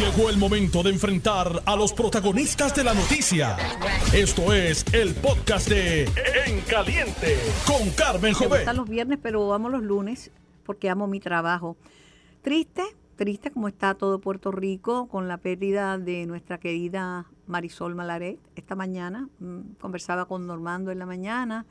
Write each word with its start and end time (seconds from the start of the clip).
Llegó 0.00 0.30
el 0.30 0.38
momento 0.38 0.82
de 0.82 0.88
enfrentar 0.88 1.62
a 1.66 1.76
los 1.76 1.92
protagonistas 1.92 2.74
de 2.74 2.84
la 2.84 2.94
noticia. 2.94 3.58
Esto 4.14 4.50
es 4.54 4.82
el 4.94 5.14
podcast 5.14 5.68
de 5.68 6.04
En 6.46 6.62
Caliente 6.62 7.36
con 7.66 7.90
Carmen 7.90 8.30
Me 8.30 8.32
Jovet. 8.32 8.60
gustan 8.60 8.76
los 8.78 8.88
viernes, 8.88 9.18
pero 9.20 9.52
amo 9.52 9.68
los 9.68 9.82
lunes 9.82 10.30
porque 10.64 10.88
amo 10.88 11.06
mi 11.06 11.20
trabajo. 11.20 11.76
Triste, 12.40 12.82
triste 13.16 13.50
como 13.50 13.68
está 13.68 13.92
todo 13.92 14.20
Puerto 14.20 14.50
Rico 14.50 15.06
con 15.06 15.28
la 15.28 15.36
pérdida 15.36 15.98
de 15.98 16.24
nuestra 16.24 16.56
querida 16.56 17.26
Marisol 17.46 17.94
Malaret. 17.94 18.38
Esta 18.56 18.74
mañana 18.74 19.28
mm, 19.38 19.74
conversaba 19.82 20.24
con 20.24 20.46
Normando 20.46 20.92
en 20.92 20.98
la 20.98 21.04
mañana 21.04 21.66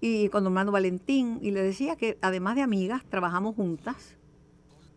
y 0.00 0.28
con 0.30 0.42
Normando 0.42 0.72
Valentín 0.72 1.38
y 1.40 1.52
le 1.52 1.62
decía 1.62 1.94
que 1.94 2.18
además 2.20 2.56
de 2.56 2.62
amigas, 2.62 3.04
trabajamos 3.08 3.54
juntas. 3.54 4.16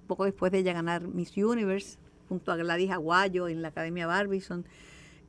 Poco 0.07 0.25
después 0.25 0.51
de 0.51 0.57
ella 0.57 0.73
ganar 0.73 1.07
Miss 1.07 1.37
Universe 1.37 1.99
junto 2.34 2.52
a 2.52 2.55
Gladys 2.55 2.89
Aguayo 2.89 3.47
en 3.47 3.61
la 3.61 3.68
Academia 3.68 4.07
Barbizon 4.07 4.65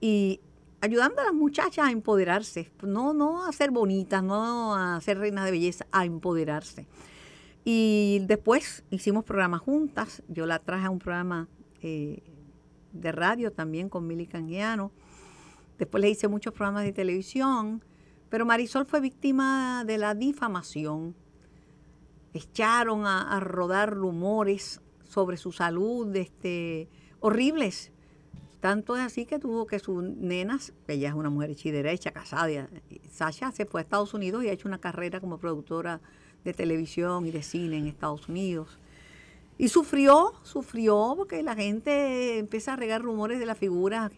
y 0.00 0.40
ayudando 0.80 1.20
a 1.20 1.24
las 1.24 1.34
muchachas 1.34 1.86
a 1.86 1.90
empoderarse, 1.90 2.72
no, 2.82 3.12
no 3.12 3.44
a 3.44 3.52
ser 3.52 3.70
bonitas, 3.70 4.22
no 4.22 4.74
a 4.74 4.98
ser 5.02 5.18
reinas 5.18 5.44
de 5.44 5.50
belleza, 5.50 5.86
a 5.92 6.06
empoderarse. 6.06 6.86
Y 7.62 8.22
después 8.26 8.84
hicimos 8.88 9.24
programas 9.24 9.60
juntas, 9.60 10.22
yo 10.28 10.46
la 10.46 10.58
traje 10.60 10.86
a 10.86 10.90
un 10.90 10.98
programa 10.98 11.46
eh, 11.82 12.22
de 12.92 13.12
radio 13.12 13.52
también 13.52 13.90
con 13.90 14.06
Mili 14.06 14.26
Canguiano, 14.26 14.90
después 15.78 16.00
le 16.00 16.08
hice 16.08 16.28
muchos 16.28 16.54
programas 16.54 16.84
de 16.84 16.92
televisión, 16.94 17.84
pero 18.30 18.46
Marisol 18.46 18.86
fue 18.86 19.00
víctima 19.00 19.84
de 19.86 19.98
la 19.98 20.14
difamación. 20.14 21.14
Echaron 22.32 23.06
a, 23.06 23.36
a 23.36 23.40
rodar 23.40 23.92
rumores 23.92 24.80
sobre 25.14 25.36
su 25.36 25.52
salud, 25.52 26.14
este, 26.16 26.88
horribles. 27.20 27.92
Tanto 28.60 28.96
es 28.96 29.02
así 29.02 29.26
que 29.26 29.38
tuvo 29.38 29.66
que 29.66 29.78
sus 29.78 30.02
nenas, 30.02 30.72
ella 30.88 31.08
es 31.08 31.14
una 31.14 31.30
mujer 31.30 31.50
hecha 31.50 31.70
derecha, 31.70 32.10
casada, 32.10 32.68
Sasha 33.10 33.52
se 33.52 33.66
fue 33.66 33.80
a 33.80 33.84
Estados 33.84 34.14
Unidos 34.14 34.42
y 34.42 34.48
ha 34.48 34.52
hecho 34.52 34.68
una 34.68 34.78
carrera 34.78 35.20
como 35.20 35.38
productora 35.38 36.00
de 36.44 36.52
televisión 36.52 37.26
y 37.26 37.30
de 37.30 37.42
cine 37.42 37.78
en 37.78 37.86
Estados 37.86 38.28
Unidos. 38.28 38.78
Y 39.56 39.68
sufrió, 39.68 40.32
sufrió 40.42 41.14
porque 41.16 41.42
la 41.42 41.54
gente 41.54 42.38
empieza 42.38 42.72
a 42.72 42.76
regar 42.76 43.02
rumores 43.02 43.38
de 43.38 43.46
la 43.46 43.54
figura. 43.54 44.10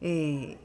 eh, 0.00 0.56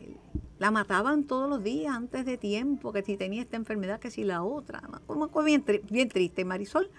la 0.60 0.72
mataban 0.72 1.26
todos 1.26 1.50
los 1.50 1.62
días 1.62 1.94
antes 1.94 2.26
de 2.26 2.38
tiempo, 2.38 2.94
que 2.94 3.02
si 3.02 3.18
tenía 3.18 3.42
esta 3.42 3.58
enfermedad, 3.58 4.00
que 4.00 4.10
si 4.10 4.24
la 4.24 4.44
otra. 4.44 4.82
Como 5.08 5.28
como 5.28 5.46
bien, 5.46 5.66
bien 5.90 6.08
triste. 6.08 6.46
Marisol, 6.46 6.90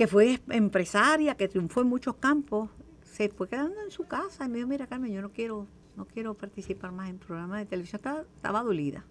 que 0.00 0.06
fue 0.06 0.40
empresaria, 0.48 1.34
que 1.34 1.46
triunfó 1.46 1.82
en 1.82 1.88
muchos 1.88 2.14
campos, 2.14 2.70
se 3.02 3.28
fue 3.28 3.50
quedando 3.50 3.82
en 3.82 3.90
su 3.90 4.04
casa 4.06 4.46
y 4.46 4.48
me 4.48 4.56
dijo, 4.56 4.66
mira 4.66 4.86
Carmen, 4.86 5.12
yo 5.12 5.20
no 5.20 5.28
quiero, 5.28 5.66
no 5.94 6.06
quiero 6.06 6.32
participar 6.32 6.90
más 6.90 7.10
en 7.10 7.18
programas 7.18 7.58
de 7.58 7.66
televisión. 7.66 7.98
Estaba, 7.98 8.22
estaba 8.22 8.62
dolida. 8.62 9.04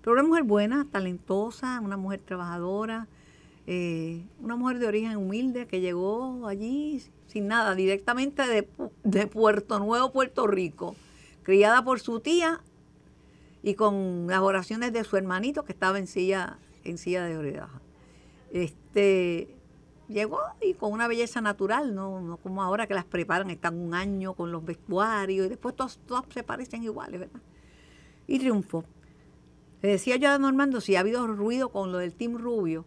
Pero 0.00 0.14
una 0.14 0.24
mujer 0.24 0.42
buena, 0.42 0.88
talentosa, 0.90 1.78
una 1.80 1.96
mujer 1.96 2.20
trabajadora, 2.24 3.06
eh, 3.68 4.24
una 4.40 4.56
mujer 4.56 4.80
de 4.80 4.88
origen 4.88 5.16
humilde 5.16 5.68
que 5.68 5.80
llegó 5.80 6.48
allí 6.48 7.00
sin 7.28 7.46
nada, 7.46 7.76
directamente 7.76 8.44
de, 8.44 8.68
Pu- 8.68 8.90
de 9.04 9.28
Puerto 9.28 9.78
Nuevo, 9.78 10.10
Puerto 10.10 10.48
Rico, 10.48 10.96
criada 11.44 11.84
por 11.84 12.00
su 12.00 12.18
tía 12.18 12.60
y 13.62 13.74
con 13.74 14.26
las 14.26 14.40
oraciones 14.40 14.92
de 14.92 15.04
su 15.04 15.16
hermanito 15.16 15.64
que 15.64 15.70
estaba 15.70 15.96
en 16.00 16.08
silla, 16.08 16.58
en 16.82 16.98
silla 16.98 17.22
de 17.22 17.40
ruedas. 17.40 17.70
Este, 18.50 19.54
llegó 20.08 20.40
y 20.60 20.74
con 20.74 20.92
una 20.92 21.08
belleza 21.08 21.40
natural, 21.40 21.94
no, 21.94 22.20
no 22.20 22.36
como 22.38 22.62
ahora 22.62 22.86
que 22.86 22.94
las 22.94 23.04
preparan, 23.04 23.50
están 23.50 23.78
un 23.78 23.94
año 23.94 24.34
con 24.34 24.52
los 24.52 24.64
vestuarios 24.64 25.46
y 25.46 25.48
después 25.48 25.74
todas, 25.76 25.98
todas 26.06 26.24
se 26.32 26.42
parecen 26.42 26.82
iguales, 26.82 27.20
¿verdad? 27.20 27.40
Y 28.26 28.38
triunfó. 28.38 28.84
Le 29.82 29.90
decía 29.90 30.16
yo 30.16 30.30
a 30.30 30.38
Normando 30.38 30.80
si 30.80 30.96
ha 30.96 31.00
habido 31.00 31.26
ruido 31.26 31.68
con 31.70 31.92
lo 31.92 31.98
del 31.98 32.14
Team 32.14 32.36
Rubio, 32.38 32.84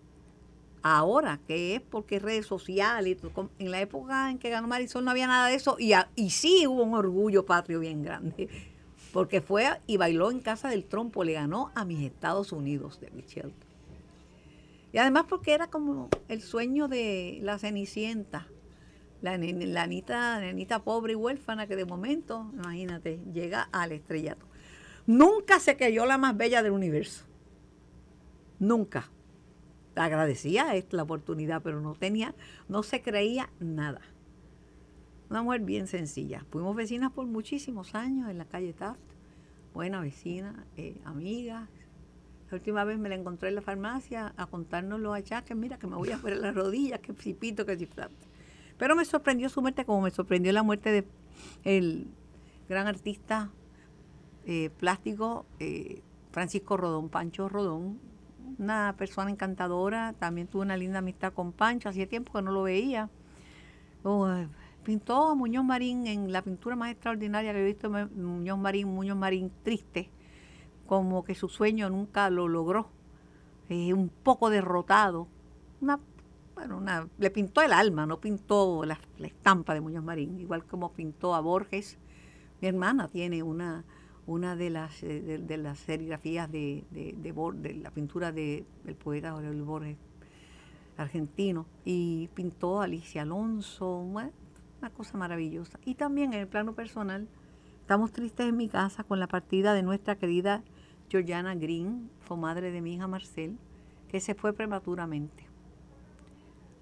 ahora 0.81 1.39
que 1.47 1.75
es 1.75 1.81
porque 1.81 2.19
redes 2.19 2.45
sociales, 2.45 3.17
y 3.21 3.63
en 3.63 3.71
la 3.71 3.81
época 3.81 4.31
en 4.31 4.39
que 4.39 4.49
ganó 4.49 4.67
Marisol 4.67 5.03
no 5.05 5.11
había 5.11 5.27
nada 5.27 5.47
de 5.47 5.55
eso 5.55 5.75
y, 5.79 5.93
a- 5.93 6.09
y 6.15 6.29
sí 6.31 6.65
hubo 6.67 6.83
un 6.83 6.93
orgullo 6.95 7.45
patrio 7.45 7.79
bien 7.79 8.03
grande, 8.03 8.49
porque 9.13 9.41
fue 9.41 9.67
y 9.85 9.97
bailó 9.97 10.31
en 10.31 10.39
casa 10.39 10.69
del 10.69 10.85
trompo, 10.85 11.23
le 11.23 11.33
ganó 11.33 11.71
a 11.75 11.85
mis 11.85 12.03
Estados 12.05 12.51
Unidos 12.51 12.99
de 12.99 13.11
Michelle. 13.11 13.53
Y 14.97 14.99
además 14.99 15.25
porque 15.29 15.53
era 15.53 15.67
como 15.67 16.09
el 16.27 16.41
sueño 16.41 16.87
de 16.87 17.37
la 17.43 17.59
Cenicienta, 17.59 18.47
la, 19.21 19.37
la 19.37 19.85
nenita, 19.85 20.39
nenita 20.39 20.83
pobre 20.83 21.13
y 21.13 21.15
huérfana 21.15 21.67
que 21.67 21.75
de 21.75 21.85
momento, 21.85 22.49
imagínate, 22.55 23.19
llega 23.31 23.69
al 23.71 23.91
estrellato. 23.91 24.47
Nunca 25.05 25.59
se 25.59 25.77
creyó 25.77 26.07
la 26.07 26.17
más 26.17 26.35
bella 26.35 26.63
del 26.63 26.71
universo. 26.71 27.25
Nunca. 28.57 29.11
Agradecía 29.95 30.73
la 30.89 31.03
oportunidad, 31.03 31.61
pero 31.61 31.79
no 31.79 31.93
tenía, 31.93 32.33
no 32.67 32.81
se 32.81 33.03
creía 33.03 33.51
nada. 33.59 34.01
Una 35.29 35.43
mujer 35.43 35.61
bien 35.61 35.85
sencilla. 35.85 36.43
Fuimos 36.49 36.75
vecinas 36.75 37.11
por 37.11 37.27
muchísimos 37.27 37.93
años 37.93 38.31
en 38.31 38.39
la 38.39 38.45
calle 38.45 38.73
Taft. 38.73 38.99
Buena 39.75 40.01
vecina, 40.01 40.65
eh, 40.75 40.99
amiga. 41.05 41.69
La 42.49 42.55
última 42.55 42.83
vez 42.83 42.97
me 42.97 43.09
la 43.09 43.15
encontré 43.15 43.49
en 43.49 43.55
la 43.55 43.61
farmacia 43.61 44.33
a 44.37 44.45
contarnos 44.45 44.99
los 44.99 45.15
achaques. 45.15 45.55
Mira, 45.55 45.77
que 45.77 45.87
me 45.87 45.95
voy 45.95 46.11
a 46.11 46.17
ver 46.23 46.37
las 46.37 46.55
rodillas, 46.55 46.99
que 46.99 47.13
si 47.13 47.33
pito, 47.33 47.65
que 47.65 47.77
si 47.77 47.85
plata. 47.85 48.15
Pero 48.77 48.95
me 48.95 49.05
sorprendió 49.05 49.49
su 49.49 49.61
muerte 49.61 49.85
como 49.85 50.01
me 50.01 50.11
sorprendió 50.11 50.51
la 50.53 50.63
muerte 50.63 50.91
de 50.91 51.07
el 51.63 52.07
gran 52.69 52.87
artista 52.87 53.49
eh, 54.45 54.69
plástico 54.79 55.45
eh, 55.59 56.01
Francisco 56.31 56.77
Rodón, 56.77 57.09
Pancho 57.09 57.49
Rodón, 57.49 57.99
una 58.59 58.95
persona 58.97 59.31
encantadora, 59.31 60.13
también 60.13 60.47
tuve 60.47 60.61
una 60.61 60.77
linda 60.77 60.99
amistad 60.99 61.33
con 61.33 61.51
Pancho, 61.51 61.89
hacía 61.89 62.07
tiempo 62.07 62.31
que 62.33 62.41
no 62.41 62.51
lo 62.51 62.63
veía. 62.63 63.09
Oh, 64.03 64.27
pintó 64.83 65.29
a 65.29 65.35
Muñoz 65.35 65.65
Marín 65.65 66.07
en 66.07 66.31
la 66.31 66.41
pintura 66.41 66.75
más 66.75 66.91
extraordinaria 66.91 67.51
que 67.51 67.61
he 67.61 67.65
visto, 67.65 67.89
Muñoz 67.89 68.57
Marín, 68.57 68.87
Muñoz 68.87 69.17
Marín 69.17 69.51
triste, 69.63 70.09
como 70.87 71.23
que 71.23 71.35
su 71.35 71.49
sueño 71.49 71.89
nunca 71.89 72.29
lo 72.29 72.47
logró, 72.47 72.89
eh, 73.69 73.93
un 73.93 74.09
poco 74.09 74.49
derrotado, 74.49 75.27
una, 75.81 75.99
bueno, 76.55 76.77
una, 76.77 77.07
le 77.17 77.29
pintó 77.29 77.61
el 77.61 77.73
alma, 77.73 78.05
no 78.05 78.19
pintó 78.19 78.83
la, 78.85 78.99
estampa 79.19 79.73
de 79.73 79.81
Muñoz 79.81 80.03
Marín, 80.03 80.39
igual 80.39 80.65
como 80.65 80.93
pintó 80.93 81.35
a 81.35 81.41
Borges. 81.41 81.99
Mi 82.61 82.67
hermana 82.67 83.09
tiene 83.09 83.43
una, 83.43 83.85
una 84.25 84.55
de 84.55 84.69
las 84.69 85.03
eh, 85.03 85.39
de, 85.39 85.57
las 85.57 85.79
serigrafías 85.79 86.51
de, 86.51 86.85
de, 86.89 87.13
de 87.13 87.73
la 87.75 87.91
pintura 87.91 88.31
de, 88.31 88.65
del 88.83 88.95
poeta 88.95 89.29
Aurelio 89.29 89.65
Borges 89.65 89.97
argentino 90.97 91.67
y 91.85 92.29
pintó 92.33 92.81
a 92.81 92.85
Alicia 92.85 93.21
Alonso, 93.21 93.99
una 93.99 94.31
cosa 94.95 95.17
maravillosa. 95.17 95.79
Y 95.85 95.95
también 95.95 96.33
en 96.33 96.41
el 96.41 96.47
plano 96.47 96.73
personal, 96.73 97.27
estamos 97.81 98.11
tristes 98.11 98.47
en 98.47 98.57
mi 98.57 98.67
casa 98.67 99.03
con 99.03 99.19
la 99.19 99.27
partida 99.27 99.73
de 99.73 99.83
nuestra 99.83 100.15
querida 100.17 100.63
Georgiana 101.09 101.55
Green, 101.55 102.09
comadre 102.27 102.71
de 102.71 102.81
mi 102.81 102.95
hija 102.95 103.07
Marcel, 103.07 103.57
que 104.09 104.19
se 104.19 104.35
fue 104.35 104.53
prematuramente. 104.53 105.45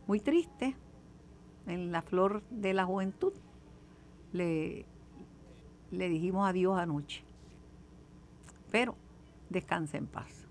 Muy 0.08 0.20
triste, 0.20 0.76
en 1.68 1.92
la 1.92 2.02
flor 2.02 2.44
de 2.50 2.74
la 2.74 2.86
juventud, 2.86 3.34
le, 4.32 4.86
le 5.92 6.10
dijimos 6.10 6.48
adiós 6.48 6.78
anoche. 6.78 7.24
Pero 8.72 8.96
descanse 9.50 9.98
en 9.98 10.08
paz. 10.08 10.48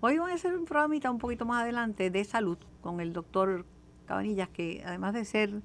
Hoy 0.00 0.18
voy 0.18 0.30
a 0.30 0.34
hacer 0.34 0.56
un 0.56 0.64
programita 0.64 1.10
un 1.10 1.18
poquito 1.18 1.44
más 1.44 1.62
adelante 1.62 2.10
de 2.10 2.24
salud 2.24 2.58
con 2.80 3.00
el 3.00 3.12
doctor 3.12 3.66
Cabanillas, 4.06 4.48
que 4.48 4.82
además 4.84 5.12
de 5.14 5.24
ser 5.24 5.62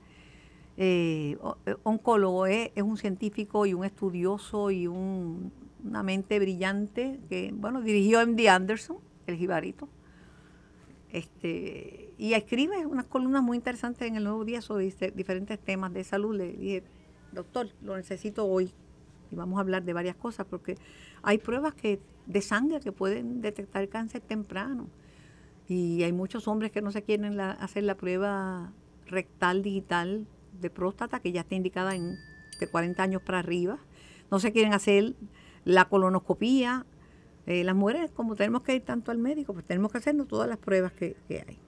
eh, 0.78 1.38
eh, 1.66 1.76
oncólogo, 1.84 2.46
es 2.46 2.72
un 2.84 2.98
científico 2.98 3.66
y 3.66 3.74
un 3.74 3.86
estudioso 3.86 4.72
y 4.72 4.88
un- 4.88 5.54
una 5.86 6.04
mente 6.04 6.40
brillante 6.40 7.20
que, 7.30 7.52
bueno, 7.54 7.82
dirigió 7.82 8.26
MD 8.26 8.48
Anderson, 8.50 8.98
el 9.28 9.38
jibarito. 9.38 9.88
Este, 11.12 12.14
y 12.18 12.34
escribe 12.34 12.86
unas 12.86 13.06
columnas 13.06 13.42
muy 13.42 13.58
interesantes 13.58 14.08
en 14.08 14.16
el 14.16 14.24
Nuevo 14.24 14.44
Día 14.44 14.62
sobre 14.62 14.92
diferentes 15.16 15.60
temas 15.60 15.94
de 15.94 16.04
salud. 16.04 16.36
Le 16.36 16.54
dije, 16.54 16.84
doctor, 17.32 17.70
lo 17.82 17.96
necesito 17.96 18.46
hoy. 18.46 18.74
Y 19.32 19.36
vamos 19.36 19.58
a 19.58 19.62
hablar 19.62 19.84
de 19.84 19.94
varias 19.94 20.16
cosas, 20.16 20.46
porque 20.50 20.78
hay 21.24 21.38
pruebas 21.38 21.74
que 21.74 22.00
de 22.26 22.42
sangre 22.42 22.80
que 22.80 22.92
pueden 22.92 23.42
detectar 23.42 23.88
cáncer 23.88 24.22
temprano. 24.22 24.88
Y 25.68 26.04
hay 26.04 26.14
muchos 26.14 26.48
hombres 26.48 26.72
que 26.72 26.82
no 26.82 26.92
se 26.92 27.04
quieren 27.04 27.40
hacer 27.40 27.84
la 27.84 27.96
prueba 27.96 28.72
rectal 29.08 29.62
digital 29.62 30.28
de 30.60 30.70
próstata, 30.70 31.20
que 31.20 31.32
ya 31.32 31.42
está 31.42 31.56
indicada 31.56 31.96
en 31.96 32.18
de 32.60 32.68
40 32.68 33.02
años 33.02 33.22
para 33.22 33.40
arriba. 33.40 33.80
No 34.32 34.40
se 34.40 34.52
quieren 34.52 34.74
hacer 34.74 35.16
la 35.66 35.86
colonoscopía. 35.86 36.86
Eh, 37.46 37.64
las 37.64 37.76
mujeres, 37.76 38.12
como 38.12 38.36
tenemos 38.36 38.64
que 38.64 38.76
ir 38.76 38.82
tanto 38.84 39.12
al 39.12 39.18
médico, 39.18 39.54
pues 39.54 39.66
tenemos 39.66 39.92
que 39.92 39.98
hacernos 39.98 40.28
todas 40.28 40.48
las 40.48 40.58
pruebas 40.58 40.94
que, 40.94 41.16
que 41.28 41.44
hay. 41.48 41.60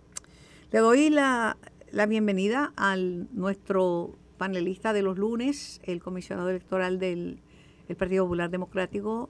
Le 0.71 0.79
doy 0.79 1.09
la, 1.09 1.57
la 1.91 2.05
bienvenida 2.05 2.73
al 2.75 3.27
nuestro 3.33 4.15
panelista 4.37 4.93
de 4.93 5.01
los 5.01 5.17
lunes, 5.17 5.81
el 5.83 6.01
comisionado 6.01 6.49
electoral 6.49 6.99
del 6.99 7.39
el 7.87 7.95
Partido 7.95 8.25
Popular 8.25 8.49
Democrático, 8.49 9.29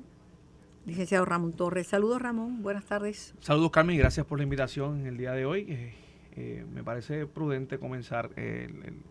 licenciado 0.86 1.26
Ramón 1.26 1.54
Torres. 1.54 1.88
Saludos 1.88 2.22
Ramón, 2.22 2.64
buenas 2.64 2.86
tardes. 2.86 3.36
Saludos 3.40 3.70
Carmen 3.72 3.98
gracias 3.98 4.26
por 4.26 4.40
la 4.40 4.44
invitación 4.44 5.02
en 5.02 5.06
el 5.06 5.18
día 5.18 5.34
de 5.34 5.46
hoy. 5.46 5.66
Eh, 5.70 5.94
eh, 6.36 6.66
me 6.74 6.84
parece 6.84 7.28
prudente 7.28 7.78
comenzar 7.78 8.32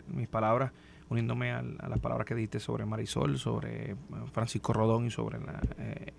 mis 0.08 0.26
palabras 0.26 0.72
uniéndome 1.08 1.52
a, 1.52 1.62
las 1.62 1.98
palabras 2.00 2.26
que 2.26 2.34
dijiste 2.34 2.60
sobre 2.60 2.84
Marisol, 2.84 3.38
sobre 3.38 3.92
eh, 3.92 3.96
Francisco 4.32 4.72
Rodón 4.72 5.06
y 5.06 5.10
sobre 5.10 5.38
la, 5.38 5.60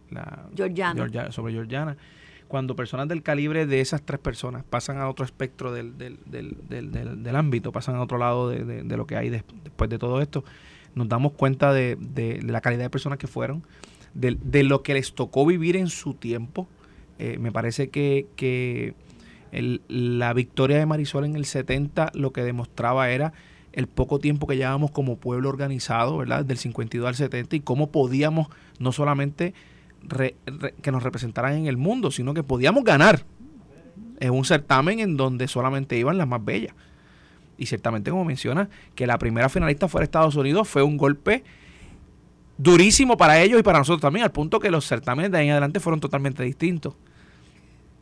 la 0.10 0.46
Georgiana. 0.56 1.32
sobre 1.32 1.54
Georgiana. 1.54 1.98
Cuando 2.48 2.78
personas 2.78 3.10
del 3.10 3.24
calibre 3.24 3.66
de 3.66 3.82
esas 3.82 4.02
tres 4.04 4.20
personas 4.20 4.64
pasan 4.64 4.98
a 5.00 5.10
otro 5.10 5.26
espectro 5.26 5.74
del, 5.74 5.98
del, 5.98 6.18
del, 6.26 7.24
del 7.24 7.36
ámbito, 7.36 7.74
pasan 7.74 7.96
a 7.96 8.02
otro 8.02 8.18
lado 8.18 8.50
de, 8.50 8.84
lo 8.84 9.06
que 9.06 9.18
hay 9.18 9.30
después 9.30 9.90
de 9.90 10.00
todo 10.00 10.22
esto, 10.22 10.46
nos 10.96 11.10
damos 11.10 11.34
cuenta 11.34 11.74
de, 11.74 11.98
la 12.44 12.62
calidad 12.62 12.84
de 12.84 12.90
personas 12.90 13.20
que 13.20 13.28
fueron, 13.28 13.64
de, 14.14 14.64
lo 14.64 14.82
que 14.82 14.94
les 14.94 15.14
tocó 15.14 15.46
vivir 15.46 15.76
en 15.76 15.90
su 15.90 16.14
tiempo. 16.14 16.70
Eh, 17.20 17.38
me 17.38 17.52
parece 17.52 17.90
que, 17.90 18.28
que 18.38 18.94
la 19.52 20.34
victoria 20.34 20.78
de 20.78 20.86
Marisol 20.86 21.26
en 21.26 21.36
el 21.36 21.46
70 21.46 22.12
lo 22.14 22.32
que 22.32 22.44
demostraba 22.44 23.10
era 23.10 23.34
el 23.78 23.86
poco 23.86 24.18
tiempo 24.18 24.48
que 24.48 24.58
llevábamos 24.58 24.90
como 24.90 25.18
pueblo 25.18 25.50
organizado, 25.50 26.18
¿verdad? 26.18 26.44
Del 26.44 26.58
52 26.58 27.08
al 27.08 27.14
70 27.14 27.58
y 27.58 27.60
cómo 27.60 27.92
podíamos 27.92 28.48
no 28.80 28.92
solamente 28.92 29.54
que 30.82 30.92
nos 30.92 31.04
representaran 31.04 31.54
en 31.54 31.68
el 31.68 31.78
mundo, 31.78 32.10
sino 32.10 32.34
que 32.34 32.42
podíamos 32.42 32.84
ganar 32.84 33.24
en 34.20 34.32
un 34.32 34.46
certamen 34.46 35.00
en 35.00 35.16
donde 35.16 35.48
solamente 35.48 35.96
iban 35.96 36.18
las 36.18 36.28
más 36.28 36.44
bellas. 36.44 36.74
Y 37.60 37.68
ciertamente, 37.68 38.10
como 38.10 38.26
menciona, 38.26 38.68
que 38.96 39.06
la 39.06 39.20
primera 39.20 39.48
finalista 39.48 39.88
fuera 39.88 40.06
Estados 40.06 40.36
Unidos 40.36 40.68
fue 40.68 40.82
un 40.82 40.98
golpe 40.98 41.44
durísimo 42.58 43.16
para 43.16 43.40
ellos 43.40 43.60
y 43.60 43.64
para 43.64 43.78
nosotros 43.78 44.02
también, 44.02 44.24
al 44.24 44.32
punto 44.32 44.60
que 44.60 44.72
los 44.72 44.88
certámenes 44.88 45.30
de 45.30 45.38
ahí 45.38 45.46
en 45.46 45.52
adelante 45.52 45.80
fueron 45.80 46.00
totalmente 46.00 46.42
distintos. 46.42 46.96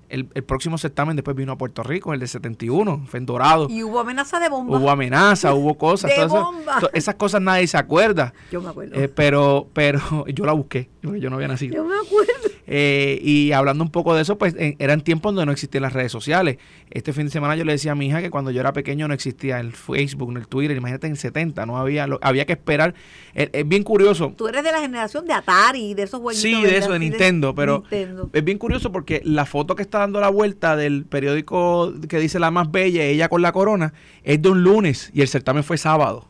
El, 0.10 0.26
próximo 0.26 0.78
certamen 0.78 1.16
después 1.16 1.36
vino 1.36 1.52
a 1.52 1.58
Puerto 1.58 1.84
Rico, 1.84 2.14
el 2.14 2.20
de 2.20 2.28
71, 2.28 3.06
fue 3.08 3.20
en 3.20 3.26
Dorado. 3.26 3.68
Y 3.70 3.84
hubo 3.84 4.00
amenaza 4.00 4.40
de 4.40 4.50
bomba. 4.50 4.78
Hubo 4.78 4.90
amenaza, 4.90 5.54
hubo 5.54 5.78
cosas. 5.78 6.16
de 6.16 6.26
bomba. 6.26 6.80
esas 6.94 7.16
cosas 7.16 7.42
nadie 7.42 7.68
se 7.68 7.78
acuerda. 7.78 8.34
Yo 8.52 8.62
me 8.62 8.70
acuerdo. 8.70 8.96
Eh, 8.96 9.08
pero, 9.08 9.68
pero 9.74 10.00
yo 10.28 10.46
la 10.46 10.54
busqué, 10.54 10.90
yo 11.02 11.30
no 11.30 11.36
había 11.36 11.48
nacido. 11.48 11.76
Yo 11.76 11.86
me 11.86 11.96
acuerdo. 11.96 12.55
Eh, 12.68 13.20
y 13.22 13.52
hablando 13.52 13.84
un 13.84 13.92
poco 13.92 14.16
de 14.16 14.22
eso, 14.22 14.38
pues 14.38 14.56
eran 14.58 15.02
tiempos 15.02 15.34
donde 15.34 15.46
no 15.46 15.52
existían 15.52 15.84
las 15.84 15.94
redes 15.94 16.12
sociales. 16.12 16.58
Este 16.90 17.14
fin 17.14 17.26
de 17.26 17.32
semana 17.32 17.56
yo 17.56 17.64
le 17.64 17.74
decía 17.74 17.92
a 17.92 17.96
mi 17.96 18.08
hija 18.08 18.22
que 18.22 18.30
cuando 18.30 18.52
yo 18.52 18.60
era 18.60 18.74
pequeño 18.74 19.08
no 19.08 19.14
existía 19.14 19.60
el 19.60 19.74
Facebook, 19.74 20.36
el 20.36 20.48
Twitter, 20.48 20.76
imagínate 20.78 21.08
en 21.08 21.14
el 21.14 21.20
70, 21.20 21.66
no 21.66 21.78
había, 21.78 22.08
había 22.22 22.46
que 22.46 22.54
esperar. 22.54 22.96
Es, 23.34 23.50
bien 23.68 23.84
curioso. 23.84 24.34
Tú 24.36 24.48
eres 24.48 24.64
de 24.64 24.72
la 24.72 24.80
generación 24.80 25.26
de 25.26 25.34
Atari, 25.34 25.94
de 25.94 26.04
esos 26.04 26.20
juegos. 26.20 26.42
Sí, 26.42 26.62
de 26.64 26.78
eso, 26.78 26.92
de 26.92 27.00
Nintendo, 27.00 27.54
pero 27.54 27.84
es 27.92 28.44
bien 28.44 28.58
curioso 28.58 28.92
porque 28.92 29.22
la 29.24 29.46
foto 29.46 29.76
que 29.76 29.82
está 29.82 30.00
dando 30.00 30.20
la 30.20 30.30
vuelta 30.30 30.76
del 30.76 31.06
periódico 31.06 31.94
que 32.08 32.20
dice 32.20 32.40
la 32.40 32.52
más 32.52 32.72
bella, 32.72 33.04
ella 33.04 33.30
con 33.30 33.42
la 33.42 33.52
corona, 33.52 33.94
es 34.24 34.42
de 34.42 34.50
un 34.50 34.64
lunes 34.64 35.12
y 35.14 35.22
el 35.22 35.28
certamen 35.28 35.64
fue 35.64 35.78
sábado. 35.78 36.28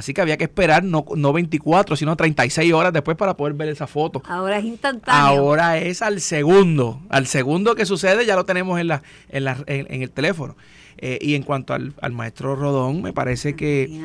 Así 0.00 0.14
que 0.14 0.22
había 0.22 0.38
que 0.38 0.44
esperar 0.44 0.82
no, 0.82 1.04
no 1.14 1.32
24, 1.34 1.94
sino 1.94 2.16
36 2.16 2.72
horas 2.72 2.90
después 2.90 3.18
para 3.18 3.36
poder 3.36 3.52
ver 3.52 3.68
esa 3.68 3.86
foto. 3.86 4.22
Ahora 4.26 4.56
es 4.56 4.64
instantáneo. 4.64 5.20
Ahora 5.20 5.76
es 5.76 6.00
al 6.00 6.22
segundo. 6.22 7.02
Al 7.10 7.26
segundo 7.26 7.74
que 7.74 7.84
sucede 7.84 8.24
ya 8.24 8.34
lo 8.34 8.46
tenemos 8.46 8.80
en, 8.80 8.88
la, 8.88 9.02
en, 9.28 9.44
la, 9.44 9.58
en, 9.66 10.00
el 10.02 10.10
teléfono. 10.10 10.56
Eh, 10.96 11.18
y 11.20 11.34
en 11.34 11.42
cuanto 11.42 11.74
al, 11.74 11.92
al, 12.00 12.12
maestro 12.12 12.56
Rodón, 12.56 13.02
me 13.02 13.12
parece 13.12 13.54
que, 13.54 14.00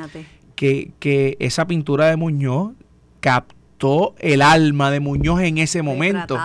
que, 0.58 0.92
que, 1.00 1.38
esa 1.40 1.66
pintura 1.66 2.08
de 2.08 2.18
Muñoz 2.18 2.74
el 4.20 4.42
alma 4.42 4.90
de 4.90 5.00
Muñoz 5.00 5.42
en 5.42 5.58
ese 5.58 5.82
momento. 5.82 6.38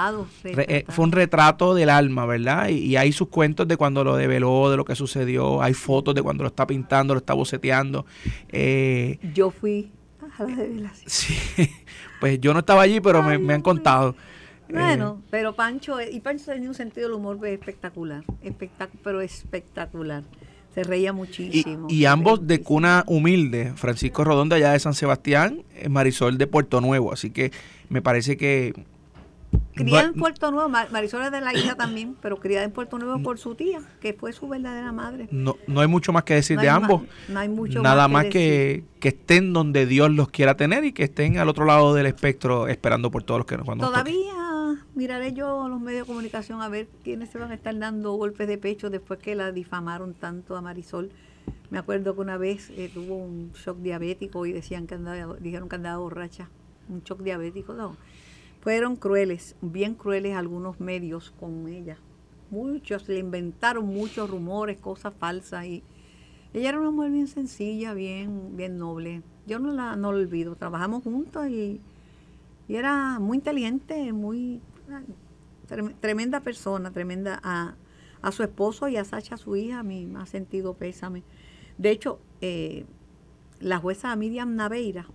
Eh, 0.45 0.85
fue 0.89 1.05
un 1.05 1.13
retrato 1.13 1.75
del 1.75 1.91
alma, 1.91 2.27
¿verdad? 2.27 2.69
Y, 2.69 2.97
hay 2.97 3.13
sus 3.13 3.29
cuentos 3.29 3.67
de 3.69 3.77
cuando 3.77 4.05
lo 4.05 4.17
develó, 4.17 4.71
de 4.71 4.77
lo 4.77 4.85
que 4.85 4.95
sucedió, 4.95 5.63
hay 5.63 5.75
fotos 5.75 6.15
de 6.15 6.23
cuando 6.23 6.43
lo 6.45 6.49
está 6.49 6.67
pintando, 6.67 7.15
lo 7.15 7.19
está 7.19 7.35
boceteando. 7.35 8.05
Eh, 8.51 9.19
yo 9.35 9.51
fui 9.51 9.91
a 10.39 10.43
la 10.43 10.55
revelación. 10.55 11.09
Sí, 11.09 11.37
pues 12.21 12.41
yo 12.41 12.53
no 12.53 12.61
estaba 12.61 12.83
allí, 12.83 13.01
pero 13.01 13.23
me, 13.23 13.55
han 13.55 13.63
contado. 13.63 14.15
Bueno, 14.69 15.21
eh, 15.21 15.27
pero 15.31 15.55
Pancho, 15.55 16.01
y 16.01 16.21
Pancho 16.21 16.47
tenía 16.47 16.69
un 16.69 16.75
sentido 16.75 17.09
del 17.09 17.17
humor 17.17 17.45
espectacular, 17.47 18.23
pero 19.03 19.21
espectacular. 19.21 20.23
Se 20.75 20.85
reía 20.85 21.13
muchísimo. 21.13 21.89
Y, 21.91 22.05
ambos 22.05 22.47
de 22.47 22.63
cuna 22.63 23.05
humilde, 23.07 23.73
Francisco 23.75 24.23
Rodón 24.23 24.53
allá 24.53 24.73
de 24.73 24.79
San 24.79 24.95
Sebastián, 24.95 25.63
eh, 25.75 25.89
Marisol 25.89 26.39
de 26.39 26.47
Puerto 26.47 26.81
Nuevo, 26.81 27.13
así 27.13 27.31
que 27.31 27.53
me 27.89 28.03
parece 28.03 28.37
que... 28.37 28.73
Criada 29.75 30.09
en 30.09 30.15
Puerto 30.15 30.53
Nuevo, 30.53 30.69
Marisol 30.69 31.23
es 31.23 31.33
de 31.33 31.41
la 31.41 31.53
isla 31.53 31.75
también, 31.75 32.15
pero 32.23 32.37
criada 32.37 32.65
en 32.65 32.71
Puerto 32.71 32.99
Nuevo 32.99 33.21
por 33.21 33.39
su 33.39 33.57
tía, 33.57 33.81
que 34.01 34.13
fue 34.13 34.33
su 34.33 34.47
verdadera 34.49 34.93
madre. 34.93 35.27
No, 35.33 35.57
no 35.67 35.81
hay 35.81 35.89
mucho 35.89 36.13
más 36.13 36.23
que 36.23 36.35
decir 36.35 36.61
de 36.61 36.69
ambos. 36.69 37.03
no 37.29 37.41
hay 37.41 37.49
mucho 37.49 37.83
Nada 37.83 38.07
más, 38.07 38.27
que, 38.27 38.85
que, 39.01 39.09
estén 39.09 39.53
donde 39.53 39.87
Dios 39.87 40.11
los 40.13 40.29
quiera 40.29 40.57
tener 40.57 40.85
y 40.85 40.93
que 40.93 41.03
estén 41.03 41.39
al 41.39 41.49
otro 41.49 41.65
lado 41.65 41.95
del 41.95 42.07
espectro 42.07 42.69
esperando 42.69 43.11
por 43.11 43.25
todos 43.25 43.41
los 43.41 43.47
que 43.47 43.57
nos 43.57 43.65
cuando 43.67 43.87
Todavía 43.87 44.50
miraré 45.01 45.33
yo 45.33 45.67
los 45.67 45.81
medios 45.81 46.03
de 46.03 46.13
comunicación 46.13 46.61
a 46.61 46.69
ver 46.69 46.87
quiénes 47.03 47.31
se 47.31 47.39
van 47.39 47.53
a 47.53 47.55
estar 47.55 47.79
dando 47.79 48.13
golpes 48.13 48.47
de 48.47 48.59
pecho 48.59 48.91
después 48.91 49.19
que 49.19 49.35
la 49.35 49.51
difamaron 49.51 50.13
tanto 50.13 50.57
a 50.57 50.61
Marisol. 50.61 51.11
Me 51.71 51.79
acuerdo 51.79 52.15
que 52.15 52.21
una 52.21 52.37
vez 52.37 52.69
eh, 52.77 52.91
tuvo 52.93 53.17
un 53.17 53.51
shock 53.53 53.79
diabético 53.79 54.45
y 54.45 54.53
decían 54.53 54.87
que 54.87 54.97
andaba, 54.97 55.37
dijeron 55.37 55.71
que 55.71 55.77
andaba 55.77 55.97
borracha. 55.97 56.51
Un 56.91 57.01
shock 57.01 57.23
diabético, 57.23 57.73
no. 57.73 57.97
Fueron 58.61 58.97
crueles, 58.97 59.57
bien 59.63 59.95
crueles 59.95 60.37
algunos 60.37 60.81
medios 60.81 61.31
con 61.41 61.67
ella. 61.67 61.97
Muchos, 62.51 63.09
le 63.09 63.21
inventaron 63.21 63.87
muchos 63.87 64.29
rumores, 64.29 64.79
cosas 64.81 65.15
falsas 65.19 65.65
y 65.65 65.83
ella 66.53 66.69
era 66.69 66.79
una 66.79 66.91
mujer 66.91 67.11
bien 67.13 67.27
sencilla, 67.27 67.95
bien, 67.95 68.55
bien 68.55 68.77
noble. 68.77 69.23
Yo 69.47 69.61
no 69.61 69.73
la, 69.73 69.97
no 69.97 70.13
la 70.13 70.19
olvido. 70.19 70.57
Trabajamos 70.57 71.05
juntos 71.05 71.49
y 71.49 71.81
y 72.71 72.77
era 72.77 73.19
muy 73.19 73.39
inteligente, 73.39 74.13
muy 74.13 74.61
tremenda 76.01 76.41
persona, 76.41 76.91
tremenda 76.91 77.41
a, 77.43 77.75
a, 78.23 78.33
su 78.33 78.43
esposo 78.43 78.89
y 78.89 78.97
a 78.97 79.05
Sacha, 79.05 79.37
su 79.37 79.57
hija, 79.57 79.81
a 79.81 79.83
mí 79.83 80.07
me 80.07 80.21
ha 80.21 80.27
sentido 80.27 80.75
pésame. 80.75 81.23
De 81.79 81.91
hecho, 81.91 82.21
eh, 82.41 82.85
la 83.61 83.79
jueza 83.79 84.15
Miriam 84.17 84.57
Naveira 84.57 85.07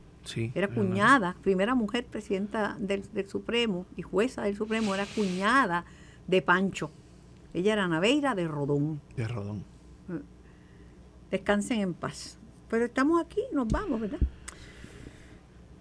era 0.56 0.68
cuñada, 0.68 1.36
primera 1.42 1.76
mujer 1.76 2.06
presidenta 2.06 2.76
del, 2.80 3.04
Supremo 3.28 3.86
y 3.96 4.02
jueza 4.02 4.44
del 4.44 4.56
Supremo, 4.56 4.96
era 4.96 5.06
cuñada 5.06 5.86
de 6.28 6.42
Pancho. 6.42 6.90
Ella 7.54 7.74
era 7.74 7.88
Naveira 7.88 8.34
de 8.34 8.48
Rodón. 8.48 9.02
De 9.16 9.28
Rodón. 9.28 9.64
Descansen 11.30 11.82
en 11.82 11.94
paz. 11.94 12.40
Pero 12.70 12.86
estamos 12.86 13.22
aquí, 13.22 13.42
nos 13.54 13.68
vamos, 13.68 14.02
¿verdad? 14.02 14.20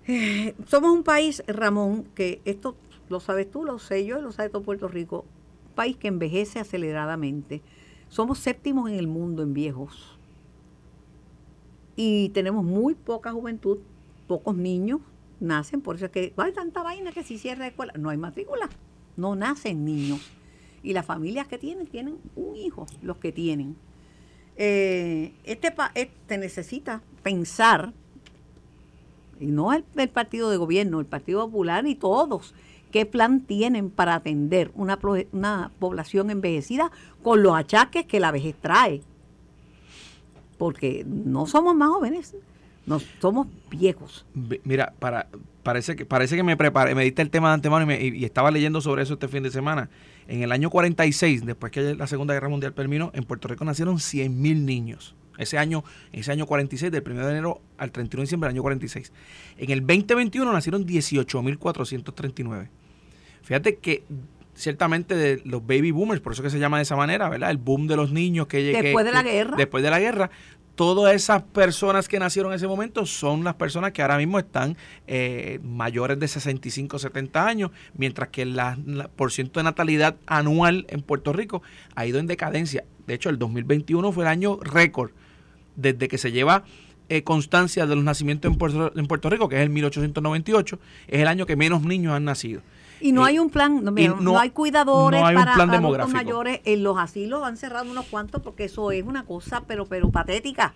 Eh, 0.07 0.55
somos 0.67 0.93
un 0.93 1.03
país, 1.03 1.43
Ramón, 1.47 2.05
que 2.15 2.43
esto 2.45 2.77
lo 3.09 3.21
sabes 3.21 3.51
tú, 3.51 3.65
lo 3.65 3.79
sé 3.79 4.05
yo, 4.05 4.21
lo 4.21 4.33
sabe 4.33 4.49
todo 4.49 4.63
Puerto 4.63 4.89
Rico, 4.89 5.25
país 5.75 5.97
que 5.97 6.09
envejece 6.09 6.61
aceleradamente. 6.61 7.63
Somos 8.09 8.39
séptimos 8.39 8.91
en 8.91 8.97
el 8.97 9.07
mundo 9.07 9.43
en 9.43 9.55
viejos. 9.55 10.19
Y 11.97 12.31
tenemos 12.31 12.65
muy 12.65 12.95
poca 12.95 13.33
juventud, 13.33 13.79
pocos 14.27 14.57
niños 14.57 15.01
nacen, 15.41 15.81
por 15.81 15.97
eso 15.97 16.07
es 16.07 16.11
que 16.11 16.33
hay 16.37 16.53
tanta 16.53 16.83
vaina 16.83 17.13
que 17.13 17.23
si 17.23 17.39
cierra 17.39 17.61
la 17.61 17.69
escuela, 17.69 17.93
no 17.99 18.11
hay 18.11 18.17
matrícula, 18.17 18.69
no 19.17 19.37
nacen 19.37 19.85
niños. 19.85 20.21
Y 20.83 20.93
las 20.93 21.07
familias 21.07 21.47
que 21.47 21.59
tienen, 21.59 21.87
tienen 21.87 22.19
un 22.37 22.57
hijo, 22.57 22.87
los 23.03 23.19
que 23.19 23.33
tienen. 23.33 23.77
Eh, 24.57 25.33
este, 25.45 25.75
este 25.95 26.39
necesita 26.39 27.03
pensar 27.23 27.93
y 29.41 29.47
no 29.47 29.73
el, 29.73 29.83
partido 30.09 30.51
de 30.51 30.57
gobierno, 30.57 31.01
el 31.01 31.07
Partido 31.07 31.45
Popular 31.45 31.87
y 31.87 31.95
todos, 31.95 32.55
qué 32.95 33.07
plan 33.07 33.41
tienen 33.41 33.91
para 33.91 34.15
atender 34.15 34.71
una, 34.77 35.01
población 35.81 36.31
envejecida 36.31 36.93
con 37.25 37.43
los 37.43 37.57
achaques 37.57 38.07
que 38.07 38.21
la 38.21 38.31
vejez 38.31 38.55
trae. 38.61 39.01
Porque 40.59 41.05
no 41.05 41.47
somos 41.47 41.75
más 41.75 41.89
jóvenes, 41.89 42.37
no 42.87 43.01
somos 43.21 43.49
viejos. 43.69 44.25
Mira, 44.63 44.95
parece 45.65 45.97
que 45.97 46.43
me 46.45 46.57
preparé, 46.57 46.95
me 46.95 47.03
diste 47.03 47.21
el 47.21 47.31
tema 47.31 47.49
de 47.49 47.55
antemano 47.55 47.93
y, 47.93 48.17
y, 48.17 48.25
estaba 48.25 48.53
leyendo 48.53 48.81
sobre 48.81 49.03
eso 49.03 49.15
este 49.15 49.27
fin 49.27 49.43
de 49.43 49.51
semana. 49.51 49.91
En 50.29 50.45
el 50.45 50.53
año 50.53 50.71
46, 50.71 51.45
después 51.45 51.73
que 51.73 51.97
la 51.97 52.07
Segunda 52.07 52.33
Guerra 52.33 52.49
Mundial 52.49 52.75
terminó, 52.75 53.11
en 53.13 53.25
Puerto 53.25 53.49
Rico 53.49 53.65
nacieron 53.65 53.97
100.000 53.97 54.31
niños. 54.61 55.17
Ese 55.37 55.59
año, 55.59 55.83
ese 56.13 56.31
año 56.31 56.47
46, 56.47 56.93
del 56.93 57.03
1 57.05 57.27
de 57.27 57.31
enero 57.33 57.61
al 57.77 57.91
31 57.91 58.21
de 58.21 58.25
diciembre 58.27 58.47
del 58.47 58.55
año 58.55 58.63
46. 58.63 59.13
En 59.59 59.73
el 59.73 59.81
2021 59.81 60.53
nacieron 60.53 60.87
18.439. 60.87 62.69
Fíjate 63.45 63.77
que 63.77 64.05
ciertamente 64.55 65.15
de 65.17 65.43
los 65.45 65.67
baby 65.67 65.91
boomers, 65.91 66.21
por 66.21 66.33
eso 66.33 66.43
que 66.43 66.51
se 66.51 66.59
llama 66.59 66.79
de 66.79 66.85
esa 66.85 66.97
manera, 66.97 67.29
¿verdad? 67.29 67.51
El 67.51 67.59
boom 67.59 67.87
de 67.87 67.97
los 67.97 68.13
niños 68.13 68.47
que 68.47 68.63
Después 68.63 69.05
de 69.05 69.13
la 69.13 69.23
guerra. 69.23 69.57
Después 69.57 69.85
de 69.85 69.91
la 69.91 70.01
guerra, 70.01 70.31
todas 70.75 71.15
esas 71.15 71.43
personas 71.43 72.09
que 72.09 72.19
nacieron 72.19 72.53
en 72.53 72.57
ese 72.57 72.67
momento 72.67 73.07
son 73.07 73.45
las 73.45 73.55
personas 73.55 73.93
que 73.93 74.03
ahora 74.03 74.17
mismo 74.17 74.39
están 74.39 74.77
eh, 75.07 75.61
mayores 75.63 76.19
de 76.19 76.29
65, 76.29 76.99
70 76.99 77.47
años, 77.47 77.71
mientras 77.97 78.29
que 78.29 78.45
la, 78.45 78.79
por 79.17 79.33
ciento 79.33 79.61
de 79.61 79.65
natalidad 79.65 80.17
anual 80.27 80.87
en 80.89 81.03
Puerto 81.03 81.33
Rico 81.33 81.63
ha 81.95 82.07
ido 82.07 82.19
en 82.19 82.27
decadencia. 82.27 82.85
De 83.07 83.15
hecho, 83.15 83.31
el 83.31 83.39
2021 83.39 84.13
fue 84.13 84.25
el 84.25 84.29
año 84.29 84.59
récord 84.63 85.11
desde 85.77 86.09
que 86.09 86.19
se 86.19 86.33
lleva 86.33 86.65
eh, 87.09 87.23
constancia 87.23 87.87
de 87.87 87.95
los 87.95 88.05
nacimientos 88.05 88.51
en 88.51 88.57
Puerto, 88.57 88.93
en 88.97 89.07
Puerto 89.07 89.29
Rico, 89.29 89.49
que 89.49 89.57
es 89.57 89.63
el 89.63 89.71
1898, 89.71 90.79
es 91.09 91.21
el 91.21 91.29
año 91.29 91.47
que 91.47 91.57
menos 91.57 91.83
niños 91.83 92.15
han 92.15 92.25
nacido. 92.25 92.63
Y 93.05 93.13
no 93.13 93.23
hay 93.23 93.39
un 93.39 93.51
plan, 93.51 93.85
no, 93.85 94.39
hay 94.39 94.49
cuidadores 94.49 95.21
para 95.21 95.53
adultos 95.57 96.09
mayores. 96.09 96.63
En 96.65 96.83
los 96.83 96.97
asilos 96.97 97.43
han 97.43 97.59
cerrado 97.59 97.91
unos 97.91 98.07
cuantos 98.07 98.41
porque 98.41 98.65
eso 98.65 98.93
es 98.93 99.05
una 99.05 99.27
cosa, 99.27 99.63
pero, 99.67 99.85
pero 99.85 100.11
patética. 100.11 100.73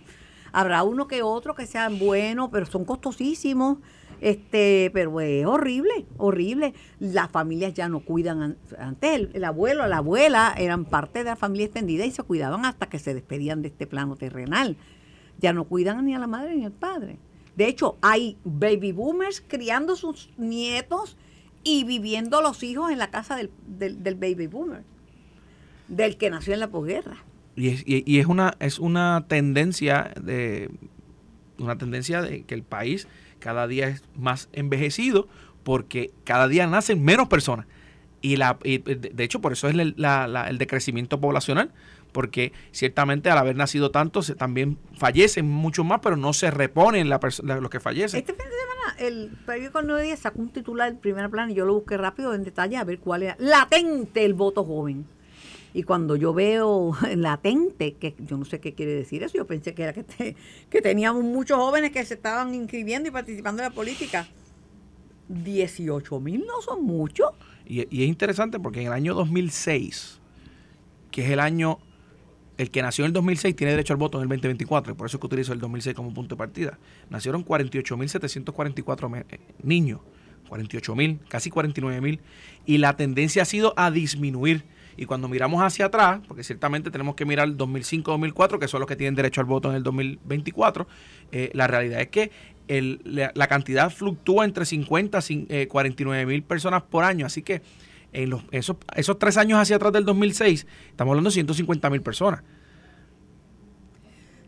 Habrá 0.51 0.83
uno 0.83 1.07
que 1.07 1.23
otro 1.23 1.55
que 1.55 1.65
sean 1.65 1.97
buenos, 1.97 2.51
pero 2.51 2.67
son 2.67 2.85
costosísimos. 2.85 3.79
Este, 4.21 4.91
pero 4.93 5.19
es 5.21 5.43
horrible, 5.47 6.05
horrible. 6.17 6.75
Las 6.99 7.31
familias 7.31 7.73
ya 7.73 7.89
no 7.89 8.01
cuidan. 8.01 8.57
Antes 8.77 9.15
el, 9.15 9.31
el, 9.33 9.43
abuelo, 9.43 9.87
la 9.87 9.97
abuela 9.97 10.53
eran 10.55 10.85
parte 10.85 11.23
de 11.23 11.31
la 11.31 11.35
familia 11.35 11.65
extendida 11.65 12.05
y 12.05 12.11
se 12.11 12.21
cuidaban 12.21 12.63
hasta 12.63 12.89
que 12.89 12.99
se 12.99 13.15
despedían 13.15 13.63
de 13.63 13.69
este 13.69 13.87
plano 13.87 14.15
terrenal. 14.17 14.77
Ya 15.39 15.51
no 15.51 15.63
cuidan 15.63 16.05
ni 16.05 16.13
a 16.13 16.19
la 16.19 16.27
madre 16.27 16.55
ni 16.55 16.63
al 16.63 16.73
padre. 16.73 17.17
De 17.55 17.65
hecho, 17.65 17.97
hay 18.03 18.37
baby 18.43 18.91
boomers 18.91 19.41
criando 19.41 19.95
sus 19.95 20.29
nietos 20.37 21.17
y 21.63 21.83
viviendo 21.83 22.41
los 22.41 22.63
hijos 22.63 22.91
en 22.91 22.97
la 22.97 23.11
casa 23.11 23.35
del, 23.35 23.51
del, 23.67 24.15
baby 24.15 24.47
boomer, 24.47 24.83
del 25.87 26.17
que 26.17 26.29
nació 26.29 26.53
en 26.53 26.59
la 26.59 26.69
posguerra. 26.69 27.17
Y 27.55 27.69
es, 27.69 27.83
y, 27.85 28.19
es 28.19 28.25
una 28.25 28.55
es 28.59 28.79
una 28.79 29.25
tendencia 29.27 30.13
de 30.21 30.69
una 31.57 31.77
tendencia 31.77 32.21
de 32.21 32.43
que 32.43 32.55
el 32.55 32.63
país 32.63 33.07
cada 33.39 33.67
día 33.67 33.89
es 33.89 34.03
más 34.15 34.47
envejecido 34.53 35.27
porque 35.63 36.11
cada 36.23 36.47
día 36.47 36.67
nacen 36.67 37.03
menos 37.03 37.27
personas 37.27 37.65
y 38.21 38.37
la 38.37 38.57
de 38.63 39.23
hecho 39.23 39.41
por 39.41 39.51
eso 39.51 39.67
es 39.67 39.75
el, 39.75 39.95
el 39.97 40.57
decrecimiento 40.57 41.19
poblacional 41.19 41.71
porque 42.13 42.53
ciertamente 42.71 43.29
al 43.29 43.37
haber 43.37 43.57
nacido 43.57 43.91
tantos 43.91 44.33
también 44.37 44.77
fallecen 44.97 45.49
mucho 45.49 45.83
más 45.83 45.99
pero 46.01 46.15
no 46.15 46.31
se 46.31 46.51
reponen 46.51 47.09
la, 47.09 47.19
los 47.43 47.69
que 47.69 47.81
fallecen 47.81 48.19
este 48.19 48.33
fin 48.33 48.49
de 48.49 48.68
el 48.99 49.31
periódico 49.45 49.79
El 49.79 49.87
Nueve 49.87 50.03
Días 50.03 50.19
sacó 50.19 50.41
un 50.41 50.49
titular 50.49 50.89
en 50.89 50.97
primer 50.97 51.29
plano 51.29 51.51
y 51.51 51.55
yo 51.55 51.65
lo 51.65 51.73
busqué 51.73 51.97
rápido 51.97 52.33
en 52.33 52.43
detalle 52.43 52.77
a 52.77 52.83
ver 52.83 52.99
cuál 52.99 53.23
era. 53.23 53.35
Latente 53.39 54.25
el 54.25 54.33
voto 54.33 54.63
joven. 54.63 55.05
Y 55.73 55.83
cuando 55.83 56.15
yo 56.15 56.33
veo 56.33 56.95
latente, 57.15 57.93
que 57.93 58.15
yo 58.19 58.37
no 58.37 58.45
sé 58.45 58.59
qué 58.59 58.73
quiere 58.73 58.93
decir 58.93 59.23
eso, 59.23 59.37
yo 59.37 59.45
pensé 59.45 59.73
que 59.73 59.83
era 59.83 59.93
que, 59.93 60.35
que 60.69 60.81
teníamos 60.81 61.23
muchos 61.23 61.57
jóvenes 61.57 61.91
que 61.91 62.03
se 62.05 62.15
estaban 62.15 62.53
inscribiendo 62.53 63.09
y 63.09 63.11
participando 63.11 63.61
en 63.61 63.69
la 63.69 63.75
política. 63.75 64.27
18 65.29 66.19
mil 66.19 66.45
no 66.45 66.61
son 66.61 66.83
muchos. 66.83 67.31
Y, 67.65 67.81
y, 67.95 68.03
es 68.03 68.09
interesante 68.09 68.59
porque 68.59 68.81
en 68.81 68.87
el 68.87 68.93
año 68.93 69.13
2006, 69.13 70.19
que 71.11 71.23
es 71.23 71.29
el 71.29 71.39
año 71.39 71.77
el 72.59 72.71
que 72.71 72.81
nació 72.81 73.05
en 73.05 73.07
el 73.07 73.13
2006 73.13 73.55
tiene 73.55 73.71
derecho 73.71 73.93
al 73.93 73.97
voto 73.97 74.17
en 74.17 74.23
el 74.23 74.27
2024, 74.27 74.97
por 74.97 75.07
eso 75.07 75.15
es 75.15 75.21
que 75.21 75.27
utilizo 75.27 75.53
el 75.53 75.59
2006 75.59 75.95
como 75.95 76.13
punto 76.13 76.35
de 76.35 76.37
partida. 76.37 76.77
Nacieron 77.09 77.45
48.744 77.45 79.25
eh, 79.29 79.39
niños, 79.63 80.01
48.000, 80.49 81.19
casi 81.29 81.49
49.000, 81.49 82.19
y 82.65 82.79
la 82.79 82.97
tendencia 82.97 83.43
ha 83.43 83.45
sido 83.45 83.73
a 83.77 83.91
disminuir. 83.91 84.65
Y 84.97 85.05
cuando 85.05 85.29
miramos 85.29 85.63
hacia 85.63 85.85
atrás, 85.85 86.19
porque 86.27 86.43
ciertamente 86.43 86.91
tenemos 86.91 87.15
que 87.15 87.23
mirar 87.23 87.47
2005-2004, 87.47 88.59
que 88.59 88.67
son 88.67 88.81
los 88.81 88.89
que 88.89 88.97
tienen 88.97 89.15
derecho 89.15 89.39
al 89.39 89.47
voto 89.47 89.69
en 89.69 89.77
el 89.77 89.83
2024, 89.83 90.85
eh, 91.31 91.51
la 91.53 91.65
realidad 91.65 92.01
es 92.01 92.09
que 92.09 92.29
la, 92.67 93.47
cantidad 93.47 93.89
fluctúa 93.89 94.43
entre 94.43 94.65
50 94.65 95.19
y 95.29 95.65
49 95.67 96.25
mil 96.25 96.43
personas 96.43 96.83
por 96.83 97.05
año. 97.05 97.25
Así 97.25 97.41
que 97.41 97.61
en 98.13 98.29
los, 98.29 98.43
esos, 98.51 98.77
esos 98.95 99.19
tres 99.19 99.37
años 99.37 99.59
hacia 99.59 99.75
atrás 99.75 99.93
del 99.93 100.05
2006, 100.05 100.65
estamos 100.89 101.11
hablando 101.11 101.29
de 101.29 101.33
150 101.33 101.89
mil 101.89 102.01
personas. 102.01 102.43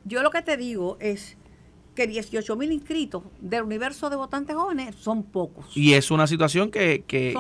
Yo 0.04 0.24
lo 0.24 0.32
que 0.32 0.42
te 0.42 0.58
digo 0.58 0.98
es 1.00 1.38
que 1.96 2.08
18 2.08 2.56
mil 2.56 2.72
inscritos 2.72 3.24
del 3.40 3.64
universo 3.64 4.10
de 4.10 4.16
votantes 4.16 4.56
jóvenes 4.56 4.96
son 4.96 5.24
pocos. 5.24 5.66
Y 5.76 5.94
es 5.94 6.10
una 6.10 6.26
situación 6.26 6.72
que, 6.72 7.04
que, 7.06 7.36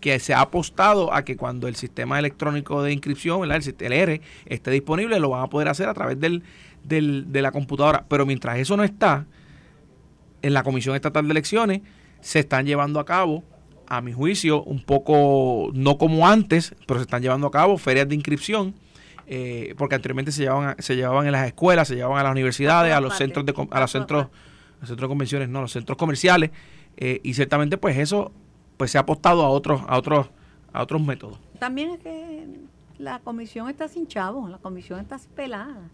que, 0.00 0.18
se 0.18 0.34
ha 0.34 0.40
apostado 0.40 1.12
a 1.12 1.24
que 1.24 1.36
cuando 1.36 1.68
el 1.68 1.76
sistema 1.76 2.18
electrónico 2.18 2.82
de 2.82 2.92
inscripción, 2.92 3.44
el, 3.44 3.50
el 3.50 3.92
ERE, 3.92 4.22
esté 4.46 4.70
disponible, 4.70 5.20
lo 5.20 5.28
van 5.28 5.42
a 5.42 5.46
poder 5.48 5.68
hacer 5.68 5.88
a 5.88 5.94
través 5.94 6.18
del, 6.18 6.42
del, 6.84 7.30
de 7.30 7.42
la 7.42 7.52
computadora. 7.52 8.06
Pero 8.08 8.24
mientras 8.24 8.58
eso 8.58 8.76
no 8.76 8.82
está, 8.82 9.26
en 10.42 10.54
la 10.54 10.62
Comisión 10.62 10.94
Estatal 10.94 11.26
de 11.26 11.32
Elecciones 11.32 11.82
se 12.20 12.38
están 12.38 12.66
llevando 12.66 12.98
a 12.98 13.04
cabo 13.04 13.44
a 13.88 14.00
mi 14.00 14.12
juicio, 14.12 14.62
un 14.62 14.82
poco, 14.82 15.70
no 15.74 15.98
como 15.98 16.26
antes, 16.26 16.74
pero 16.86 17.00
se 17.00 17.04
están 17.04 17.22
llevando 17.22 17.46
a 17.46 17.50
cabo 17.50 17.78
ferias 17.78 18.08
de 18.08 18.14
inscripción, 18.14 18.74
eh, 19.26 19.74
porque 19.78 19.94
anteriormente 19.94 20.32
se 20.32 20.42
llevaban, 20.42 20.76
se 20.78 20.96
llevaban 20.96 21.26
en 21.26 21.32
las 21.32 21.46
escuelas, 21.46 21.88
se 21.88 21.96
llevaban 21.96 22.18
a 22.20 22.22
las 22.24 22.32
universidades, 22.32 22.92
a 22.92 23.00
los 23.00 23.16
centros 23.16 23.44
de 23.44 23.54
a 23.70 23.80
los 23.80 23.90
centros, 23.90 24.28
los 24.80 24.88
centros 24.88 25.08
de 25.08 25.08
convenciones, 25.08 25.48
no, 25.48 25.60
los 25.60 25.72
centros 25.72 25.98
comerciales, 25.98 26.50
eh, 26.96 27.20
y 27.22 27.34
ciertamente 27.34 27.76
pues 27.76 27.98
eso 27.98 28.32
pues 28.76 28.90
se 28.90 28.98
ha 28.98 29.02
apostado 29.02 29.42
a 29.42 29.48
otros, 29.48 29.82
a 29.86 29.96
otros, 29.98 30.28
a 30.72 30.82
otros 30.82 31.02
métodos. 31.02 31.38
También 31.58 31.90
es 31.90 32.00
que 32.00 32.46
la 32.98 33.18
comisión 33.20 33.68
está 33.68 33.88
sin 33.88 34.06
chavos, 34.06 34.50
la 34.50 34.58
comisión 34.58 35.00
está 35.00 35.18
pelada. 35.34 35.90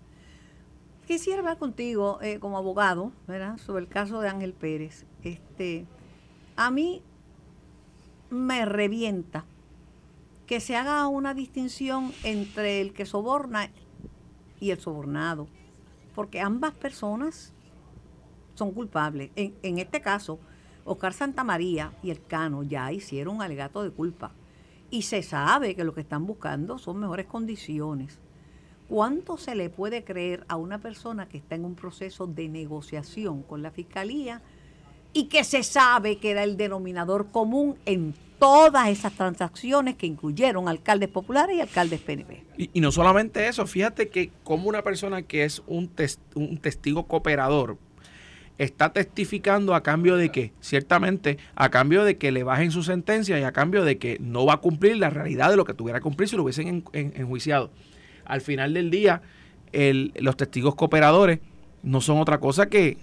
Quisiera 1.06 1.40
hablar 1.40 1.58
contigo 1.58 2.18
eh, 2.22 2.38
como 2.38 2.58
abogado, 2.58 3.12
¿verdad? 3.26 3.58
Sobre 3.58 3.82
el 3.82 3.88
caso 3.88 4.20
de 4.20 4.28
Ángel 4.28 4.52
Pérez. 4.52 5.04
Este, 5.24 5.84
a 6.56 6.70
mí 6.70 7.02
me 8.32 8.64
revienta 8.64 9.44
que 10.46 10.60
se 10.60 10.74
haga 10.74 11.06
una 11.06 11.34
distinción 11.34 12.12
entre 12.24 12.80
el 12.80 12.92
que 12.92 13.06
soborna 13.06 13.70
y 14.58 14.70
el 14.70 14.80
sobornado, 14.80 15.48
porque 16.14 16.40
ambas 16.40 16.72
personas 16.72 17.52
son 18.54 18.72
culpables. 18.72 19.30
En, 19.36 19.54
en 19.62 19.78
este 19.78 20.00
caso, 20.00 20.38
Oscar 20.84 21.12
Santamaría 21.12 21.92
y 22.02 22.10
el 22.10 22.24
Cano 22.24 22.62
ya 22.62 22.90
hicieron 22.92 23.42
alegato 23.42 23.82
de 23.82 23.90
culpa 23.90 24.32
y 24.90 25.02
se 25.02 25.22
sabe 25.22 25.74
que 25.74 25.84
lo 25.84 25.94
que 25.94 26.00
están 26.00 26.26
buscando 26.26 26.78
son 26.78 27.00
mejores 27.00 27.26
condiciones. 27.26 28.18
¿Cuánto 28.88 29.38
se 29.38 29.54
le 29.54 29.70
puede 29.70 30.04
creer 30.04 30.44
a 30.48 30.56
una 30.56 30.78
persona 30.78 31.28
que 31.28 31.38
está 31.38 31.54
en 31.54 31.64
un 31.64 31.74
proceso 31.74 32.26
de 32.26 32.48
negociación 32.48 33.42
con 33.42 33.62
la 33.62 33.70
fiscalía 33.70 34.42
y 35.12 35.24
que 35.24 35.44
se 35.44 35.62
sabe 35.62 36.16
que 36.16 36.30
era 36.30 36.44
el 36.44 36.56
denominador 36.56 37.30
común 37.30 37.76
en 37.86 38.14
todas 38.38 38.88
esas 38.88 39.12
transacciones 39.12 39.94
que 39.94 40.06
incluyeron 40.06 40.68
alcaldes 40.68 41.08
populares 41.08 41.56
y 41.56 41.60
alcaldes 41.60 42.00
PNP. 42.00 42.44
Y, 42.56 42.80
no 42.80 42.90
solamente 42.90 43.46
eso, 43.46 43.66
fíjate 43.66 44.08
que 44.08 44.32
como 44.42 44.68
una 44.68 44.82
persona 44.82 45.22
que 45.22 45.44
es 45.44 45.62
un, 45.68 45.90
un 46.34 46.58
testigo 46.58 47.06
cooperador 47.06 47.78
está 48.58 48.92
testificando 48.92 49.74
a 49.74 49.82
cambio 49.82 50.16
de 50.16 50.30
que, 50.30 50.52
ciertamente, 50.60 51.38
a 51.54 51.70
cambio 51.70 52.04
de 52.04 52.18
que 52.18 52.32
le 52.32 52.42
bajen 52.42 52.70
su 52.70 52.82
sentencia 52.82 53.38
y 53.38 53.44
a 53.44 53.52
cambio 53.52 53.84
de 53.84 53.98
que 53.98 54.18
no 54.20 54.44
va 54.44 54.54
a 54.54 54.60
cumplir 54.60 54.96
la 54.96 55.10
realidad 55.10 55.50
de 55.50 55.56
lo 55.56 55.64
que 55.64 55.74
tuviera 55.74 56.00
que 56.00 56.04
cumplir 56.04 56.28
si 56.28 56.36
lo 56.36 56.42
hubiesen 56.42 56.84
enjuiciado. 56.92 57.70
Al 58.24 58.40
final 58.40 58.74
del 58.74 58.90
día, 58.90 59.22
los 59.72 60.36
testigos 60.36 60.74
cooperadores 60.74 61.38
no 61.82 62.00
son 62.00 62.18
otra 62.18 62.38
cosa 62.38 62.66
que 62.66 62.98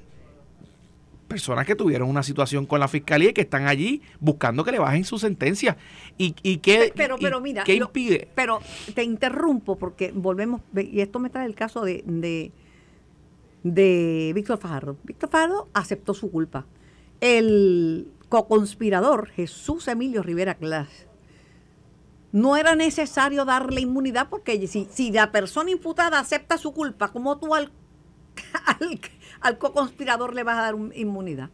personas 1.30 1.66
que 1.66 1.76
tuvieron 1.76 2.10
una 2.10 2.24
situación 2.24 2.66
con 2.66 2.82
la 2.82 2.90
fiscalía 2.90 3.30
y 3.30 3.34
que 3.34 3.42
están 3.42 3.68
allí 3.68 4.02
buscando 4.20 4.66
que 4.66 4.72
le 4.72 4.80
bajen 4.80 5.06
su 5.06 5.18
sentencia. 5.18 5.78
¿Y, 6.18 6.36
y 6.44 6.58
qué, 6.58 6.92
pero, 6.94 7.18
pero 7.18 7.40
mira, 7.40 7.64
¿qué 7.64 7.76
impide? 7.76 8.28
pero 8.36 8.60
te 8.94 9.04
interrumpo 9.04 9.78
porque 9.78 10.12
volvemos, 10.14 10.62
y 10.76 11.00
esto 11.00 11.20
me 11.20 11.30
trae 11.30 11.46
el 11.46 11.56
caso 11.56 11.86
de, 11.86 12.04
de, 12.06 12.52
de 13.64 14.32
Víctor 14.36 14.58
Fajardo. 14.58 14.98
Víctor 15.04 15.30
Fajardo 15.30 15.70
aceptó 15.74 16.14
su 16.14 16.30
culpa. 16.32 16.66
El 17.22 18.12
co-conspirador 18.28 19.30
Jesús 19.30 19.88
Emilio 19.88 20.24
Rivera 20.24 20.56
Clas 20.56 21.08
no 22.32 22.58
era 22.58 22.76
necesario 22.76 23.46
darle 23.46 23.82
inmunidad 23.82 24.30
porque 24.30 24.68
si, 24.68 24.88
si 24.92 25.12
la 25.12 25.32
persona 25.32 25.72
imputada 25.72 26.20
acepta 26.20 26.58
su 26.58 26.74
culpa, 26.74 27.12
como 27.12 27.38
tú 27.40 27.56
al, 27.56 27.72
al 28.66 29.00
al 29.42 29.58
co-conspirador 29.58 30.34
le 30.34 30.44
vas 30.44 30.58
a 30.58 30.62
dar 30.62 30.76
inmunidad. 30.96 31.50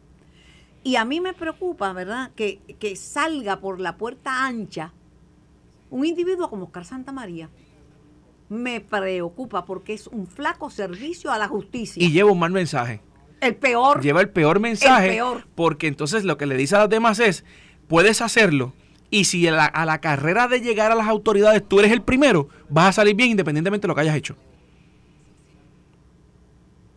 Y 0.84 0.98
a 0.98 1.06
mí 1.06 1.20
me 1.20 1.34
preocupa, 1.34 1.94
¿verdad?, 1.94 2.32
que, 2.36 2.60
salga 2.96 3.60
por 3.60 3.80
la 3.80 3.98
puerta 3.98 4.46
ancha 4.46 4.94
un 5.89 6.06
individuo 6.06 6.50
como 6.50 6.65
Oscar 6.65 6.86
Santa 6.86 7.12
María. 7.12 7.50
Me 8.50 8.82
preocupa 8.82 9.65
porque 9.65 9.94
es 9.94 10.06
un 10.06 10.27
flaco 10.27 10.70
servicio 10.70 11.32
a 11.32 11.39
la 11.39 11.48
justicia. 11.48 12.04
Y 12.04 12.12
lleva 12.12 12.32
un 12.32 12.38
mal 12.38 12.51
mensaje. 12.51 13.01
El 13.42 13.56
peor. 13.56 14.01
Lleva 14.01 14.22
el 14.22 14.30
peor 14.30 14.60
mensaje. 14.60 15.20
Porque 15.56 15.88
entonces 15.88 16.24
lo 16.24 16.38
que 16.38 16.46
le 16.46 16.56
dice 16.56 16.75
a 16.75 16.82
los 16.82 16.89
demás 16.89 17.20
es, 17.20 17.44
puedes 17.88 18.22
hacerlo. 18.22 18.74
Y 19.10 19.25
si 19.25 19.48
a 19.48 19.51
la, 19.51 19.65
a 19.65 19.86
la 19.86 20.01
carrera 20.01 20.48
de 20.48 20.62
llegar 20.62 20.92
a 20.92 20.96
las 20.96 21.08
autoridades 21.08 21.68
tú 21.68 21.80
eres 21.80 21.92
el 21.92 22.04
primero, 22.04 22.50
vas 22.70 22.89
a 22.89 22.94
salir 22.94 23.15
bien 23.15 23.32
independientemente 23.32 23.86
de 23.86 23.88
lo 23.88 23.96
que 23.96 24.01
hayas 24.01 24.15
hecho. 24.15 24.36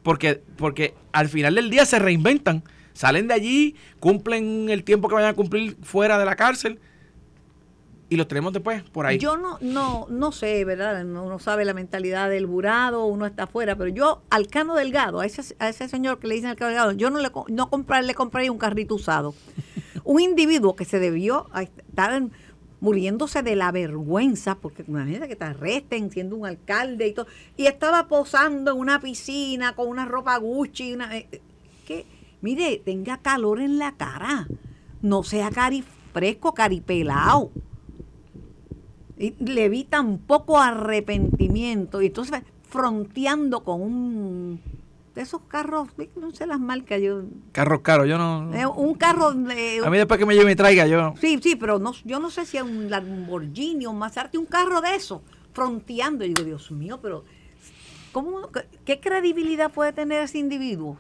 Porque, 0.09 0.43
porque 0.57 0.95
al 1.13 1.29
final 1.29 1.55
del 1.57 1.69
día 1.69 1.85
se 1.85 1.99
reinventan. 1.99 2.65
Salen 2.95 3.29
de 3.29 3.35
allí, 3.35 3.77
cumplen 4.01 4.71
el 4.71 4.83
tiempo 4.83 5.07
que 5.07 5.15
vayan 5.15 5.33
a 5.33 5.35
cumplir 5.35 5.77
fuera 5.83 6.19
de 6.19 6.25
la 6.25 6.35
cárcel 6.35 6.81
y 8.09 8.17
los 8.17 8.27
tenemos 8.27 8.55
después 8.55 8.83
por 8.85 9.05
ahí. 9.05 9.19
Yo 9.19 9.37
no, 9.37 9.59
no, 9.61 10.07
no 10.09 10.33
sé, 10.33 10.65
¿verdad? 10.65 11.05
Uno 11.05 11.39
sabe 11.39 11.67
la 11.67 11.75
mentalidad 11.75 12.31
del 12.31 12.47
jurado, 12.47 13.05
uno 13.05 13.27
está 13.27 13.43
afuera, 13.43 13.77
pero 13.77 13.91
yo 13.91 14.23
al 14.31 14.47
Cano 14.47 14.77
Delgado, 14.77 15.21
a 15.21 15.27
ese, 15.27 15.55
a 15.59 15.69
ese 15.69 15.91
señor 15.91 16.21
que 16.21 16.27
le 16.27 16.37
dicen 16.37 16.49
al 16.49 16.57
Cano 16.57 16.71
Delgado, 16.71 16.93
yo 16.93 17.11
no 17.11 17.19
le 17.19 17.31
no 17.49 17.69
comprar, 17.69 18.03
le 18.03 18.15
compré 18.15 18.49
un 18.49 18.57
carrito 18.57 18.95
usado. 18.95 19.35
un 20.05 20.23
individuo 20.23 20.75
que 20.75 20.87
se 20.87 20.99
debió 21.01 21.51
estar 21.55 22.23
muriéndose 22.81 23.43
de 23.43 23.57
la 23.57 23.73
vergüenza, 23.73 24.57
porque 24.57 24.85
imagínate 24.87 25.29
que 25.29 25.37
te 25.37 25.45
arresten 25.45 26.11
siendo 26.11 26.37
un 26.37 26.47
alcalde 26.47 27.09
y 27.09 27.13
todo, 27.13 27.27
y 27.57 27.67
estaba 27.67 28.09
posando 28.09 28.73
en 28.73 28.79
una 28.79 29.01
piscina 29.01 29.75
con 29.75 29.89
una 29.89 30.05
ropa 30.05 30.37
Gucci, 30.39 30.95
una, 30.95 31.17
eh, 31.17 31.41
que 31.87 32.07
Mire, 32.41 32.81
tenga 32.85 33.19
calor 33.19 33.61
en 33.61 33.79
la 33.79 33.93
cara. 33.97 34.47
No 35.03 35.23
sea 35.23 35.51
cari 35.51 35.85
fresco. 36.13 36.55
Y 39.19 39.35
le 39.45 39.69
vi 39.69 39.85
tan 39.85 40.19
poco 40.19 40.59
arrepentimiento. 40.59 42.01
Y 42.01 42.07
entonces 42.07 42.43
fronteando 42.69 43.65
con 43.65 43.81
un 43.83 44.61
de 45.19 45.25
esos 45.25 45.43
carros, 45.49 45.89
no 46.15 46.31
sé 46.31 46.47
las 46.47 46.61
marcas, 46.61 47.01
yo. 47.01 47.25
Carros 47.51 47.81
caros, 47.81 48.07
yo 48.07 48.19
no. 48.19 48.55
Eh, 48.55 48.65
un 48.67 48.95
carro 48.95 49.33
de. 49.33 49.81
A 49.85 49.91
mí 49.91 49.97
después 49.97 50.17
que 50.17 50.25
me 50.25 50.37
lleve 50.37 50.53
y 50.53 50.55
traiga, 50.55 50.87
yo. 50.87 51.15
Sí, 51.21 51.41
sí, 51.43 51.57
pero 51.57 51.81
no, 51.81 51.93
yo 52.05 52.21
no 52.21 52.31
sé 52.31 52.47
si 52.47 52.57
es 52.57 52.63
un 52.63 52.89
Lamborghini 52.89 53.87
o 53.87 53.91
un 53.91 53.99
Maserati, 53.99 54.37
un 54.37 54.47
carro 54.47 54.81
de 54.81 54.95
eso, 54.95 55.25
fronteando. 55.53 56.25
Y 56.25 56.29
digo, 56.29 56.45
Dios 56.45 56.71
mío, 56.71 57.01
pero 57.03 57.25
¿cómo, 58.13 58.49
¿qué 58.85 59.01
credibilidad 59.01 59.73
puede 59.73 59.93
tener 59.93 60.23
ese 60.23 60.39
individuo? 60.39 60.99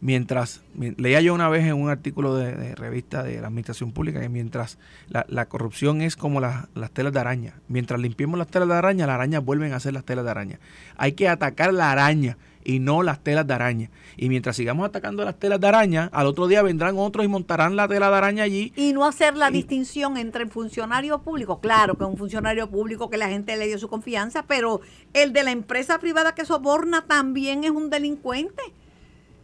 mientras, 0.00 0.62
leía 0.74 1.20
yo 1.20 1.34
una 1.34 1.48
vez 1.48 1.64
en 1.66 1.74
un 1.74 1.90
artículo 1.90 2.34
de, 2.34 2.74
revista 2.74 3.22
de 3.22 3.40
la 3.40 3.48
administración 3.48 3.92
pública 3.92 4.20
que 4.20 4.28
mientras 4.28 4.78
la, 5.08 5.46
corrupción 5.46 6.00
es 6.00 6.16
como 6.16 6.40
las 6.40 6.90
telas 6.92 7.12
de 7.12 7.20
araña, 7.20 7.60
mientras 7.68 8.00
limpiemos 8.00 8.38
las 8.38 8.48
telas 8.48 8.68
de 8.68 8.74
araña, 8.74 9.06
las 9.06 9.14
arañas 9.14 9.44
vuelven 9.44 9.72
a 9.72 9.80
ser 9.80 9.92
las 9.92 10.04
telas 10.04 10.24
de 10.24 10.30
araña. 10.30 10.60
Hay 10.96 11.12
que 11.12 11.28
atacar 11.28 11.74
la 11.74 11.90
araña 11.90 12.38
y 12.64 12.78
no 12.78 13.02
las 13.02 13.22
telas 13.22 13.46
de 13.46 13.54
araña. 13.54 13.90
Y 14.16 14.28
mientras 14.28 14.56
sigamos 14.56 14.86
atacando 14.86 15.24
las 15.24 15.38
telas 15.38 15.60
de 15.60 15.66
araña, 15.66 16.10
al 16.12 16.26
otro 16.26 16.46
día 16.46 16.62
vendrán 16.62 16.98
otros 16.98 17.24
y 17.24 17.28
montarán 17.28 17.76
la 17.76 17.88
tela 17.88 18.10
de 18.10 18.16
araña 18.16 18.44
allí. 18.44 18.72
Y 18.76 18.92
no 18.92 19.06
hacer 19.06 19.36
la 19.36 19.50
distinción 19.50 20.16
entre 20.16 20.44
el 20.44 20.50
funcionario 20.50 21.20
público, 21.22 21.60
claro 21.60 21.96
que 21.96 22.04
es 22.04 22.10
un 22.10 22.16
funcionario 22.16 22.68
público 22.68 23.10
que 23.10 23.16
la 23.16 23.28
gente 23.28 23.56
le 23.56 23.66
dio 23.66 23.78
su 23.78 23.88
confianza, 23.88 24.44
pero 24.46 24.80
el 25.12 25.32
de 25.32 25.42
la 25.42 25.50
empresa 25.50 25.98
privada 25.98 26.34
que 26.34 26.44
soborna 26.44 27.06
también 27.06 27.64
es 27.64 27.70
un 27.70 27.90
delincuente. 27.90 28.62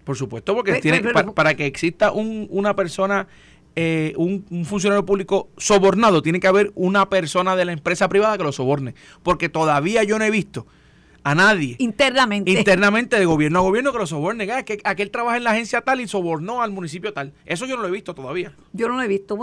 Por 0.04 0.16
supuesto, 0.16 0.54
porque 0.54 0.74
tiene, 0.74 1.02
para, 1.34 1.54
que 1.54 1.66
exista 1.66 2.12
un, 2.12 2.46
una 2.50 2.76
persona, 2.76 3.26
eh, 3.74 4.12
un, 4.16 4.44
funcionario 4.64 5.04
público 5.04 5.48
sobornado, 5.56 6.22
tiene 6.22 6.38
que 6.38 6.46
haber 6.46 6.70
una 6.76 7.10
persona 7.10 7.56
de 7.56 7.64
la 7.64 7.72
empresa 7.72 8.08
privada 8.08 8.38
que 8.38 8.44
lo 8.44 8.52
soborne. 8.52 8.94
Porque 9.24 9.48
todavía 9.48 10.04
yo 10.04 10.16
no 10.20 10.24
he 10.24 10.30
visto 10.30 10.66
a 11.26 11.34
nadie. 11.34 11.74
Internamente. 11.78 12.52
Internamente, 12.52 13.18
de 13.18 13.24
gobierno 13.24 13.58
a 13.58 13.62
gobierno 13.62 13.90
que 13.90 13.98
lo 13.98 14.06
soborne. 14.06 14.48
Ah, 14.52 14.62
que 14.62 14.78
aquel 14.84 15.10
trabaja 15.10 15.36
en 15.36 15.42
la 15.42 15.50
agencia 15.50 15.80
tal 15.80 16.00
y 16.00 16.06
sobornó 16.06 16.62
al 16.62 16.70
municipio 16.70 17.12
tal. 17.12 17.32
Eso 17.44 17.66
yo 17.66 17.74
no 17.74 17.82
lo 17.82 17.88
he 17.88 17.90
visto 17.90 18.14
todavía. 18.14 18.54
Yo 18.72 18.86
no 18.88 18.94
lo 18.94 19.02
he 19.02 19.08
visto. 19.08 19.36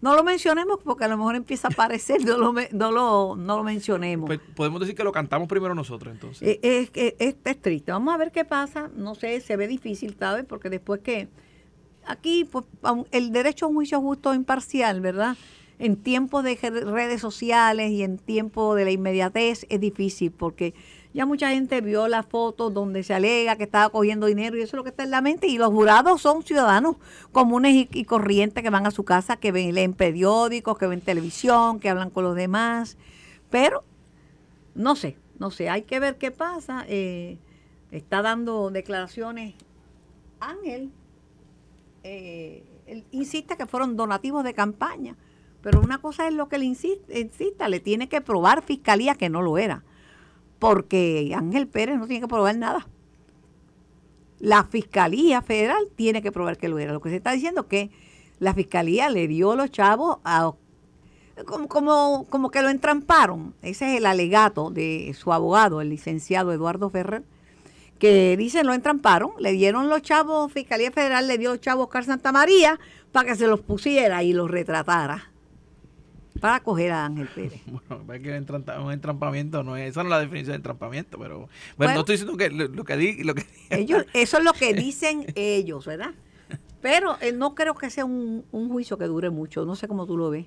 No 0.00 0.16
lo 0.16 0.24
mencionemos 0.24 0.78
porque 0.82 1.04
a 1.04 1.08
lo 1.08 1.18
mejor 1.18 1.34
empieza 1.36 1.68
a 1.68 1.70
aparecer, 1.70 2.24
no 2.24 2.38
lo, 2.38 2.54
no 2.72 2.92
lo, 2.92 3.36
no 3.36 3.58
lo 3.58 3.62
mencionemos. 3.62 4.26
Pues 4.26 4.40
podemos 4.56 4.80
decir 4.80 4.94
que 4.94 5.04
lo 5.04 5.12
cantamos 5.12 5.48
primero 5.48 5.74
nosotros 5.74 6.14
entonces. 6.14 6.48
Eh, 6.48 6.60
es, 6.62 6.90
es, 6.94 7.36
es, 7.44 7.60
triste. 7.60 7.92
Vamos 7.92 8.14
a 8.14 8.16
ver 8.16 8.32
qué 8.32 8.46
pasa. 8.46 8.88
No 8.96 9.14
sé, 9.14 9.42
se 9.42 9.54
ve 9.58 9.68
difícil, 9.68 10.16
¿sabes? 10.18 10.46
Porque 10.46 10.70
después 10.70 11.02
que 11.02 11.28
aquí 12.06 12.48
pues, 12.50 12.64
el 13.10 13.32
derecho 13.32 13.66
a 13.66 13.68
un 13.68 13.74
juicio 13.74 14.00
justo 14.00 14.32
e 14.32 14.36
imparcial, 14.36 15.02
¿verdad? 15.02 15.36
En 15.78 15.96
tiempos 15.96 16.42
de 16.42 16.56
redes 16.56 17.20
sociales 17.20 17.90
y 17.90 18.02
en 18.02 18.16
tiempos 18.16 18.76
de 18.76 18.86
la 18.86 18.92
inmediatez 18.92 19.66
es 19.68 19.78
difícil 19.78 20.30
porque 20.30 20.72
ya 21.14 21.24
mucha 21.24 21.50
gente 21.50 21.80
vio 21.80 22.06
la 22.06 22.22
foto 22.22 22.70
donde 22.70 23.02
se 23.02 23.14
alega 23.14 23.56
que 23.56 23.64
estaba 23.64 23.88
cogiendo 23.88 24.26
dinero 24.26 24.56
y 24.56 24.60
eso 24.60 24.76
es 24.76 24.78
lo 24.78 24.84
que 24.84 24.90
está 24.90 25.04
en 25.04 25.10
la 25.10 25.22
mente. 25.22 25.46
Y 25.46 25.56
los 25.56 25.70
jurados 25.70 26.20
son 26.20 26.42
ciudadanos 26.42 26.96
comunes 27.32 27.88
y, 27.90 28.04
corrientes 28.04 28.62
que 28.62 28.70
van 28.70 28.86
a 28.86 28.90
su 28.90 29.04
casa, 29.04 29.36
que 29.36 29.50
ven, 29.50 29.74
leen 29.74 29.94
periódicos, 29.94 30.76
que 30.78 30.86
ven 30.86 31.00
televisión, 31.00 31.80
que 31.80 31.88
hablan 31.88 32.10
con 32.10 32.24
los 32.24 32.36
demás. 32.36 32.98
Pero, 33.50 33.84
no 34.74 34.96
sé, 34.96 35.16
no 35.38 35.50
sé, 35.50 35.70
hay 35.70 35.82
que 35.82 35.98
ver 35.98 36.18
qué 36.18 36.30
pasa. 36.30 36.84
Eh, 36.88 37.38
está 37.90 38.20
dando 38.20 38.70
declaraciones 38.70 39.54
Ángel. 40.40 40.92
Eh, 42.04 42.64
él 42.86 43.04
insiste 43.10 43.56
que 43.56 43.66
fueron 43.66 43.96
donativos 43.96 44.44
de 44.44 44.52
campaña. 44.52 45.16
Pero 45.62 45.80
una 45.80 45.98
cosa 45.98 46.28
es 46.28 46.34
lo 46.34 46.48
que 46.48 46.56
él 46.56 46.62
insiste, 46.62 47.18
insista, 47.18 47.68
le 47.68 47.80
tiene 47.80 48.08
que 48.08 48.20
probar 48.20 48.62
fiscalía 48.62 49.14
que 49.14 49.28
no 49.28 49.42
lo 49.42 49.58
era 49.58 49.82
porque 50.58 51.32
Ángel 51.36 51.68
Pérez 51.68 51.98
no 51.98 52.06
tiene 52.06 52.20
que 52.20 52.28
probar 52.28 52.56
nada. 52.56 52.86
La 54.40 54.64
Fiscalía 54.64 55.42
Federal 55.42 55.88
tiene 55.96 56.22
que 56.22 56.32
probar 56.32 56.58
que 56.58 56.68
lo 56.68 56.78
era. 56.78 56.92
Lo 56.92 57.00
que 57.00 57.10
se 57.10 57.16
está 57.16 57.32
diciendo 57.32 57.62
es 57.62 57.66
que 57.66 57.90
la 58.38 58.54
Fiscalía 58.54 59.10
le 59.10 59.26
dio 59.26 59.52
a 59.52 59.56
los 59.56 59.70
chavos 59.70 60.18
a, 60.24 60.52
como, 61.44 61.68
como, 61.68 62.26
como 62.28 62.50
que 62.50 62.62
lo 62.62 62.68
entramparon. 62.68 63.54
Ese 63.62 63.90
es 63.90 63.98
el 63.98 64.06
alegato 64.06 64.70
de 64.70 65.14
su 65.18 65.32
abogado, 65.32 65.80
el 65.80 65.90
licenciado 65.90 66.52
Eduardo 66.52 66.90
Ferrer, 66.90 67.24
que 67.98 68.36
dice 68.36 68.62
lo 68.62 68.74
entramparon, 68.74 69.32
le 69.40 69.52
dieron 69.52 69.88
los 69.88 70.02
chavos, 70.02 70.52
Fiscalía 70.52 70.92
Federal 70.92 71.26
le 71.26 71.38
dio 71.38 71.50
a 71.50 71.54
los 71.54 71.60
chavos 71.60 71.86
Oscar 71.86 72.04
Santa 72.04 72.30
María 72.30 72.78
para 73.10 73.28
que 73.28 73.36
se 73.36 73.48
los 73.48 73.60
pusiera 73.60 74.22
y 74.22 74.32
los 74.32 74.48
retratara 74.48 75.32
para 76.40 76.60
coger 76.60 76.92
a 76.92 77.06
Ángel 77.06 77.28
Pérez. 77.28 77.60
Bueno, 77.66 78.12
es 78.14 78.22
que 78.22 78.30
un 78.80 78.92
entrampamiento, 78.92 79.62
no 79.62 79.76
es, 79.76 79.90
esa 79.90 80.02
no 80.02 80.08
es 80.08 80.10
la 80.10 80.20
definición 80.20 80.52
de 80.52 80.56
entrampamiento, 80.56 81.18
pero 81.18 81.48
bueno, 81.76 81.94
no 81.94 82.00
estoy 82.00 82.14
diciendo 82.14 82.36
que 82.36 82.50
lo, 82.50 82.84
que 82.84 82.96
di, 82.96 83.24
lo 83.24 83.34
que 83.34 83.44
ellos, 83.70 84.04
eso 84.12 84.38
es 84.38 84.44
lo 84.44 84.52
que 84.52 84.74
dicen 84.74 85.26
ellos, 85.34 85.86
¿verdad? 85.86 86.10
Pero 86.80 87.18
eh, 87.20 87.32
no 87.32 87.54
creo 87.54 87.74
que 87.74 87.90
sea 87.90 88.04
un, 88.04 88.44
un, 88.52 88.68
juicio 88.68 88.98
que 88.98 89.04
dure 89.04 89.30
mucho, 89.30 89.64
no 89.64 89.74
sé 89.74 89.88
cómo 89.88 90.06
tú 90.06 90.16
lo 90.16 90.30
ves. 90.30 90.46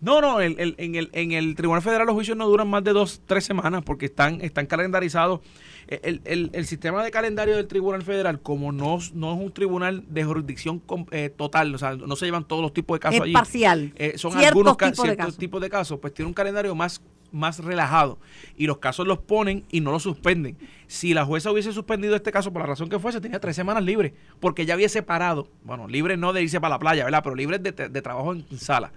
No, 0.00 0.20
no, 0.20 0.40
en, 0.42 0.56
el, 0.58 0.74
en 0.78 1.32
el 1.32 1.54
Tribunal 1.54 1.82
Federal 1.82 2.06
los 2.06 2.14
juicios 2.14 2.36
no 2.36 2.46
duran 2.46 2.68
más 2.68 2.84
de 2.84 2.92
dos, 2.92 3.22
tres 3.24 3.44
semanas 3.44 3.82
porque 3.82 4.06
están, 4.06 4.40
están 4.42 4.66
calendarizados 4.66 5.40
el, 5.88 6.50
el, 6.52 6.66
sistema 6.66 7.04
de 7.04 7.10
calendario 7.10 7.56
del 7.56 7.66
Tribunal 7.68 8.02
Federal, 8.02 8.40
como 8.40 8.72
no, 8.72 8.98
no 9.14 9.34
es 9.34 9.40
un 9.40 9.52
tribunal 9.52 10.04
de 10.08 10.24
jurisdicción 10.24 10.82
eh, 11.12 11.30
total, 11.30 11.74
o 11.74 11.78
sea, 11.78 11.94
no 11.94 12.16
se 12.16 12.24
llevan 12.24 12.44
todos 12.44 12.62
los 12.62 12.72
tipos 12.72 12.96
de 12.96 13.00
casos 13.00 13.16
es 13.16 13.22
allí. 13.22 13.32
parcial. 13.32 13.92
Eh, 13.96 14.14
son 14.16 14.36
algunos 14.36 14.76
tipos 14.76 14.96
ciertos 14.96 15.08
de 15.08 15.16
casos. 15.16 15.38
tipos 15.38 15.60
de 15.60 15.70
casos, 15.70 15.98
pues 16.00 16.12
tiene 16.12 16.28
un 16.28 16.34
calendario 16.34 16.74
más 16.74 17.00
más 17.32 17.58
relajado 17.58 18.18
y 18.56 18.66
los 18.66 18.78
casos 18.78 19.06
los 19.06 19.18
ponen 19.18 19.64
y 19.70 19.80
no 19.80 19.90
los 19.90 20.04
suspenden. 20.04 20.56
Si 20.86 21.12
la 21.12 21.24
jueza 21.24 21.50
hubiese 21.50 21.72
suspendido 21.72 22.16
este 22.16 22.32
caso 22.32 22.52
por 22.52 22.62
la 22.62 22.66
razón 22.66 22.88
que 22.88 22.98
fuese, 22.98 23.20
tenía 23.20 23.40
tres 23.40 23.56
semanas 23.56 23.82
libres, 23.82 24.12
porque 24.40 24.64
ya 24.64 24.74
había 24.74 24.88
separado, 24.88 25.48
bueno, 25.64 25.88
libre 25.88 26.16
no 26.16 26.32
de 26.32 26.42
irse 26.42 26.60
para 26.60 26.76
la 26.76 26.78
playa, 26.78 27.04
¿verdad? 27.04 27.22
Pero 27.22 27.34
libre 27.34 27.58
de, 27.58 27.72
de 27.72 28.02
trabajo 28.02 28.32
en 28.32 28.46
sala 28.58 28.92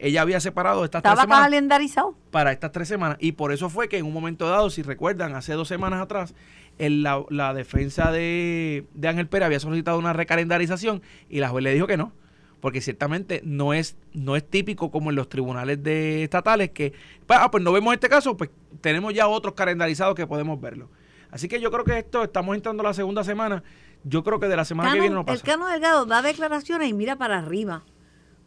ella 0.00 0.22
había 0.22 0.40
separado 0.40 0.84
estas 0.84 1.02
tres 1.02 1.20
semanas. 1.20 1.44
calendarizado? 1.44 2.14
Para 2.30 2.52
estas 2.52 2.72
tres 2.72 2.88
semanas. 2.88 3.18
Y 3.20 3.32
por 3.32 3.52
eso 3.52 3.68
fue 3.68 3.88
que 3.88 3.98
en 3.98 4.06
un 4.06 4.12
momento 4.12 4.48
dado, 4.48 4.70
si 4.70 4.82
recuerdan, 4.82 5.34
hace 5.34 5.52
dos 5.52 5.68
semanas 5.68 6.00
atrás, 6.00 6.34
la, 6.78 7.22
la, 7.28 7.52
defensa 7.52 8.10
de, 8.10 8.86
Ángel 9.04 9.28
Pérez 9.28 9.46
había 9.46 9.60
solicitado 9.60 9.98
una 9.98 10.14
recalendarización 10.14 11.02
y 11.28 11.40
la 11.40 11.50
juez 11.50 11.62
le 11.62 11.74
dijo 11.74 11.86
que 11.86 11.96
no. 11.96 12.12
Porque 12.60 12.80
ciertamente 12.80 13.40
no 13.44 13.72
es, 13.72 13.96
no 14.12 14.36
es 14.36 14.48
típico 14.48 14.90
como 14.90 15.10
en 15.10 15.16
los 15.16 15.28
tribunales 15.28 15.82
de 15.82 16.24
estatales 16.24 16.70
que, 16.70 16.92
pues, 17.26 17.38
ah, 17.40 17.50
pues 17.50 17.64
no 17.64 17.72
vemos 17.72 17.94
este 17.94 18.08
caso, 18.08 18.36
pues 18.36 18.50
tenemos 18.82 19.14
ya 19.14 19.28
otros 19.28 19.54
calendarizados 19.54 20.14
que 20.14 20.26
podemos 20.26 20.60
verlo. 20.60 20.90
Así 21.30 21.48
que 21.48 21.60
yo 21.60 21.70
creo 21.70 21.84
que 21.84 21.98
esto, 21.98 22.24
estamos 22.24 22.54
entrando 22.56 22.82
a 22.82 22.86
la 22.86 22.94
segunda 22.94 23.24
semana. 23.24 23.62
Yo 24.04 24.24
creo 24.24 24.40
que 24.40 24.48
de 24.48 24.56
la 24.56 24.64
semana 24.64 24.92
que 24.92 25.00
viene 25.00 25.14
no 25.14 25.24
pasa. 25.24 25.36
El 25.36 25.42
Cano 25.42 25.68
Delgado 25.68 26.04
da 26.06 26.22
declaraciones 26.22 26.88
y 26.88 26.92
mira 26.92 27.16
para 27.16 27.38
arriba. 27.38 27.82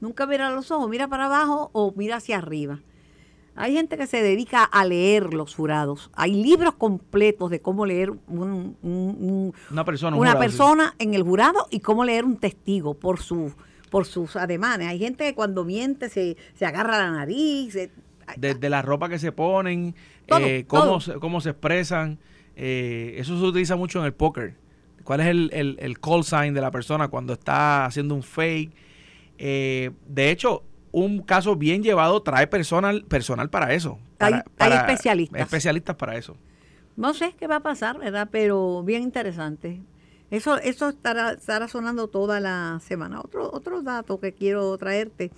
Nunca 0.04 0.28
mira 0.28 0.48
a 0.48 0.52
los 0.52 0.70
ojos, 0.70 0.89
mira 0.89 1.08
para 1.08 1.28
abajo 1.28 1.70
o 1.72 1.94
mira 1.96 2.18
hacia 2.18 2.38
arriba. 2.38 2.82
Hay 3.56 3.72
gente 3.72 3.96
que 3.96 4.06
se 4.06 4.22
dedica 4.22 4.66
a 4.66 4.84
leer 4.84 5.34
los 5.34 5.56
jurados. 5.56 6.12
Hay 6.13 6.34
libros 6.34 6.74
completos 6.74 7.50
de 7.50 7.62
cómo 7.62 7.86
leer 7.86 8.12
una 8.28 9.86
persona, 9.86 10.18
una 10.18 10.38
persona 10.38 10.94
en 11.00 11.13
el 11.13 11.24
jurado 11.24 11.68
y 11.72 11.80
cómo 11.80 12.04
leer 12.04 12.26
un 12.26 12.36
testigo 12.36 12.96
por 12.96 13.22
su 13.22 13.54
por 13.89 14.06
sus 14.06 14.36
ademanes. 14.36 14.89
Hay 14.89 15.00
gente 15.00 15.24
que 15.24 15.36
cuando 15.36 15.63
miente 15.63 16.10
se, 16.10 16.36
se 16.54 16.66
agarra 16.66 16.98
la 16.98 17.10
nariz. 17.10 17.74
Desde 18.36 18.70
la 18.70 18.82
ropa 18.82 19.08
que 19.08 19.20
se 19.20 19.32
ponen, 19.32 19.96
eh, 20.28 20.66
cómo, 20.68 21.00
Se, 21.00 21.13
cómo 21.13 21.39
se 21.39 21.52
expresan. 21.52 22.20
Eh, 22.58 23.16
eso 23.20 23.39
se 23.39 23.46
utiliza 23.46 23.78
mucho 23.78 24.00
en 24.00 24.06
el 24.06 24.13
póker. 24.13 24.58
¿Cuál 25.06 25.22
es 25.22 25.28
el, 25.28 25.50
el, 25.54 25.78
el 25.80 25.98
call 26.02 26.26
sign 26.26 26.54
de 26.54 26.60
la 26.60 26.72
persona 26.72 27.08
cuando 27.08 27.32
está 27.32 27.86
haciendo 27.86 28.16
un 28.16 28.24
fake? 28.24 28.84
Eh, 29.38 29.91
de 30.08 30.32
hecho, 30.32 30.63
un 30.91 31.22
caso 31.22 31.56
bien 31.56 31.84
llevado 31.84 32.22
trae 32.22 32.48
personal, 32.48 33.04
personal 33.06 33.50
para 33.50 33.74
eso. 33.74 34.00
hay, 34.19 34.41
especialistas. 34.60 35.41
Especialistas 35.41 35.96
para 35.96 36.17
eso. 36.17 36.38
No 36.96 37.13
sé 37.13 37.34
qué 37.38 37.48
va 37.48 37.58
a 37.58 37.63
pasar, 37.63 37.98
¿verdad? 37.98 38.30
Pero 38.32 38.84
bien 38.84 39.02
interesante. 39.02 39.82
Eso, 40.30 40.58
eso 40.58 40.89
estará, 40.89 41.34
estará 41.34 41.67
sonando 41.67 42.08
toda 42.08 42.39
la 42.39 42.80
semana. 42.84 43.19
Otro, 43.19 43.52
otro 43.52 43.82
dato 43.82 44.19
que 44.19 44.34
quiero 44.34 44.78
traerte 44.78 45.32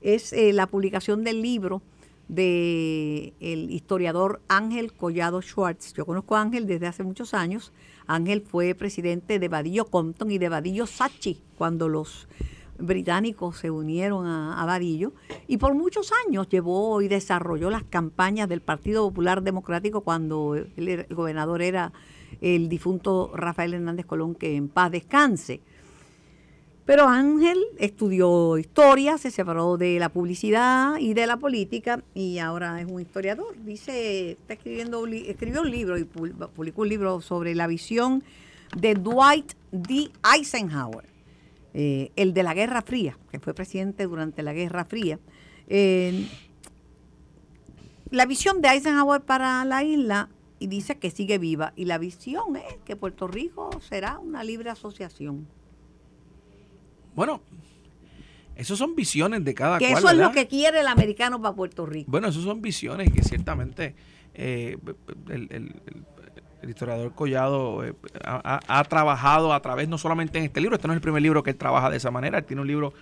es 0.00 0.32
eh, 0.32 0.52
la 0.52 0.66
publicación 0.66 1.24
del 1.24 1.42
libro 1.42 1.82
de 2.28 3.32
el 3.40 3.70
historiador 3.70 4.42
Ángel 4.48 4.92
Collado 4.92 5.40
Schwartz. 5.40 5.94
Yo 5.94 6.04
conozco 6.04 6.36
a 6.36 6.42
Ángel 6.42 6.66
desde 6.66 6.86
hace 6.86 7.02
muchos 7.02 7.34
años. 7.34 7.72
Ángel 8.06 8.42
fue 8.42 8.74
presidente 8.74 9.38
de 9.38 9.48
Vadillo 9.48 9.86
Compton 9.86 10.30
y 10.30 10.38
de 10.38 10.48
Vadillo 10.48 10.86
Sachi 10.86 11.40
cuando 11.56 11.88
los 11.88 12.28
británicos 12.78 13.56
se 13.58 13.70
unieron 13.70 14.26
a, 14.26 14.62
a 14.62 14.80
y 14.80 15.56
por 15.56 15.74
muchos 15.74 16.12
años 16.26 16.48
llevó 16.48 17.02
y 17.02 17.08
desarrolló 17.08 17.70
las 17.70 17.84
campañas 17.84 18.48
del 18.48 18.60
Partido 18.60 19.08
Popular 19.08 19.42
Democrático 19.42 20.02
cuando 20.02 20.54
el, 20.54 20.88
el 20.88 21.06
gobernador 21.10 21.62
era 21.62 21.92
el 22.40 22.68
difunto 22.68 23.32
Rafael 23.34 23.74
Hernández 23.74 24.06
Colón, 24.06 24.34
que 24.34 24.54
en 24.56 24.68
paz 24.68 24.92
descanse. 24.92 25.60
Pero 26.88 27.06
Ángel 27.06 27.58
estudió 27.78 28.56
historia, 28.56 29.18
se 29.18 29.30
separó 29.30 29.76
de 29.76 29.98
la 29.98 30.08
publicidad 30.08 30.96
y 30.98 31.12
de 31.12 31.26
la 31.26 31.36
política 31.36 32.02
y 32.14 32.38
ahora 32.38 32.80
es 32.80 32.90
un 32.90 32.98
historiador. 32.98 33.54
Dice, 33.62 34.30
está 34.30 34.54
escribiendo, 34.54 35.06
escribió 35.06 35.60
un 35.60 35.70
libro 35.70 35.98
y 35.98 36.04
publicó 36.04 36.80
un 36.80 36.88
libro 36.88 37.20
sobre 37.20 37.54
la 37.54 37.66
visión 37.66 38.24
de 38.74 38.94
Dwight 38.94 39.52
D. 39.70 40.10
Eisenhower, 40.34 41.04
eh, 41.74 42.10
el 42.16 42.34
de 42.34 42.42
la 42.42 42.54
Guerra 42.54 42.82
Fría, 42.82 43.18
que 43.30 43.38
fue 43.40 43.54
presidente 43.54 44.04
durante 44.06 44.42
la 44.42 44.52
Guerra 44.52 44.84
Fría. 44.84 45.18
Eh, 45.68 46.26
la 48.10 48.24
visión 48.26 48.60
de 48.62 48.68
Eisenhower 48.68 49.20
para 49.20 49.64
la 49.64 49.84
isla 49.84 50.28
y 50.58 50.66
dice 50.66 50.98
que 50.98 51.10
sigue 51.10 51.38
viva 51.38 51.72
y 51.76 51.84
la 51.84 51.98
visión 51.98 52.56
es 52.56 52.78
que 52.84 52.96
Puerto 52.96 53.28
Rico 53.28 53.70
será 53.86 54.18
una 54.18 54.42
libre 54.42 54.70
asociación. 54.70 55.46
Bueno, 57.14 57.40
esos 58.56 58.78
son 58.78 58.94
visiones 58.96 59.44
de 59.44 59.54
cada 59.54 59.78
que 59.78 59.90
cual. 59.90 59.98
eso 59.98 60.08
es 60.10 60.16
¿verdad? 60.16 60.28
lo 60.30 60.34
que 60.34 60.48
quiere 60.48 60.80
el 60.80 60.86
americano 60.88 61.40
para 61.40 61.54
Puerto 61.54 61.84
Rico. 61.86 62.10
Bueno, 62.10 62.28
esos 62.28 62.44
son 62.44 62.60
visiones 62.62 63.12
que 63.12 63.22
ciertamente 63.22 63.94
eh, 64.34 64.78
el, 65.28 65.48
el- 65.52 65.82
el- 65.86 66.04
el 66.62 66.70
historiador 66.70 67.12
Collado 67.14 67.84
eh, 67.84 67.94
ha, 68.24 68.84
trabajado 68.88 69.52
a 69.52 69.60
través, 69.62 69.88
no 69.88 69.98
solamente 69.98 70.38
en 70.38 70.44
este 70.44 70.60
libro, 70.60 70.76
este 70.76 70.88
no 70.88 70.94
es 70.94 70.96
el 70.96 71.02
primer 71.02 71.22
libro 71.22 71.42
que 71.42 71.50
él 71.50 71.56
trabaja 71.56 71.90
de 71.90 71.96
esa 71.98 72.10
manera, 72.10 72.38
él 72.38 72.44
tiene 72.44 72.62
un 72.62 72.68
libro, 72.68 72.92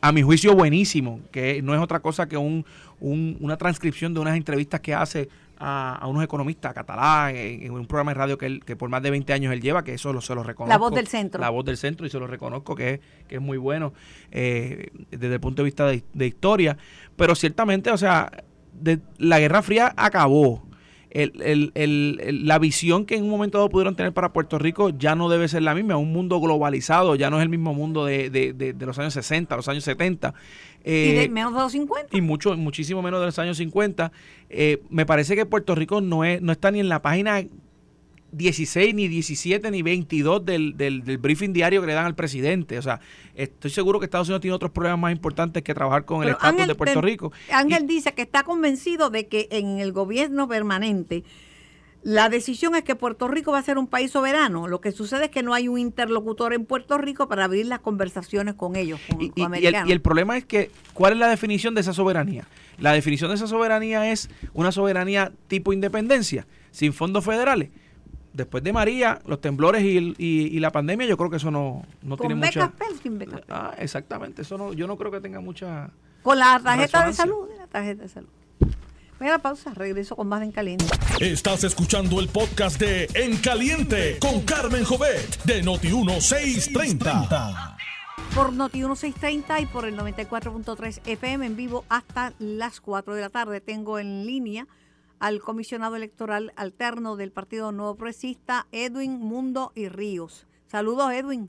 a 0.00 0.12
mi 0.12 0.22
juicio, 0.22 0.54
buenísimo, 0.54 1.20
que 1.32 1.60
no 1.62 1.74
es 1.74 1.80
otra 1.80 2.00
cosa 2.00 2.26
que 2.28 2.36
un, 2.36 2.64
un- 3.00 3.36
una 3.40 3.56
transcripción 3.56 4.14
de 4.14 4.20
unas 4.20 4.36
entrevistas 4.36 4.80
que 4.80 4.94
hace 4.94 5.28
a, 5.56 5.96
a 6.00 6.06
unos 6.08 6.22
economistas, 6.24 6.72
a 6.72 6.74
Catalán, 6.74 7.34
en, 7.36 7.62
en 7.62 7.72
un 7.72 7.86
programa 7.86 8.10
de 8.10 8.14
radio 8.14 8.36
que, 8.38 8.46
él, 8.46 8.64
que 8.64 8.74
por 8.76 8.90
más 8.90 9.02
de 9.02 9.10
20 9.12 9.32
años 9.32 9.52
él 9.52 9.60
lleva, 9.60 9.84
que 9.84 9.94
eso 9.94 10.12
lo, 10.12 10.20
se 10.20 10.34
lo 10.34 10.42
reconozco. 10.42 10.68
La 10.72 10.78
voz 10.78 10.92
del 10.94 11.06
centro. 11.06 11.40
La 11.40 11.50
voz 11.50 11.64
del 11.64 11.76
centro, 11.76 12.06
y 12.06 12.10
se 12.10 12.18
lo 12.18 12.26
reconozco 12.26 12.74
que 12.74 12.94
es, 12.94 13.00
que 13.28 13.36
es 13.36 13.40
muy 13.40 13.56
bueno 13.56 13.92
eh, 14.32 14.90
desde 15.10 15.34
el 15.34 15.40
punto 15.40 15.62
de 15.62 15.64
vista 15.66 15.86
de, 15.86 16.02
de 16.12 16.26
historia. 16.26 16.76
Pero 17.16 17.34
ciertamente, 17.36 17.90
o 17.90 17.96
sea, 17.96 18.30
de- 18.72 18.98
la 19.18 19.38
Guerra 19.38 19.62
Fría 19.62 19.92
acabó. 19.96 20.64
El- 21.14 21.40
el- 21.42 21.70
el- 21.74 22.46
la 22.46 22.58
visión 22.58 23.06
que 23.06 23.14
en 23.16 23.22
un 23.24 23.30
momento 23.30 23.56
dado 23.58 23.70
pudieron 23.70 23.94
tener 23.94 24.12
para 24.12 24.32
Puerto 24.32 24.58
Rico 24.58 24.90
ya 24.90 25.14
no 25.14 25.28
debe 25.28 25.46
ser 25.48 25.62
la 25.62 25.74
misma. 25.74 25.96
Un 25.96 26.12
mundo 26.12 26.40
globalizado 26.40 27.14
ya 27.14 27.30
no 27.30 27.38
es 27.38 27.44
el 27.44 27.48
mismo 27.48 27.72
mundo 27.72 28.04
de, 28.04 28.30
de- 28.30 28.52
de- 28.52 28.72
de 28.72 28.86
los 28.86 28.98
años 28.98 29.14
60, 29.14 29.54
los 29.56 29.68
años 29.68 29.84
70. 29.84 30.34
y 30.86 30.90
de 30.90 31.24
Eh, 31.24 31.28
menos 31.30 31.54
de 31.54 31.60
los 31.60 31.72
50. 31.72 32.14
y 32.14 32.20
mucho 32.20 32.54
muchísimo 32.56 33.00
menos 33.00 33.20
de 33.20 33.26
los 33.26 33.38
años 33.38 33.56
50. 33.56 34.12
Eh, 34.50 34.82
me 34.90 35.06
parece 35.06 35.34
que 35.34 35.46
Puerto 35.46 35.74
Rico 35.74 36.00
no 36.02 36.24
es 36.24 36.42
no 36.42 36.52
está 36.52 36.70
ni 36.70 36.80
en 36.80 36.88
la 36.90 37.00
página 37.00 37.42
16, 38.36 38.94
ni 38.94 39.08
17, 39.08 39.70
ni 39.70 39.82
22 39.82 40.44
del, 40.44 40.76
del, 40.76 41.04
del 41.04 41.18
briefing 41.18 41.52
diario 41.52 41.80
que 41.80 41.86
le 41.86 41.94
dan 41.94 42.06
al 42.06 42.14
presidente. 42.14 42.78
O 42.78 42.82
sea, 42.82 43.00
estoy 43.34 43.70
seguro 43.70 43.98
que 43.98 44.06
Estados 44.06 44.28
Unidos 44.28 44.42
tiene 44.42 44.54
otros 44.54 44.70
problemas 44.70 44.98
más 44.98 45.12
importantes 45.12 45.62
que 45.62 45.74
trabajar 45.74 46.04
con 46.04 46.22
el 46.22 46.30
estatus 46.30 46.66
de 46.66 46.74
Puerto 46.74 47.00
Rico. 47.00 47.32
Ángel 47.50 47.86
dice 47.86 48.12
que 48.14 48.22
está 48.22 48.42
convencido 48.42 49.10
de 49.10 49.28
que 49.28 49.48
en 49.50 49.78
el 49.78 49.92
gobierno 49.92 50.48
permanente 50.48 51.24
la 52.04 52.28
decisión 52.28 52.74
es 52.74 52.84
que 52.84 52.94
Puerto 52.94 53.28
Rico 53.28 53.52
va 53.52 53.58
a 53.58 53.62
ser 53.62 53.78
un 53.78 53.86
país 53.86 54.10
soberano. 54.10 54.68
Lo 54.68 54.82
que 54.82 54.92
sucede 54.92 55.24
es 55.24 55.30
que 55.30 55.42
no 55.42 55.54
hay 55.54 55.68
un 55.68 55.78
interlocutor 55.78 56.52
en 56.52 56.66
Puerto 56.66 56.98
Rico 56.98 57.28
para 57.28 57.44
abrir 57.44 57.64
las 57.64 57.80
conversaciones 57.80 58.54
con 58.56 58.76
ellos, 58.76 59.00
con, 59.08 59.22
Y, 59.22 59.30
con 59.30 59.54
el, 59.54 59.62
y 59.62 59.90
el 59.90 60.00
problema 60.02 60.36
es 60.36 60.44
que, 60.44 60.70
¿cuál 60.92 61.14
es 61.14 61.18
la 61.18 61.28
definición 61.28 61.74
de 61.74 61.80
esa 61.80 61.94
soberanía? 61.94 62.46
La 62.78 62.92
definición 62.92 63.30
de 63.30 63.36
esa 63.36 63.46
soberanía 63.46 64.12
es 64.12 64.28
una 64.52 64.70
soberanía 64.70 65.32
tipo 65.48 65.72
independencia, 65.72 66.46
sin 66.72 66.92
fondos 66.92 67.24
federales. 67.24 67.70
Después 68.34 68.62
de 68.64 68.72
María, 68.72 69.20
los 69.26 69.40
temblores 69.40 69.82
y, 69.82 69.96
el- 69.96 70.14
y- 70.18 70.48
y 70.54 70.58
la 70.60 70.72
pandemia, 70.72 71.06
yo 71.06 71.16
creo 71.16 71.30
que 71.30 71.36
eso 71.36 71.50
no, 71.50 71.84
no 72.02 72.16
tiene 72.16 72.34
con 72.34 72.40
mucha... 72.40 72.66
becas 72.66 72.88
PEL, 72.88 72.98
sin 73.00 73.18
becas. 73.18 73.40
Ah, 73.48 73.74
exactamente. 73.78 74.42
Eso 74.42 74.58
no, 74.58 74.72
yo 74.72 74.86
no 74.86 74.96
creo 74.98 75.10
que 75.12 75.20
tenga 75.20 75.40
mucha. 75.40 75.90
Con 76.22 76.38
la 76.38 76.60
tarjeta 76.62 77.06
de 77.06 77.12
salud. 77.12 77.48
La 77.56 77.66
tarjeta 77.68 78.02
de 78.02 78.08
salud. 78.08 78.28
Voy 79.20 79.28
a 79.28 79.32
la 79.32 79.38
pausa, 79.38 79.72
regreso 79.72 80.16
con 80.16 80.26
más 80.26 80.40
de 80.40 80.46
En 80.46 80.52
Caliente. 80.52 80.84
Estás 81.20 81.62
escuchando 81.62 82.18
el 82.18 82.28
podcast 82.28 82.80
de 82.80 83.08
En 83.14 83.36
Caliente 83.36 84.18
con 84.20 84.40
Carmen 84.42 84.84
Jovet 84.84 85.44
de 85.44 85.62
Noti1630. 85.62 87.76
Por 88.34 88.52
Noti 88.52 88.78
1630 88.78 89.60
y 89.60 89.66
por 89.66 89.84
el 89.86 89.96
94.3 89.96 91.00
FM 91.06 91.46
en 91.46 91.56
vivo 91.56 91.84
hasta 91.88 92.32
las 92.40 92.80
4 92.80 93.14
de 93.14 93.20
la 93.20 93.28
tarde. 93.30 93.60
Tengo 93.60 94.00
en 94.00 94.26
línea 94.26 94.66
al 95.24 95.40
comisionado 95.40 95.96
electoral 95.96 96.52
alterno 96.54 97.16
del 97.16 97.32
Partido 97.32 97.72
Nuevo 97.72 97.94
Progresista, 97.94 98.66
Edwin 98.72 99.20
Mundo 99.20 99.72
y 99.74 99.88
Ríos. 99.88 100.46
Saludos, 100.66 101.10
Edwin. 101.14 101.48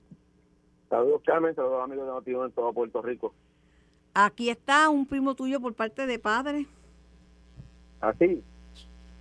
Saludos 0.90 1.22
Carmen, 1.26 1.54
saludos 1.56 1.84
amigos 1.84 2.06
de 2.06 2.12
Notiuno 2.14 2.46
en 2.46 2.52
todo 2.54 2.72
Puerto 2.72 3.02
Rico. 3.02 3.34
Aquí 4.14 4.50
está 4.50 4.88
un 4.88 5.06
primo 5.06 5.36
tuyo 5.36 5.60
por 5.60 5.74
parte 5.74 6.08
de 6.08 6.18
padre. 6.20 6.68
Así, 8.00 8.42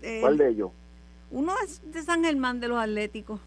Eh, 0.03 0.19
¿cuál 0.21 0.37
de 0.39 0.51
ellos? 0.51 0.71
Uno 1.33 1.53
es 1.65 1.83
de 1.91 2.03
San 2.05 2.23
Germán 2.23 2.61
de 2.61 2.69
los 2.69 2.79
Atléticos. 2.79 3.41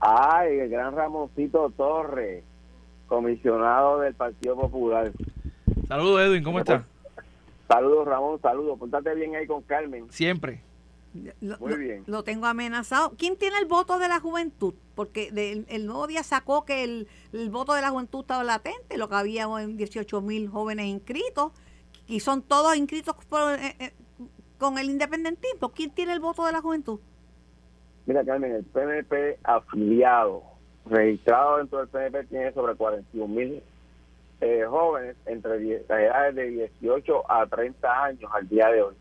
Ay, 0.00 0.58
el 0.58 0.70
gran 0.70 0.96
Ramoncito 0.96 1.70
Torres, 1.76 2.42
comisionado 3.06 4.00
del 4.00 4.14
Partido 4.14 4.56
Popular. 4.56 5.12
Saludos, 5.86 6.22
Edwin, 6.22 6.42
¿cómo 6.42 6.58
estás? 6.58 6.82
Saludos 7.70 8.06
Ramón, 8.08 8.40
saludos. 8.42 8.78
Póntate 8.80 9.14
bien 9.14 9.36
ahí 9.36 9.46
con 9.46 9.62
Carmen. 9.62 10.10
Siempre. 10.10 10.62
Lo, 11.40 11.56
Muy 11.58 11.70
lo- 11.70 11.76
bien. 11.76 12.02
lo 12.06 12.24
tengo 12.24 12.46
amenazado. 12.46 13.12
¿Quién 13.16 13.36
tiene 13.36 13.58
el 13.58 13.66
voto 13.66 13.98
de 13.98 14.08
la 14.08 14.18
juventud? 14.20 14.74
Porque 14.96 15.30
del- 15.30 15.66
el 15.68 15.86
nuevo 15.86 16.06
día 16.08 16.22
sacó 16.24 16.64
que 16.64 16.82
el, 16.84 17.06
el 17.32 17.48
voto 17.50 17.74
de 17.74 17.80
la 17.82 17.90
juventud 17.90 18.20
estaba 18.22 18.42
latente, 18.44 18.96
lo 18.98 19.08
que 19.08 19.14
había 19.14 19.44
en 19.60 19.76
18 19.76 20.20
mil 20.20 20.48
jóvenes 20.48 20.86
inscritos, 20.86 21.52
y 22.08 22.20
son 22.20 22.42
todos 22.42 22.76
inscritos 22.76 23.14
por, 23.28 23.52
eh, 23.52 23.76
eh, 23.78 23.92
con 24.58 24.78
el 24.78 24.90
independentismo. 24.90 25.70
¿Quién 25.72 25.90
tiene 25.90 26.12
el 26.12 26.20
voto 26.20 26.44
de 26.44 26.52
la 26.52 26.60
juventud? 26.60 26.98
Mira 28.06 28.24
Carmen, 28.24 28.52
el 28.52 28.64
PNP 28.64 29.38
afiliado, 29.44 30.42
registrado 30.86 31.58
dentro 31.58 31.78
del 31.78 31.88
PNP, 31.88 32.24
tiene 32.24 32.52
sobre 32.52 32.74
41 32.74 33.28
mil 33.32 33.62
eh, 34.40 34.64
jóvenes 34.68 35.16
entre 35.26 35.58
las 35.88 36.00
edades 36.00 36.34
de 36.34 36.50
18 36.80 37.30
a 37.30 37.46
30 37.46 38.04
años 38.04 38.30
al 38.32 38.48
día 38.48 38.68
de 38.68 38.82
hoy. 38.82 38.94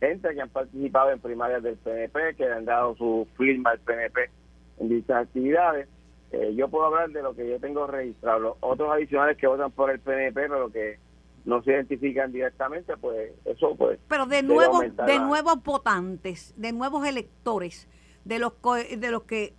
Gente 0.00 0.34
que 0.34 0.40
han 0.40 0.48
participado 0.50 1.10
en 1.10 1.20
primarias 1.20 1.62
del 1.62 1.76
PNP, 1.76 2.34
que 2.36 2.44
le 2.46 2.52
han 2.52 2.64
dado 2.64 2.94
su 2.96 3.26
firma 3.36 3.70
al 3.70 3.78
PNP 3.80 4.30
en 4.78 4.88
dichas 4.88 5.22
actividades. 5.24 5.88
Eh, 6.32 6.54
yo 6.54 6.68
puedo 6.68 6.86
hablar 6.86 7.10
de 7.10 7.22
lo 7.22 7.34
que 7.34 7.48
yo 7.48 7.58
tengo 7.60 7.86
registrado. 7.86 8.38
Los 8.40 8.56
otros 8.60 8.90
adicionales 8.92 9.36
que 9.38 9.46
votan 9.46 9.70
por 9.70 9.90
el 9.90 10.00
PNP, 10.00 10.34
pero 10.48 10.70
que 10.70 10.98
no 11.44 11.62
se 11.62 11.70
identifican 11.72 12.32
directamente, 12.32 12.96
pues 12.96 13.30
eso 13.44 13.74
pues 13.76 13.98
Pero 14.08 14.26
de 14.26 14.42
nuevos, 14.42 14.80
de 15.06 15.18
nuevos 15.20 15.62
votantes, 15.62 16.52
de 16.56 16.72
nuevos 16.72 17.06
electores, 17.06 17.88
de 18.24 18.38
los, 18.40 18.52
co- 18.54 18.74
de 18.74 19.10
los 19.10 19.22
que, 19.22 19.54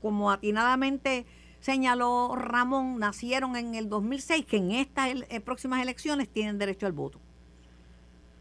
como 0.00 0.30
atinadamente 0.30 1.26
señaló 1.62 2.34
Ramón, 2.34 2.98
nacieron 2.98 3.54
en 3.56 3.74
el 3.76 3.88
2006, 3.88 4.44
que 4.44 4.56
en 4.56 4.72
estas 4.72 5.08
el- 5.10 5.26
eh, 5.30 5.40
próximas 5.40 5.80
elecciones 5.80 6.28
tienen 6.28 6.58
derecho 6.58 6.86
al 6.86 6.92
voto. 6.92 7.18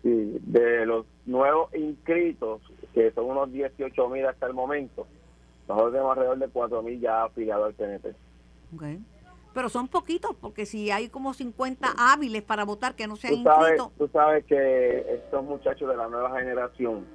Sí, 0.02 0.38
de 0.42 0.86
los 0.88 1.06
nuevos 1.28 1.74
inscritos, 1.76 2.62
que 2.94 3.12
son 3.12 3.26
unos 3.26 3.52
18 3.52 4.10
mil 4.10 4.26
hasta 4.26 4.48
el 4.48 4.54
momento, 4.56 5.06
nosotros 5.68 5.92
tenemos 5.94 6.12
alrededor 6.18 6.40
de 6.40 6.48
4 6.50 6.82
mil 6.82 7.00
ya 7.00 7.24
afiliados 7.26 7.68
al 7.68 7.74
PNP. 7.76 8.10
Ok. 8.76 8.84
Pero 9.54 9.70
son 9.70 9.88
poquitos, 9.88 10.36
porque 10.42 10.66
si 10.66 10.90
hay 10.90 11.10
como 11.10 11.34
50 11.36 11.90
hábiles 11.98 12.42
para 12.42 12.64
votar 12.66 12.96
que 12.96 13.06
no 13.06 13.16
se 13.18 13.28
han 13.28 13.34
inscrito, 13.36 13.92
tú 14.00 14.08
sabes 14.12 14.46
que 14.46 15.06
estos 15.14 15.44
muchachos 15.44 15.88
de 15.90 15.96
la 15.98 16.08
nueva 16.08 16.40
generación 16.40 17.06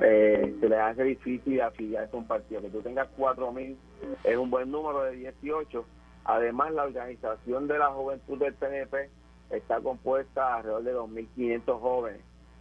eh, 0.00 0.56
se 0.60 0.68
les 0.68 0.78
hace 0.78 1.04
difícil 1.04 1.60
afiliarse 1.60 2.14
a 2.14 2.18
un 2.18 2.26
partido. 2.26 2.60
Que 2.60 2.70
tú 2.70 2.80
tengas 2.82 3.08
4 3.16 3.52
mil 3.52 3.76
es 4.24 4.36
un 4.36 4.50
buen 4.50 4.70
número 4.70 5.02
de 5.04 5.12
18. 5.12 5.84
Además, 6.24 6.72
la 6.72 6.84
organización 6.84 7.66
de 7.68 7.78
la 7.78 7.88
juventud 7.88 8.38
del 8.38 8.54
PNP 8.54 9.10
está 9.50 9.80
compuesta 9.80 10.56
alrededor 10.56 10.82
de 10.84 10.94
2.500 10.94 11.80
jóvenes 11.80 12.20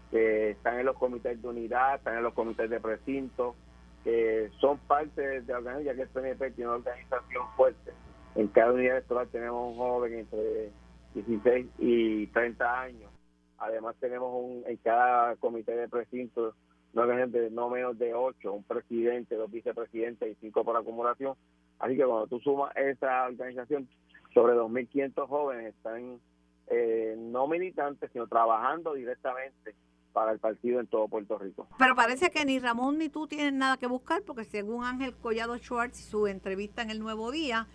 que 0.09 0.51
están 0.51 0.77
en 0.77 0.85
los 0.85 0.97
comités 0.97 1.41
de 1.41 1.47
unidad, 1.47 1.95
están 1.95 2.17
en 2.17 2.23
los 2.23 2.33
comités 2.33 2.69
de 2.69 2.81
precinto, 2.81 3.55
que 4.03 4.51
son 4.59 4.77
parte 4.79 5.41
de 5.41 5.53
la 5.53 5.59
organización, 5.59 5.85
ya 5.85 5.95
que 5.95 6.01
el 6.01 6.09
PNP 6.09 6.51
tiene 6.51 6.69
una 6.69 6.79
organización 6.79 7.43
fuerte. 7.55 7.93
En 8.35 8.47
cada 8.49 8.73
unidad 8.73 8.97
electoral 8.97 9.27
tenemos 9.29 9.71
un 9.71 9.77
joven 9.77 10.13
entre 10.19 10.71
16 11.13 11.67
y 11.79 12.27
30 12.27 12.81
años. 12.81 13.11
Además 13.57 13.95
tenemos 13.99 14.29
un, 14.33 14.63
en 14.65 14.77
cada 14.77 15.35
comité 15.37 15.75
de 15.75 15.87
precinto 15.87 16.55
no, 16.93 17.07
de, 17.07 17.49
no 17.51 17.69
menos 17.69 17.97
de 17.97 18.13
8, 18.13 18.51
un 18.51 18.63
presidente, 18.63 19.35
dos 19.35 19.51
vicepresidentes 19.51 20.31
y 20.31 20.35
cinco 20.41 20.63
por 20.63 20.75
acumulación. 20.75 21.35
Así 21.79 21.95
que 21.95 22.05
cuando 22.05 22.27
tú 22.27 22.39
sumas 22.39 22.75
esa 22.75 23.27
organización, 23.27 23.87
sobre 24.33 24.53
2.500 24.53 25.27
jóvenes 25.27 25.75
están 25.75 26.19
eh, 26.67 27.15
no 27.17 27.47
militantes, 27.47 28.09
sino 28.11 28.27
trabajando 28.27 28.93
directamente 28.93 29.75
para 30.13 30.31
el 30.31 30.39
partido 30.39 30.79
en 30.79 30.87
todo 30.87 31.07
Puerto 31.07 31.37
Rico. 31.37 31.67
Pero 31.77 31.95
parece 31.95 32.29
que 32.29 32.45
ni 32.45 32.59
Ramón 32.59 32.97
ni 32.97 33.09
tú 33.09 33.27
tienen 33.27 33.57
nada 33.57 33.77
que 33.77 33.87
buscar, 33.87 34.21
porque 34.23 34.43
según 34.43 34.83
Ángel 34.83 35.15
Collado 35.15 35.57
Schwartz, 35.57 35.97
su 35.97 36.27
entrevista 36.27 36.81
en 36.81 36.89
El 36.89 36.99
Nuevo 36.99 37.31
Día, 37.31 37.67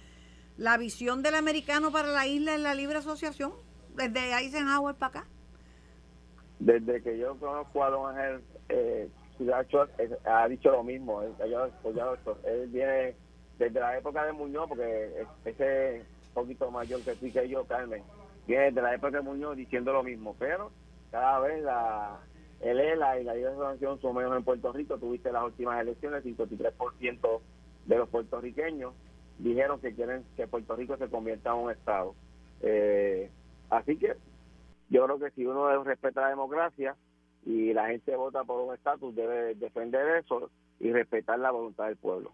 la 0.57 0.77
visión 0.77 1.23
del 1.23 1.35
americano 1.35 1.91
para 1.91 2.09
la 2.09 2.27
isla 2.27 2.55
es 2.55 2.61
la 2.61 2.75
libre 2.75 2.99
asociación, 2.99 3.53
desde 3.95 4.33
Eisenhower 4.39 4.95
para 4.95 5.21
acá. 5.21 5.29
Desde 6.59 7.03
que 7.03 7.19
yo 7.19 7.37
conozco 7.39 7.85
a 7.85 7.91
don 7.91 8.17
Ángel 8.17 8.41
eh, 8.69 9.09
ha 10.25 10.49
dicho 10.49 10.71
lo 10.71 10.83
mismo. 10.83 11.23
Él, 11.23 11.35
él 12.45 12.69
viene 12.69 13.15
desde 13.59 13.81
la 13.81 13.99
época 13.99 14.25
de 14.25 14.33
Muñoz, 14.33 14.69
porque 14.69 15.25
ese 15.45 16.03
poquito 16.35 16.71
mayor 16.71 17.03
que 17.03 17.15
sí 17.17 17.31
que 17.31 17.49
yo, 17.49 17.65
Carmen, 17.65 18.03
viene 18.47 18.65
desde 18.67 18.83
la 18.83 18.95
época 18.95 19.19
de 19.19 19.23
Muñoz 19.23 19.57
diciendo 19.57 19.93
lo 19.93 20.03
mismo, 20.03 20.35
pero 20.39 20.71
cada 21.11 21.41
vez 21.41 21.63
la 21.63 22.19
el 22.61 22.81
ELA 22.81 23.21
y 23.21 23.25
la 23.25 23.35
Liga 23.35 23.51
de 23.51 23.55
Asociación 23.57 24.01
son 24.01 24.17
menos 24.17 24.35
en 24.37 24.43
Puerto 24.43 24.73
Rico. 24.73 24.97
Tuviste 24.97 25.31
las 25.31 25.45
últimas 25.45 25.81
elecciones, 25.81 26.25
53% 26.25 27.41
de 27.85 27.99
los 27.99 28.09
puertorriqueños 28.09 28.95
dijeron 29.39 29.81
que 29.81 29.95
quieren 29.95 30.25
que 30.37 30.47
Puerto 30.47 30.77
Rico 30.77 30.97
se 30.97 31.09
convierta 31.09 31.51
en 31.51 31.57
un 31.57 31.71
Estado. 31.71 32.15
Eh, 32.63 33.31
así 33.71 33.97
que 33.97 34.17
yo 34.89 35.05
creo 35.05 35.19
que 35.19 35.31
si 35.33 35.47
uno 35.47 35.83
respeta 35.85 36.23
la 36.23 36.31
democracia 36.31 36.97
y 37.45 37.73
la 37.73 37.89
gente 37.89 38.17
vota 38.17 38.45
por 38.45 38.61
un 38.61 38.75
estatus, 38.75 39.15
debe 39.15 39.55
defender 39.55 40.19
eso 40.19 40.51
y 40.81 40.93
respetar 40.93 41.39
la 41.39 41.51
voluntad 41.51 41.87
del 41.87 41.97
pueblo. 41.97 42.33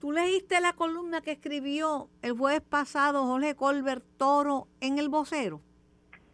¿Tú 0.00 0.10
leíste 0.10 0.60
la 0.60 0.72
columna 0.72 1.20
que 1.20 1.30
escribió 1.30 2.08
el 2.22 2.32
jueves 2.32 2.62
pasado 2.62 3.24
Jorge 3.24 3.54
Colbert 3.54 4.04
Toro 4.16 4.66
en 4.80 4.98
El 4.98 5.08
Vocero? 5.08 5.60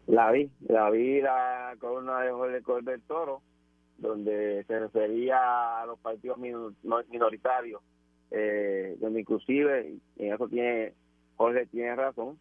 La 0.06 0.30
vi, 0.30 0.50
la 0.66 0.88
vi 0.88 1.20
la 1.20 1.76
columna 1.78 2.22
de 2.22 2.30
Jorge 2.30 2.62
Colbert 2.62 3.02
Toro, 3.06 3.42
donde 3.98 4.64
se 4.66 4.80
refería 4.80 5.82
a 5.82 5.86
los 5.86 5.98
partidos 5.98 6.38
minoritarios, 6.38 7.82
eh, 8.30 8.96
donde 9.00 9.20
inclusive, 9.20 9.98
en 10.16 10.32
eso 10.32 10.48
tiene 10.48 10.94
Jorge 11.36 11.66
tiene 11.66 11.94
razón, 11.94 12.38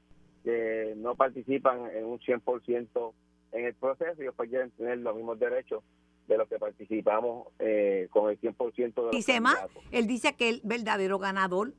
que 0.48 0.94
no 0.96 1.16
participan 1.16 1.92
en 1.94 2.06
un 2.06 2.20
100% 2.20 3.14
en 3.52 3.66
el 3.66 3.74
proceso 3.74 4.22
y 4.22 4.26
después 4.26 4.50
quieren 4.50 4.72
tener 4.72 4.98
los 5.00 5.14
mismos 5.14 5.38
derechos 5.38 5.84
de 6.26 6.38
los 6.38 6.48
que 6.48 6.58
participamos 6.58 7.48
eh, 7.60 8.08
con 8.12 8.30
el 8.30 8.40
100% 8.40 8.94
de 8.96 9.02
los 9.02 9.12
Dice 9.12 9.42
más, 9.42 9.58
él 9.92 10.08
dice 10.08 10.38
que 10.38 10.48
el 10.48 10.62
verdadero 10.64 11.20
ganador 11.20 11.74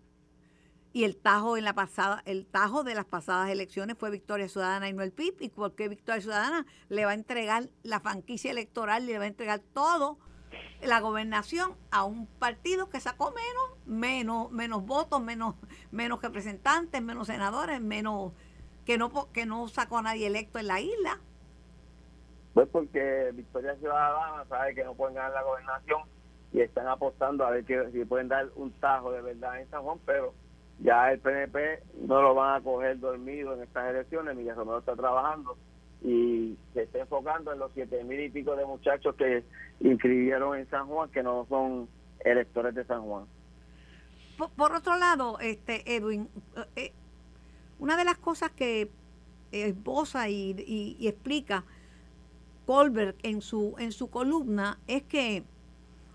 y 0.93 1.05
el 1.05 1.17
tajo 1.17 1.57
en 1.57 1.65
la 1.65 1.75
pasada 1.75 2.23
el 2.27 2.45
tajo 2.45 2.85
de 2.85 2.95
las 2.95 3.07
pasadas 3.07 3.49
elecciones 3.49 3.97
fue 3.97 4.11
Victoria 4.11 4.49
Ciudadana 4.51 4.91
y 4.91 4.93
no 4.93 5.03
el 5.03 5.13
PIB 5.13 5.37
y 5.41 5.49
porque 5.49 5.89
Victoria 5.89 6.21
Ciudadana 6.21 6.67
le 6.91 7.07
va 7.07 7.13
a 7.13 7.15
entregar 7.15 7.71
la 7.83 8.01
franquicia 8.01 8.51
electoral 8.51 9.05
y 9.05 9.07
le 9.07 9.19
va 9.19 9.25
a 9.25 9.29
entregar 9.29 9.61
todo 9.73 10.19
la 10.83 11.01
gobernación 11.01 11.75
a 11.91 12.05
un 12.05 12.27
partido 12.27 12.91
que 12.91 13.01
sacó 13.01 13.33
menos 13.33 13.87
menos 13.87 14.51
menos 14.51 14.85
votos 14.85 15.23
menos 15.23 15.55
menos 15.91 16.21
representantes 16.21 17.01
menos 17.03 17.29
senadores 17.29 17.81
menos 17.81 18.33
que 18.89 18.97
no 18.97 19.13
que 19.35 19.45
no 19.45 19.69
sacó 19.69 19.99
a 19.99 20.03
nadie 20.03 20.29
electo 20.29 20.59
en 20.59 20.67
la 20.67 20.81
isla 20.81 21.21
pues 22.55 22.71
porque 22.73 23.33
Victoria 23.35 23.77
Ciudadana 23.77 24.47
sabe 24.49 24.75
que 24.75 24.83
no 24.83 24.95
pueden 24.95 25.15
ganar 25.15 25.33
la 25.33 25.43
gobernación 25.43 26.01
y 26.55 26.63
están 26.63 26.89
apostando 26.89 27.45
a 27.45 27.51
ver 27.51 27.67
si 27.93 28.05
pueden 28.07 28.29
dar 28.29 28.49
un 28.57 28.73
tajo 28.81 29.13
de 29.13 29.21
verdad 29.21 29.61
en 29.61 29.69
San 29.69 29.83
Juan, 29.83 29.99
pero 30.07 30.33
ya 30.79 31.13
el 31.13 31.21
PNP 31.21 31.83
no 32.07 32.23
lo 32.23 32.35
van 32.35 32.57
a 32.57 32.65
coger 32.65 32.99
dormido 32.99 33.53
en 33.53 33.63
estas 33.63 33.91
elecciones, 33.91 34.35
Miguel 34.35 34.57
Romero 34.57 34.79
está 34.79 34.97
trabajando 34.97 35.59
y 36.03 36.57
se 36.73 36.85
está 36.85 37.01
enfocando 37.01 37.53
en 37.53 37.59
los 37.59 37.71
siete 37.75 38.03
mil 38.05 38.21
y 38.21 38.31
pico 38.31 38.57
de 38.57 38.65
muchachos 38.65 39.15
que 39.17 39.45
inscribieron 39.81 40.57
en 40.59 40.69
San 40.71 40.87
Juan 40.87 41.11
que 41.11 41.23
no 41.23 41.45
son 41.51 41.89
electores 42.25 42.75
de 42.75 42.85
San 42.87 43.03
Juan. 43.03 43.27
Por, 44.57 44.73
otro 44.73 44.97
lado, 44.97 45.39
este 45.41 45.95
Edwin, 45.95 46.29
eh, 46.75 46.93
una 47.79 47.97
de 47.97 48.05
las 48.05 48.19
cosas 48.19 48.51
que 48.51 48.91
esposa 49.53 50.29
y, 50.29 50.97
explica 51.01 51.65
Colbert 52.67 53.17
en 53.23 53.41
su, 53.41 53.75
en 53.79 53.93
su 53.93 54.11
columna 54.11 54.79
es 54.87 55.03
que 55.05 55.45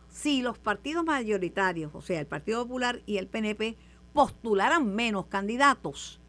si 0.10 0.44
los 0.44 0.60
partidos 0.60 1.04
mayoritarios, 1.04 1.96
o 1.96 2.02
sea, 2.02 2.20
el 2.20 2.28
Partido 2.28 2.64
Popular 2.64 3.00
y 3.08 3.18
el 3.18 3.28
PNP, 3.28 3.76
postularan 4.14 4.94
menos 4.94 5.26
candidatos, 5.26 6.22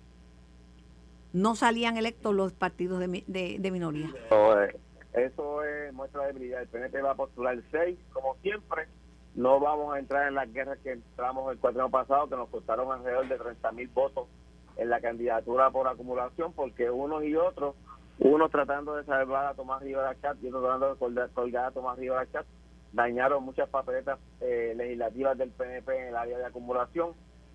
no 1.34 1.54
salían 1.54 1.98
electos 1.98 2.34
los 2.34 2.54
partidos 2.54 3.00
de, 3.00 3.24
de, 3.58 3.70
minoría. 3.70 4.08
Eh, 4.30 4.80
eso 5.12 5.62
es 5.62 5.92
muestra 5.92 6.22
de 6.22 6.26
debilidad. 6.28 6.62
El 6.62 6.68
PNP 6.68 7.02
va 7.02 7.10
a 7.10 7.14
postular 7.16 7.60
seis, 7.70 7.98
como 8.12 8.36
siempre. 8.36 8.88
No 9.34 9.60
vamos 9.60 9.94
a 9.94 9.98
entrar 9.98 10.28
en 10.28 10.34
las 10.34 10.50
guerras 10.50 10.78
que 10.82 10.92
entramos 10.92 11.52
el 11.52 11.58
cuatro 11.58 11.90
pasado, 11.90 12.28
que 12.28 12.36
nos 12.36 12.48
costaron 12.48 12.90
alrededor 12.90 13.28
de 13.28 13.36
30 13.36 13.72
mil 13.72 13.88
votos 13.88 14.28
en 14.76 14.88
la 14.88 15.00
candidatura 15.00 15.70
por 15.70 15.88
acumulación, 15.88 16.52
porque 16.52 16.90
unos 16.90 17.24
y 17.24 17.36
otros, 17.36 17.74
unos 18.18 18.50
tratando 18.50 18.96
de 18.96 19.04
salvar 19.04 19.46
a 19.46 19.54
Tomás 19.54 19.82
Rivera 19.82 20.14
Chat 20.20 20.36
y 20.42 20.48
otros 20.48 20.62
tratando 20.62 20.94
de 20.94 21.28
colgar 21.32 21.66
a 21.66 21.70
Tomás 21.70 21.98
Rivera 21.98 22.26
Chat, 22.30 22.46
dañaron 22.92 23.44
muchas 23.44 23.68
papeletas 23.68 24.18
eh, 24.40 24.74
legislativas 24.76 25.36
del 25.36 25.50
PNP 25.50 25.98
en 25.98 26.08
el 26.08 26.16
área 26.16 26.38
de 26.38 26.46
acumulación 26.46 27.14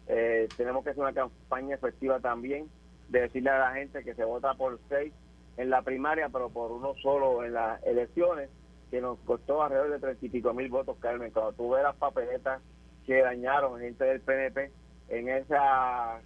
eh, 0.10 0.50
tenemos 0.58 0.84
que 0.84 0.90
hacer 0.90 1.04
una 1.04 1.14
campaña 1.14 1.76
efectiva 1.76 2.20
también 2.20 2.68
de 3.10 3.22
decirle 3.22 3.52
a 3.52 3.60
la 3.60 3.74
gente 3.74 4.04
que 4.04 4.16
se 4.16 4.24
vota 4.24 4.56
por 4.56 4.80
seis 4.90 5.14
en 5.56 5.70
la 5.70 5.84
primaria, 5.84 6.30
pero 6.30 6.50
por 6.50 6.72
uno 6.72 6.96
solo 7.02 7.44
en 7.44 7.54
las 7.54 7.82
elecciones, 7.84 8.50
que 8.90 9.02
nos 9.02 9.20
costó 9.20 9.62
alrededor 9.62 9.92
de 9.92 10.00
treinta 10.00 10.26
y 10.26 10.30
pico 10.30 10.52
mil 10.52 10.68
votos, 10.70 10.98
Carmen. 11.00 11.32
Cuando 11.32 11.54
tú 11.54 11.70
ves 11.70 11.84
las 11.84 11.96
papeletas 11.96 12.60
que 13.06 13.22
dañaron 13.22 13.80
gente 13.80 14.04
del 14.04 14.20
PNP 14.22 14.72
en 15.10 15.30
esa 15.30 16.20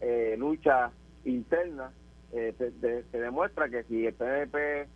eh, 0.00 0.34
lucha 0.38 0.90
interna, 1.24 1.92
eh, 2.32 2.54
se, 2.58 3.18
demuestra 3.18 3.68
que 3.68 3.84
si 3.84 4.06
el 4.06 4.14
PNP 4.14 4.88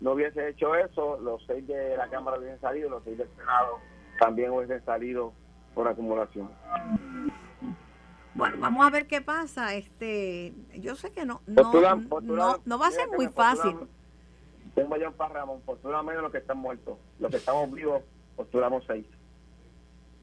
no 0.00 0.12
hubiese 0.12 0.48
hecho 0.48 0.74
eso, 0.74 1.18
los 1.20 1.44
seis 1.46 1.66
de 1.66 1.96
la 1.96 2.08
Cámara 2.08 2.38
hubiesen 2.38 2.60
salido, 2.60 2.90
los 2.90 3.04
seis 3.04 3.18
del 3.18 3.28
Senado 3.36 3.78
también 4.18 4.50
hubiesen 4.50 4.84
salido 4.84 5.32
por 5.74 5.88
acumulación. 5.88 6.50
Bueno, 8.34 8.56
vamos 8.58 8.86
a 8.86 8.90
ver 8.90 9.06
qué 9.06 9.20
pasa. 9.20 9.74
Este, 9.74 10.54
yo 10.74 10.94
sé 10.96 11.12
que 11.12 11.24
no, 11.24 11.42
no, 11.46 12.60
no, 12.64 12.78
va 12.78 12.86
a 12.86 12.90
ser 12.90 13.08
muy 13.08 13.28
fácil. 13.28 13.76
Tengo 14.74 14.96
ya 14.96 15.08
un 15.08 15.16
Ramón, 15.18 15.60
postula 15.62 16.02
menos 16.02 16.22
los 16.22 16.32
que 16.32 16.38
están 16.38 16.58
muertos. 16.58 16.96
Los 17.18 17.30
que 17.30 17.36
estamos 17.36 17.70
vivos, 17.72 18.02
postulamos 18.36 18.84
seis. 18.86 19.06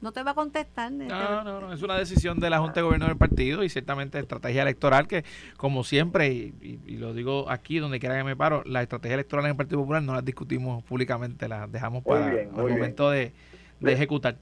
No 0.00 0.12
te 0.12 0.22
va 0.22 0.30
a 0.30 0.34
contestar. 0.34 0.90
No, 0.90 1.44
no, 1.44 1.60
no, 1.60 1.72
es 1.72 1.82
una 1.82 1.98
decisión 1.98 2.40
de 2.40 2.48
la 2.48 2.58
Junta 2.58 2.80
de 2.80 2.82
Gobierno 2.82 3.06
del 3.06 3.18
partido 3.18 3.62
y 3.62 3.68
ciertamente 3.68 4.18
estrategia 4.18 4.62
electoral 4.62 5.06
que, 5.06 5.24
como 5.56 5.84
siempre, 5.84 6.28
y, 6.28 6.80
y, 6.86 6.96
lo 6.96 7.12
digo 7.12 7.50
aquí 7.50 7.78
donde 7.78 8.00
quiera 8.00 8.16
que 8.16 8.24
me 8.24 8.34
paro, 8.34 8.62
la 8.64 8.80
estrategia 8.82 9.14
electoral 9.14 9.44
en 9.44 9.50
el 9.50 9.56
Partido 9.56 9.80
Popular 9.80 10.02
no 10.02 10.14
las 10.14 10.24
discutimos 10.24 10.82
públicamente, 10.84 11.48
las 11.48 11.70
dejamos 11.70 12.02
para 12.02 12.32
el 12.40 12.48
momento 12.50 13.10
de, 13.10 13.32
de 13.80 13.92
ejecutar. 13.92 14.36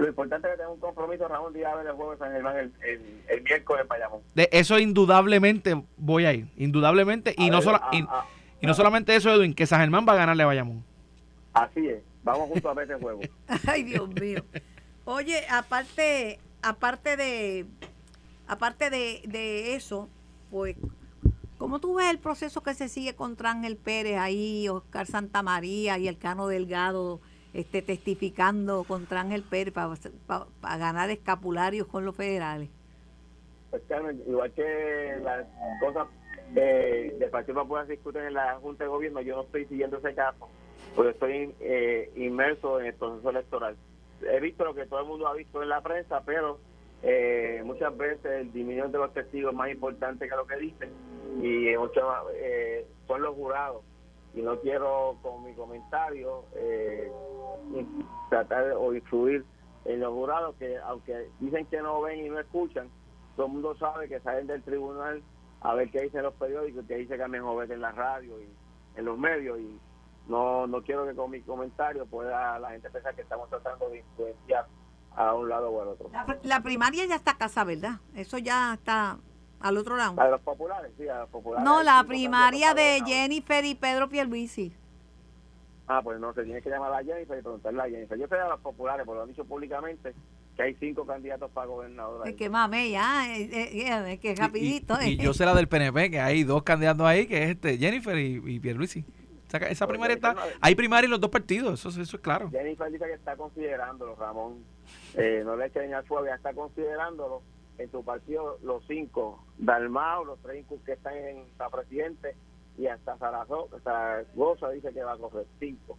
Lo 0.00 0.08
importante 0.08 0.48
es 0.48 0.52
que 0.52 0.56
tenga 0.58 0.70
un 0.70 0.80
compromiso, 0.80 1.28
Ramón 1.28 1.52
Díaz, 1.52 1.74
el 1.84 1.92
juego 1.92 2.12
de 2.12 2.18
San 2.18 2.32
Germán 2.32 2.56
el, 2.56 2.72
el, 3.28 3.42
miércoles 3.42 3.82
en 3.82 3.88
Bayamón. 3.88 4.20
De 4.34 4.48
eso 4.50 4.78
indudablemente 4.78 5.82
voy 5.98 6.24
a 6.24 6.32
ir, 6.32 6.46
indudablemente. 6.56 7.34
Y, 7.36 7.50
no, 7.50 7.60
solo, 7.60 7.80
y, 7.92 8.66
no 8.66 8.74
solamente 8.74 9.14
eso, 9.14 9.30
Edwin, 9.30 9.54
que 9.54 9.66
San 9.66 9.80
Germán 9.80 10.06
va 10.08 10.14
a 10.14 10.16
ganarle 10.16 10.42
a 10.42 10.46
Bayamón. 10.46 10.84
Así 11.52 11.86
es, 11.86 12.02
vamos 12.22 12.48
juntos 12.48 12.70
a 12.70 12.74
ver 12.74 12.90
ese 12.90 13.00
juego. 13.00 13.20
Ay, 13.66 13.82
Dios 13.84 14.08
mío. 14.08 14.44
Oye, 15.04 15.46
aparte, 15.50 16.38
aparte 16.62 17.16
de, 17.16 17.66
aparte 18.46 18.90
de, 18.90 19.22
de 19.26 19.74
eso, 19.74 20.08
pues 20.50 20.76
¿Cómo 21.60 21.78
tú 21.78 21.96
ves 21.96 22.10
el 22.10 22.18
proceso 22.18 22.62
que 22.62 22.72
se 22.72 22.88
sigue 22.88 23.14
contra 23.14 23.50
Ángel 23.50 23.76
Pérez 23.76 24.16
ahí, 24.16 24.66
Oscar 24.70 25.06
Santamaría 25.06 25.98
y 25.98 26.08
el 26.08 26.16
Cano 26.16 26.48
Delgado 26.48 27.20
esté 27.52 27.82
testificando 27.82 28.82
contra 28.84 29.20
Ángel 29.20 29.42
Pérez 29.42 29.74
para 29.74 30.78
ganar 30.78 31.10
escapularios 31.10 31.86
con 31.86 32.06
los 32.06 32.16
federales? 32.16 32.70
Pues 33.68 33.82
igual 34.26 34.50
que 34.52 35.18
las 35.22 35.46
cosas 35.80 36.08
eh, 36.56 37.14
de 37.18 37.26
Partido 37.28 37.60
Popular 37.60 37.86
se 37.86 37.92
discuten 37.92 38.24
en 38.24 38.32
la 38.32 38.54
Junta 38.54 38.84
de 38.84 38.88
Gobierno, 38.88 39.20
yo 39.20 39.36
no 39.36 39.42
estoy 39.42 39.66
siguiendo 39.66 39.98
ese 39.98 40.14
caso, 40.14 40.48
porque 40.94 41.10
estoy 41.10 41.54
eh, 41.60 42.12
inmerso 42.16 42.80
en 42.80 42.86
el 42.86 42.94
proceso 42.94 43.30
electoral. 43.30 43.76
he 44.22 44.40
visto 44.40 44.64
lo 44.64 44.74
que 44.74 44.86
todo 44.86 45.00
el 45.00 45.06
mundo 45.06 45.28
ha 45.28 45.34
visto 45.34 45.62
en 45.62 45.68
la 45.68 45.80
prensa, 45.80 46.22
pero 46.24 46.58
eh, 47.02 47.62
muchas 47.64 47.96
veces 47.96 48.24
el 48.26 48.52
disminución 48.52 48.92
de 48.92 48.98
los 48.98 49.12
testigos 49.14 49.52
es 49.52 49.56
más 49.56 49.70
importante 49.70 50.28
que 50.28 50.36
lo 50.36 50.46
que 50.46 50.56
dicen 50.56 50.90
y 51.42 51.74
muchas 51.78 52.04
eh, 52.34 52.86
son 53.06 53.22
los 53.22 53.34
jurados 53.34 53.82
y 54.34 54.42
no 54.42 54.58
quiero 54.60 55.16
con 55.22 55.42
mi 55.44 55.54
comentario 55.54 56.44
eh, 56.54 57.10
tratar 58.28 58.72
o 58.72 58.92
influir 58.94 59.44
en 59.86 60.00
los 60.00 60.12
jurados 60.12 60.56
que 60.56 60.76
aunque 60.76 61.28
dicen 61.38 61.64
que 61.66 61.80
no 61.80 62.02
ven 62.02 62.26
y 62.26 62.28
no 62.28 62.38
escuchan 62.38 62.90
todo 63.34 63.46
el 63.46 63.52
mundo 63.52 63.74
sabe 63.76 64.06
que 64.06 64.20
salen 64.20 64.46
del 64.46 64.62
tribunal 64.62 65.22
a 65.62 65.74
ver 65.74 65.90
qué 65.90 66.02
dicen 66.02 66.22
los 66.22 66.34
periódicos 66.34 66.84
que 66.86 66.96
dice 66.96 67.16
que 67.16 67.26
ver 67.26 67.72
en 67.72 67.80
la 67.80 67.92
radio 67.92 68.38
y 68.42 68.48
en 68.98 69.04
los 69.06 69.18
medios 69.18 69.58
y 69.58 69.80
no 70.28 70.66
no 70.66 70.82
quiero 70.82 71.06
que 71.06 71.14
con 71.14 71.30
mi 71.30 71.40
comentario 71.42 72.06
pueda 72.06 72.58
la 72.58 72.70
gente 72.70 72.90
pensar 72.90 73.14
que 73.14 73.22
estamos 73.22 73.48
tratando 73.48 73.88
de 73.88 73.98
influenciar 73.98 74.66
a 75.16 75.34
un 75.34 75.48
lado 75.48 75.70
o 75.70 75.82
al 75.82 75.88
otro. 75.88 76.10
La, 76.42 76.62
primaria 76.62 77.04
ya 77.06 77.16
está 77.16 77.36
casa, 77.36 77.64
¿verdad? 77.64 78.00
Eso 78.14 78.38
ya 78.38 78.74
está 78.74 79.18
al 79.60 79.76
otro 79.76 79.96
lado. 79.96 80.20
A 80.20 80.28
los 80.28 80.40
populares, 80.40 80.92
sí, 80.96 81.08
a 81.08 81.20
los 81.20 81.28
populares. 81.30 81.64
No, 81.64 81.82
la 81.82 82.02
primaria 82.04 82.74
de 82.74 83.02
Jennifer 83.04 83.64
y 83.64 83.74
Pedro 83.74 84.08
Pierluisi. 84.08 84.72
Ah, 85.88 86.00
pues 86.02 86.20
no, 86.20 86.32
se 86.32 86.44
tiene 86.44 86.62
que 86.62 86.70
llamar 86.70 86.92
a 86.92 87.02
Jennifer 87.04 87.36
y 87.36 87.42
preguntarle 87.42 87.82
a 87.82 87.88
Jennifer. 87.88 88.16
Yo 88.16 88.28
sé 88.28 88.36
a 88.36 88.48
los 88.48 88.60
populares, 88.60 89.04
porque 89.04 89.16
lo 89.16 89.22
han 89.24 89.28
dicho 89.28 89.44
públicamente, 89.44 90.14
que 90.56 90.62
hay 90.62 90.74
cinco 90.74 91.04
candidatos 91.04 91.50
para 91.50 91.66
gobernador. 91.66 92.28
Es 92.28 92.36
que 92.36 92.48
mame 92.48 92.90
ya, 92.90 93.34
es, 93.34 94.20
que 94.20 94.34
rapidito. 94.36 94.94
Y, 95.02 95.16
yo 95.16 95.34
sé 95.34 95.44
la 95.44 95.54
del 95.54 95.66
PNP, 95.66 96.12
que 96.12 96.20
hay 96.20 96.44
dos 96.44 96.62
candidatos 96.62 97.04
ahí, 97.04 97.26
que 97.26 97.42
es 97.42 97.50
este 97.50 97.76
Jennifer 97.76 98.16
y, 98.16 98.40
y 98.46 98.60
Pierluisi. 98.60 99.04
Esa, 99.58 99.86
primaria 99.86 100.14
está, 100.14 100.36
hay 100.60 100.74
primaria 100.74 101.06
en 101.06 101.10
los 101.12 101.20
dos 101.20 101.30
partidos, 101.30 101.84
eso, 101.84 102.00
eso 102.00 102.16
es 102.16 102.22
claro. 102.22 102.50
Jennifer 102.50 102.90
dice 102.90 103.04
que 103.04 103.14
está 103.14 103.36
considerándolo, 103.36 104.14
Ramón. 104.16 104.64
Eh, 105.14 105.42
no 105.44 105.56
le 105.56 105.66
echen 105.66 105.92
al 105.94 106.04
fuego, 106.04 106.26
ya 106.26 106.34
está 106.34 106.52
considerándolo 106.54 107.42
en 107.78 107.90
su 107.90 108.04
partido 108.04 108.58
los 108.62 108.84
cinco, 108.86 109.42
Dalmao, 109.58 110.24
los 110.24 110.38
tres 110.40 110.66
que 110.84 110.92
están 110.92 111.16
en 111.16 111.44
la 111.58 111.70
presidente 111.70 112.36
y 112.76 112.86
hasta 112.86 113.16
Zaragoza, 113.16 114.70
dice 114.70 114.92
que 114.92 115.02
va 115.02 115.14
a 115.14 115.18
coger 115.18 115.46
cinco. 115.58 115.98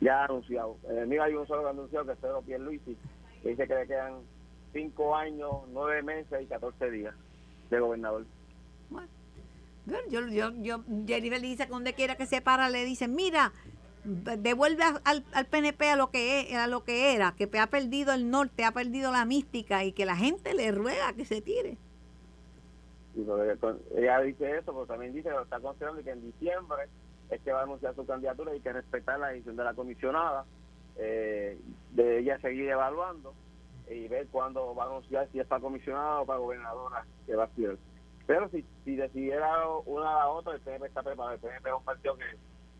Ya 0.00 0.24
anunciado. 0.24 0.76
En 0.88 0.98
el 0.98 1.06
mío 1.06 1.22
hay 1.22 1.34
un 1.34 1.46
solo 1.46 1.64
que 1.64 1.70
anunciado 1.70 2.06
que 2.06 2.12
es 2.12 2.18
Pedro 2.18 2.42
Pierluisi, 2.42 2.96
que 3.42 3.48
dice 3.50 3.66
que 3.66 3.74
le 3.74 3.86
quedan 3.86 4.20
cinco 4.72 5.16
años, 5.16 5.50
nueve 5.68 6.02
meses 6.02 6.42
y 6.42 6.46
catorce 6.46 6.90
días 6.90 7.14
de 7.70 7.80
gobernador. 7.80 8.24
Bueno, 8.90 9.08
yo, 10.08 10.26
yo, 10.28 10.52
yo, 10.56 10.84
Jennifer 11.06 11.40
dice 11.40 11.66
que 11.66 11.72
donde 11.72 11.94
quiera 11.94 12.16
que 12.16 12.26
se 12.26 12.40
para 12.40 12.68
le 12.70 12.84
dicen, 12.84 13.14
mira, 13.14 13.52
devuelve 14.04 14.82
al, 15.04 15.24
al, 15.32 15.46
PNP 15.46 15.90
a 15.90 15.96
lo 15.96 16.10
que 16.10 16.40
es, 16.40 16.54
a 16.56 16.66
lo 16.66 16.84
que 16.84 17.14
era, 17.14 17.34
que 17.36 17.48
ha 17.58 17.66
perdido 17.66 18.12
el 18.12 18.30
norte, 18.30 18.64
ha 18.64 18.72
perdido 18.72 19.12
la 19.12 19.24
mística 19.24 19.84
y 19.84 19.92
que 19.92 20.06
la 20.06 20.16
gente 20.16 20.54
le 20.54 20.70
ruega 20.72 21.12
que 21.12 21.24
se 21.24 21.40
tire. 21.40 21.76
Ella 23.96 24.20
dice 24.20 24.58
eso, 24.58 24.72
pero 24.72 24.86
también 24.86 25.12
dice 25.12 25.28
que 25.28 25.42
está 25.42 25.60
considerando 25.60 26.02
que 26.02 26.10
en 26.10 26.22
diciembre 26.22 26.84
es 27.30 27.40
que 27.42 27.52
va 27.52 27.60
a 27.60 27.64
anunciar 27.64 27.94
su 27.94 28.06
candidatura 28.06 28.54
y 28.54 28.60
que 28.60 28.72
respetar 28.72 29.18
la 29.18 29.28
decisión 29.28 29.56
de 29.56 29.64
la 29.64 29.74
comisionada, 29.74 30.44
eh, 30.96 31.58
de 31.92 32.18
ella 32.20 32.38
seguir 32.40 32.68
evaluando 32.68 33.34
y 33.90 34.06
ver 34.08 34.28
cuándo 34.28 34.74
va 34.74 34.84
a 34.84 34.86
anunciar 34.86 35.28
si 35.32 35.40
es 35.40 35.46
para 35.46 35.60
comisionada 35.60 36.20
o 36.20 36.26
para 36.26 36.38
gobernadora 36.38 37.04
que 37.26 37.34
va 37.34 37.44
a 37.44 37.54
ser. 37.54 37.76
Pero 38.28 38.50
si, 38.50 38.62
si 38.84 38.94
decidiera 38.94 39.66
una 39.86 40.10
a 40.10 40.18
la 40.18 40.28
otra, 40.28 40.52
el 40.52 40.60
PNP 40.60 40.88
está 40.88 41.02
preparado. 41.02 41.36
El 41.36 41.40
PNP 41.40 41.66
es 41.70 41.74
un 41.74 41.82
partido 41.82 42.18
que 42.18 42.24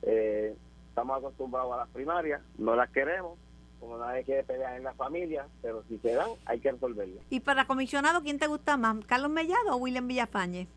eh, 0.02 0.56
estamos 0.90 1.16
acostumbrados 1.16 1.72
a 1.72 1.78
las 1.78 1.88
primarias, 1.88 2.42
no 2.58 2.76
las 2.76 2.90
queremos, 2.90 3.38
como 3.80 3.96
nadie 3.96 4.24
quiere 4.24 4.44
pelear 4.44 4.76
en 4.76 4.84
la 4.84 4.92
familia, 4.92 5.46
pero 5.62 5.82
si 5.88 5.96
se 6.00 6.12
dan, 6.12 6.28
hay 6.44 6.60
que 6.60 6.70
resolverlo. 6.70 7.22
¿Y 7.30 7.40
para 7.40 7.66
comisionado 7.66 8.22
quién 8.22 8.38
te 8.38 8.46
gusta 8.46 8.76
más, 8.76 9.02
Carlos 9.06 9.30
Mellado 9.30 9.72
o 9.72 9.76
William 9.76 10.06
Villafañe? 10.06 10.68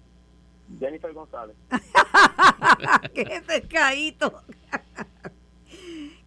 Jennifer 0.80 1.12
González. 1.12 1.58
¡Qué 3.14 3.44
pescadito! 3.46 4.42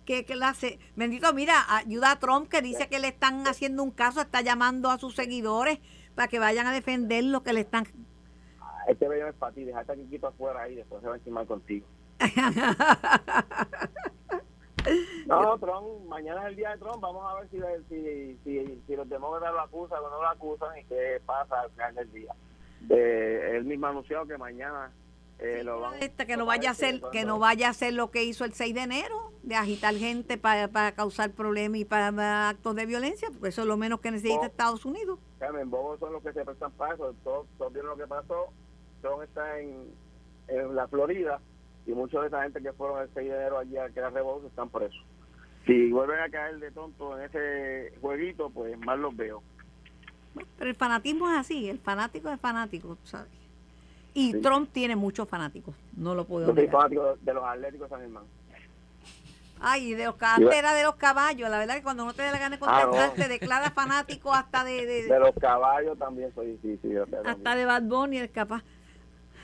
¿Qué 0.05 0.27
clase? 0.27 0.79
Bendito, 0.97 1.33
mira, 1.33 1.65
ayuda 1.75 2.11
a 2.11 2.19
Trump 2.19 2.51
que 2.51 2.61
dice 2.61 2.89
que 2.89 2.99
le 2.99 3.09
están 3.09 3.47
haciendo 3.47 3.83
un 3.83 3.91
caso, 3.91 4.21
está 4.21 4.43
llamando 4.43 4.91
a 4.91 4.99
sus 4.99 5.15
seguidores 5.15 5.79
para 6.15 6.29
que 6.29 6.39
vayan 6.39 6.67
a 6.67 6.73
defender 6.73 7.25
lo 7.25 7.43
que 7.43 7.55
le 7.55 7.61
están... 7.61 7.87
Este 8.87 9.09
bello 9.09 9.29
es 9.29 9.35
para 9.35 9.53
ti, 9.53 9.65
déjate 9.65 9.93
aquí 9.93 10.07
quito 10.11 10.29
afuera 10.29 10.63
ahí, 10.63 10.75
después 10.75 11.01
se 11.01 11.09
va 11.09 11.15
a 11.15 11.17
encimar 11.17 11.47
contigo. 11.47 11.87
No, 15.27 15.59
Trump, 15.59 16.07
mañana 16.09 16.43
es 16.43 16.49
el 16.49 16.57
día 16.57 16.71
de 16.73 16.79
Trump, 16.79 17.01
vamos 17.01 17.25
a 17.25 17.41
ver 17.41 17.49
si, 17.49 17.59
si, 17.89 18.39
si, 18.45 18.83
si 18.87 18.97
los 18.97 19.09
demócratas 19.09 19.55
lo 19.55 19.61
acusan 19.61 19.99
o 20.05 20.11
no 20.11 20.21
lo 20.21 20.29
acusan 20.29 20.77
y 20.79 20.85
qué 20.85 21.23
pasa 21.25 21.61
al 21.61 21.71
final 21.71 21.95
del 21.95 22.13
día. 22.13 22.35
Eh, 22.91 23.53
él 23.55 23.65
mismo 23.65 23.87
anunció 23.87 24.27
que 24.27 24.37
mañana 24.37 24.93
eh, 25.39 25.63
lo 25.65 25.81
van 25.81 25.95
este, 26.03 26.27
que 26.27 26.37
no 26.37 26.45
vaya 26.45 26.71
a 26.71 26.75
ser 26.75 27.01
que 27.13 27.25
no 27.25 27.39
vaya 27.39 27.69
a 27.69 27.71
hacer 27.71 27.95
lo 27.95 28.11
que 28.11 28.25
hizo 28.25 28.45
el 28.45 28.53
6 28.53 28.75
de 28.75 28.83
enero 28.83 29.33
de 29.43 29.57
agitar 29.57 29.95
gente 29.95 30.39
para, 30.39 30.69
para 30.69 30.93
causar 30.93 31.33
problemas 31.33 31.81
y 31.81 31.85
para, 31.85 32.49
actos 32.49 32.75
de 32.77 32.87
violencia 32.87 33.29
porque 33.31 33.49
eso 33.49 33.63
es 33.63 33.67
lo 33.67 33.77
menos 33.77 34.01
que 34.01 34.11
necesita 34.11 34.47
Estados 34.47 34.85
Unidos 34.85 35.19
Carmen 35.39 35.71
Bobos 35.71 35.99
son 35.99 36.13
los 36.13 36.23
que 36.23 36.33
se 36.33 36.45
prestan 36.45 36.71
para 36.73 36.95
eso 36.95 37.15
todos, 37.25 37.73
vieron 37.73 37.91
lo 37.91 37.97
que 37.97 38.07
pasó 38.07 38.53
Trump 39.05 39.23
está 39.23 39.61
en, 39.61 39.93
en 40.49 40.75
la 40.75 40.89
Florida 40.89 41.39
y 41.87 41.93
muchos 41.93 42.23
de 42.23 42.29
esa 42.29 42.43
gente 42.43 42.63
que 42.63 42.73
fueron 42.73 43.03
el 43.03 43.11
6 43.13 43.29
de 43.29 43.37
enero 43.37 43.59
allí 43.59 43.77
a 43.77 43.91
crear 43.91 44.13
revolución 44.13 44.49
están 44.49 44.71
presos. 44.71 45.05
Si 45.67 45.91
vuelven 45.91 46.21
a 46.21 46.31
caer 46.31 46.59
de 46.59 46.71
tonto 46.71 47.19
en 47.19 47.25
ese 47.27 47.93
jueguito, 48.01 48.49
pues 48.49 48.79
más 48.79 48.99
los 48.99 49.15
veo. 49.15 49.43
Pero 50.59 50.71
el 50.71 50.77
fanatismo 50.77 51.31
es 51.31 51.37
así, 51.37 51.69
el 51.69 51.79
fanático 51.79 52.31
es 52.31 52.41
fanático, 52.41 52.97
¿sabes? 53.05 53.29
Y 54.15 54.41
Trump 54.41 54.71
tiene 54.73 54.97
muchos 54.97 55.29
fanáticos, 55.29 55.75
no 55.97 56.15
lo 56.15 56.25
puedo 56.25 56.55
Yo 56.55 56.71
fanático 56.71 57.17
de 57.21 57.35
los 57.35 57.45
Atléticos 57.45 57.91
San 57.91 58.01
Germán. 58.01 58.25
Ay, 59.61 59.95
de 59.95 60.05
los 60.05 60.19
de 60.19 60.83
los 60.83 60.97
caballos, 60.97 61.49
la 61.49 61.59
verdad 61.59 61.77
que 61.77 61.83
cuando 61.83 62.05
no 62.05 62.13
te 62.13 62.23
da 62.23 62.33
la 62.33 62.39
gana 62.39 62.57
de 62.57 62.65
ah, 62.67 62.83
contestar, 62.83 63.15
te 63.15 63.29
declara 63.29 63.71
fanático 63.71 64.33
hasta 64.33 64.65
de, 64.65 64.87
de, 65.09 65.19
los 65.19 65.35
caballos 65.37 65.99
también 65.99 66.35
soy, 66.35 66.59
sí, 66.63 66.79
sí, 66.83 66.91
hasta 67.25 67.55
de 67.55 67.65
Bad 67.65 67.83
Bunny 67.83 68.19
es 68.19 68.31
capaz. 68.31 68.63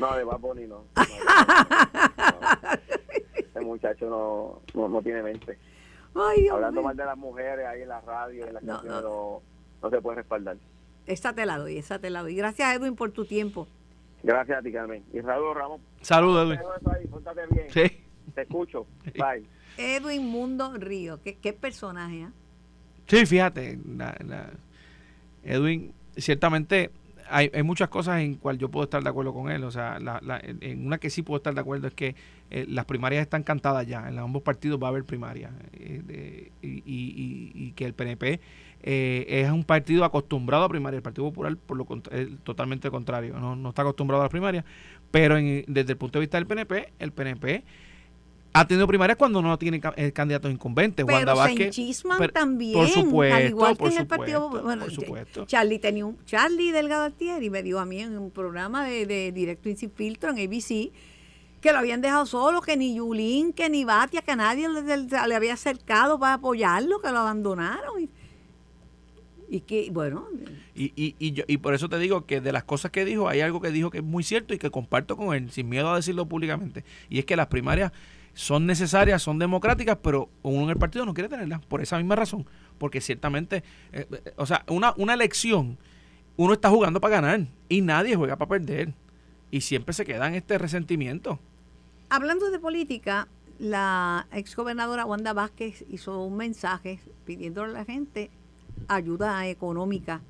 No, 0.00 0.16
de 0.16 0.24
Bad 0.24 0.40
Bunny 0.40 0.66
no. 0.66 0.86
El 3.54 3.66
muchacho 3.66 4.62
no, 4.74 4.88
no, 4.88 5.02
tiene 5.02 5.22
mente. 5.22 5.58
Hablando 6.50 6.82
mal 6.82 6.96
de 6.96 7.04
las 7.04 7.16
mujeres 7.16 7.64
ahí 7.66 7.82
en 7.82 7.88
la 7.88 8.00
radio, 8.00 8.46
en 8.46 8.54
la 8.54 8.60
no, 8.62 8.82
no. 8.82 9.42
no, 9.82 9.90
se 9.90 10.00
puede 10.00 10.16
respaldar. 10.16 10.56
Esa 11.06 11.34
te 11.34 11.44
la 11.44 11.58
doy, 11.58 11.76
esa 11.76 11.98
te 11.98 12.08
la 12.10 12.22
doy. 12.22 12.34
Gracias, 12.34 12.74
Edwin, 12.74 12.96
por 12.96 13.12
tu 13.12 13.26
tiempo. 13.26 13.68
Gracias 14.22 14.58
a 14.58 14.62
ti, 14.62 14.72
Carmen. 14.72 15.04
Y 15.12 15.20
saludos, 15.20 15.56
Ramón. 15.56 15.80
Saludos, 16.00 16.46
Edwin. 16.46 16.60
bien. 17.50 17.70
Sí. 17.70 18.02
Te 18.34 18.42
escucho. 18.42 18.86
Bye. 19.14 19.46
Edwin 19.76 20.26
Mundo 20.26 20.72
Río. 20.76 21.20
¿Qué, 21.22 21.38
qué 21.38 21.52
personaje? 21.52 22.22
¿eh? 22.22 22.28
Sí, 23.06 23.26
fíjate. 23.26 23.78
Edwin, 25.42 25.92
ciertamente 26.16 26.90
hay, 27.30 27.50
hay, 27.54 27.62
muchas 27.62 27.88
cosas 27.88 28.20
en 28.20 28.34
cual 28.34 28.58
yo 28.58 28.70
puedo 28.70 28.84
estar 28.84 29.02
de 29.02 29.08
acuerdo 29.08 29.32
con 29.32 29.50
él. 29.50 29.64
O 29.64 29.70
sea, 29.70 29.98
en 30.42 30.86
una 30.86 30.98
que 30.98 31.10
sí 31.10 31.22
puedo 31.22 31.38
estar 31.38 31.54
de 31.54 31.60
acuerdo 31.60 31.86
es 31.86 31.94
que 31.94 32.14
eh, 32.50 32.66
las 32.68 32.84
primarias 32.84 33.22
están 33.22 33.42
cantadas 33.42 33.86
ya. 33.86 34.08
En 34.08 34.18
ambos 34.18 34.42
partidos 34.42 34.80
va 34.82 34.88
a 34.88 34.90
haber 34.90 35.04
primarias. 35.04 35.52
Eh, 35.72 36.50
y, 36.62 37.72
que 37.72 37.84
el 37.84 37.94
PNP 37.94 38.40
eh, 38.82 39.26
es 39.28 39.50
un 39.50 39.64
partido 39.64 40.04
acostumbrado 40.04 40.64
a 40.64 40.68
primarias. 40.68 40.98
El 40.98 41.02
Partido 41.02 41.28
Popular, 41.28 41.56
por 41.56 41.76
lo 41.76 41.86
totalmente 42.42 42.90
contrario. 42.90 43.38
No, 43.38 43.56
no 43.56 43.68
está 43.70 43.82
acostumbrado 43.82 44.22
a 44.22 44.24
las 44.24 44.30
primarias. 44.30 44.64
Pero 45.10 45.36
desde 45.36 45.92
el 45.92 45.96
punto 45.96 46.18
de 46.18 46.20
vista 46.20 46.38
del 46.38 46.46
PNP, 46.46 46.92
el 46.98 47.12
PNP 47.12 47.64
ha 48.52 48.66
tenido 48.66 48.86
primarias 48.86 49.16
cuando 49.16 49.40
no 49.40 49.56
tiene 49.58 49.80
eh, 49.96 50.12
candidatos 50.12 50.50
incumbentes. 50.50 51.06
Pero 51.06 51.18
Wanda 51.18 51.34
Vázquez, 51.34 51.74
se 51.74 52.28
también. 52.28 52.74
Por 52.74 52.88
supuesto, 52.88 53.36
al 53.36 53.48
igual 53.48 53.76
que 53.78 53.86
en 53.86 53.98
el 53.98 54.06
partido. 54.06 54.48
Bueno, 54.48 54.84
por 54.84 54.92
supuesto. 54.92 55.46
Charlie 55.46 55.78
tenía 55.78 56.06
un 56.06 56.24
Charlie 56.24 56.72
Delgado 56.72 57.04
Altieri 57.04 57.50
me 57.50 57.62
dio 57.62 57.78
a 57.78 57.84
mí 57.84 58.00
en 58.00 58.18
un 58.18 58.30
programa 58.30 58.84
de, 58.84 59.06
de 59.06 59.32
directo 59.32 59.68
y 59.68 59.76
sin 59.76 59.90
filtro 59.90 60.30
en 60.30 60.38
ABC 60.38 60.90
que 61.60 61.72
lo 61.72 61.78
habían 61.78 62.00
dejado 62.00 62.26
solo, 62.26 62.62
que 62.62 62.76
ni 62.76 62.94
Yulín, 62.94 63.52
que 63.52 63.68
ni 63.68 63.84
Batia, 63.84 64.22
que 64.22 64.34
nadie 64.34 64.66
le, 64.68 65.34
había 65.34 65.54
acercado 65.54 66.18
para 66.18 66.34
apoyarlo, 66.34 67.00
que 67.00 67.10
lo 67.10 67.18
abandonaron. 67.18 68.00
Y, 68.00 68.08
y 69.50 69.60
que, 69.60 69.90
bueno. 69.92 70.26
Y, 70.74 70.92
y, 70.96 71.16
y, 71.18 71.32
yo, 71.32 71.44
y 71.46 71.58
por 71.58 71.74
eso 71.74 71.88
te 71.88 71.98
digo 71.98 72.24
que 72.24 72.40
de 72.40 72.52
las 72.52 72.64
cosas 72.64 72.90
que 72.90 73.04
dijo, 73.04 73.28
hay 73.28 73.42
algo 73.42 73.60
que 73.60 73.70
dijo 73.70 73.90
que 73.90 73.98
es 73.98 74.04
muy 74.04 74.24
cierto 74.24 74.54
y 74.54 74.58
que 74.58 74.70
comparto 74.70 75.16
con 75.16 75.34
él, 75.34 75.50
sin 75.50 75.68
miedo 75.68 75.90
a 75.90 75.96
decirlo 75.96 76.26
públicamente. 76.26 76.84
Y 77.10 77.18
es 77.18 77.26
que 77.26 77.36
las 77.36 77.48
primarias 77.48 77.92
son 78.34 78.66
necesarias, 78.66 79.22
son 79.22 79.38
democráticas, 79.38 79.98
pero 80.02 80.28
uno 80.42 80.64
en 80.64 80.70
el 80.70 80.76
partido 80.76 81.04
no 81.04 81.14
quiere 81.14 81.28
tenerlas 81.28 81.64
por 81.66 81.80
esa 81.80 81.96
misma 81.98 82.16
razón. 82.16 82.46
Porque 82.78 83.00
ciertamente, 83.00 83.62
eh, 83.92 84.06
eh, 84.10 84.32
o 84.36 84.46
sea, 84.46 84.64
una, 84.68 84.94
una 84.96 85.14
elección, 85.14 85.78
uno 86.36 86.52
está 86.52 86.70
jugando 86.70 87.00
para 87.00 87.20
ganar 87.20 87.46
y 87.68 87.80
nadie 87.80 88.16
juega 88.16 88.36
para 88.36 88.48
perder. 88.48 88.94
Y 89.50 89.62
siempre 89.62 89.92
se 89.92 90.04
queda 90.04 90.28
en 90.28 90.34
este 90.34 90.58
resentimiento. 90.58 91.38
Hablando 92.08 92.50
de 92.50 92.58
política, 92.58 93.28
la 93.58 94.26
exgobernadora 94.32 95.04
Wanda 95.04 95.32
Vázquez 95.32 95.84
hizo 95.88 96.22
un 96.22 96.36
mensaje 96.36 97.00
pidiéndole 97.26 97.72
a 97.72 97.80
la 97.80 97.84
gente 97.84 98.30
ayuda 98.88 99.46
económica 99.48 100.22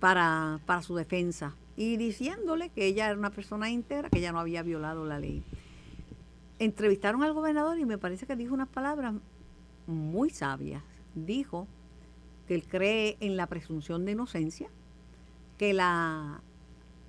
para, 0.00 0.60
para 0.66 0.82
su 0.82 0.94
defensa 0.94 1.54
y 1.76 1.96
diciéndole 1.96 2.70
que 2.70 2.86
ella 2.86 3.06
era 3.06 3.18
una 3.18 3.30
persona 3.30 3.70
íntegra, 3.70 4.08
que 4.08 4.18
ella 4.18 4.32
no 4.32 4.40
había 4.40 4.62
violado 4.62 5.04
la 5.04 5.18
ley. 5.18 5.42
Entrevistaron 6.58 7.22
al 7.22 7.32
gobernador 7.32 7.78
y 7.78 7.84
me 7.84 7.98
parece 7.98 8.26
que 8.26 8.36
dijo 8.36 8.54
unas 8.54 8.68
palabras 8.68 9.14
muy 9.86 10.30
sabias. 10.30 10.82
Dijo 11.14 11.66
que 12.46 12.54
él 12.54 12.64
cree 12.66 13.16
en 13.20 13.36
la 13.36 13.46
presunción 13.46 14.04
de 14.04 14.12
inocencia, 14.12 14.68
que 15.58 15.72
la 15.72 16.42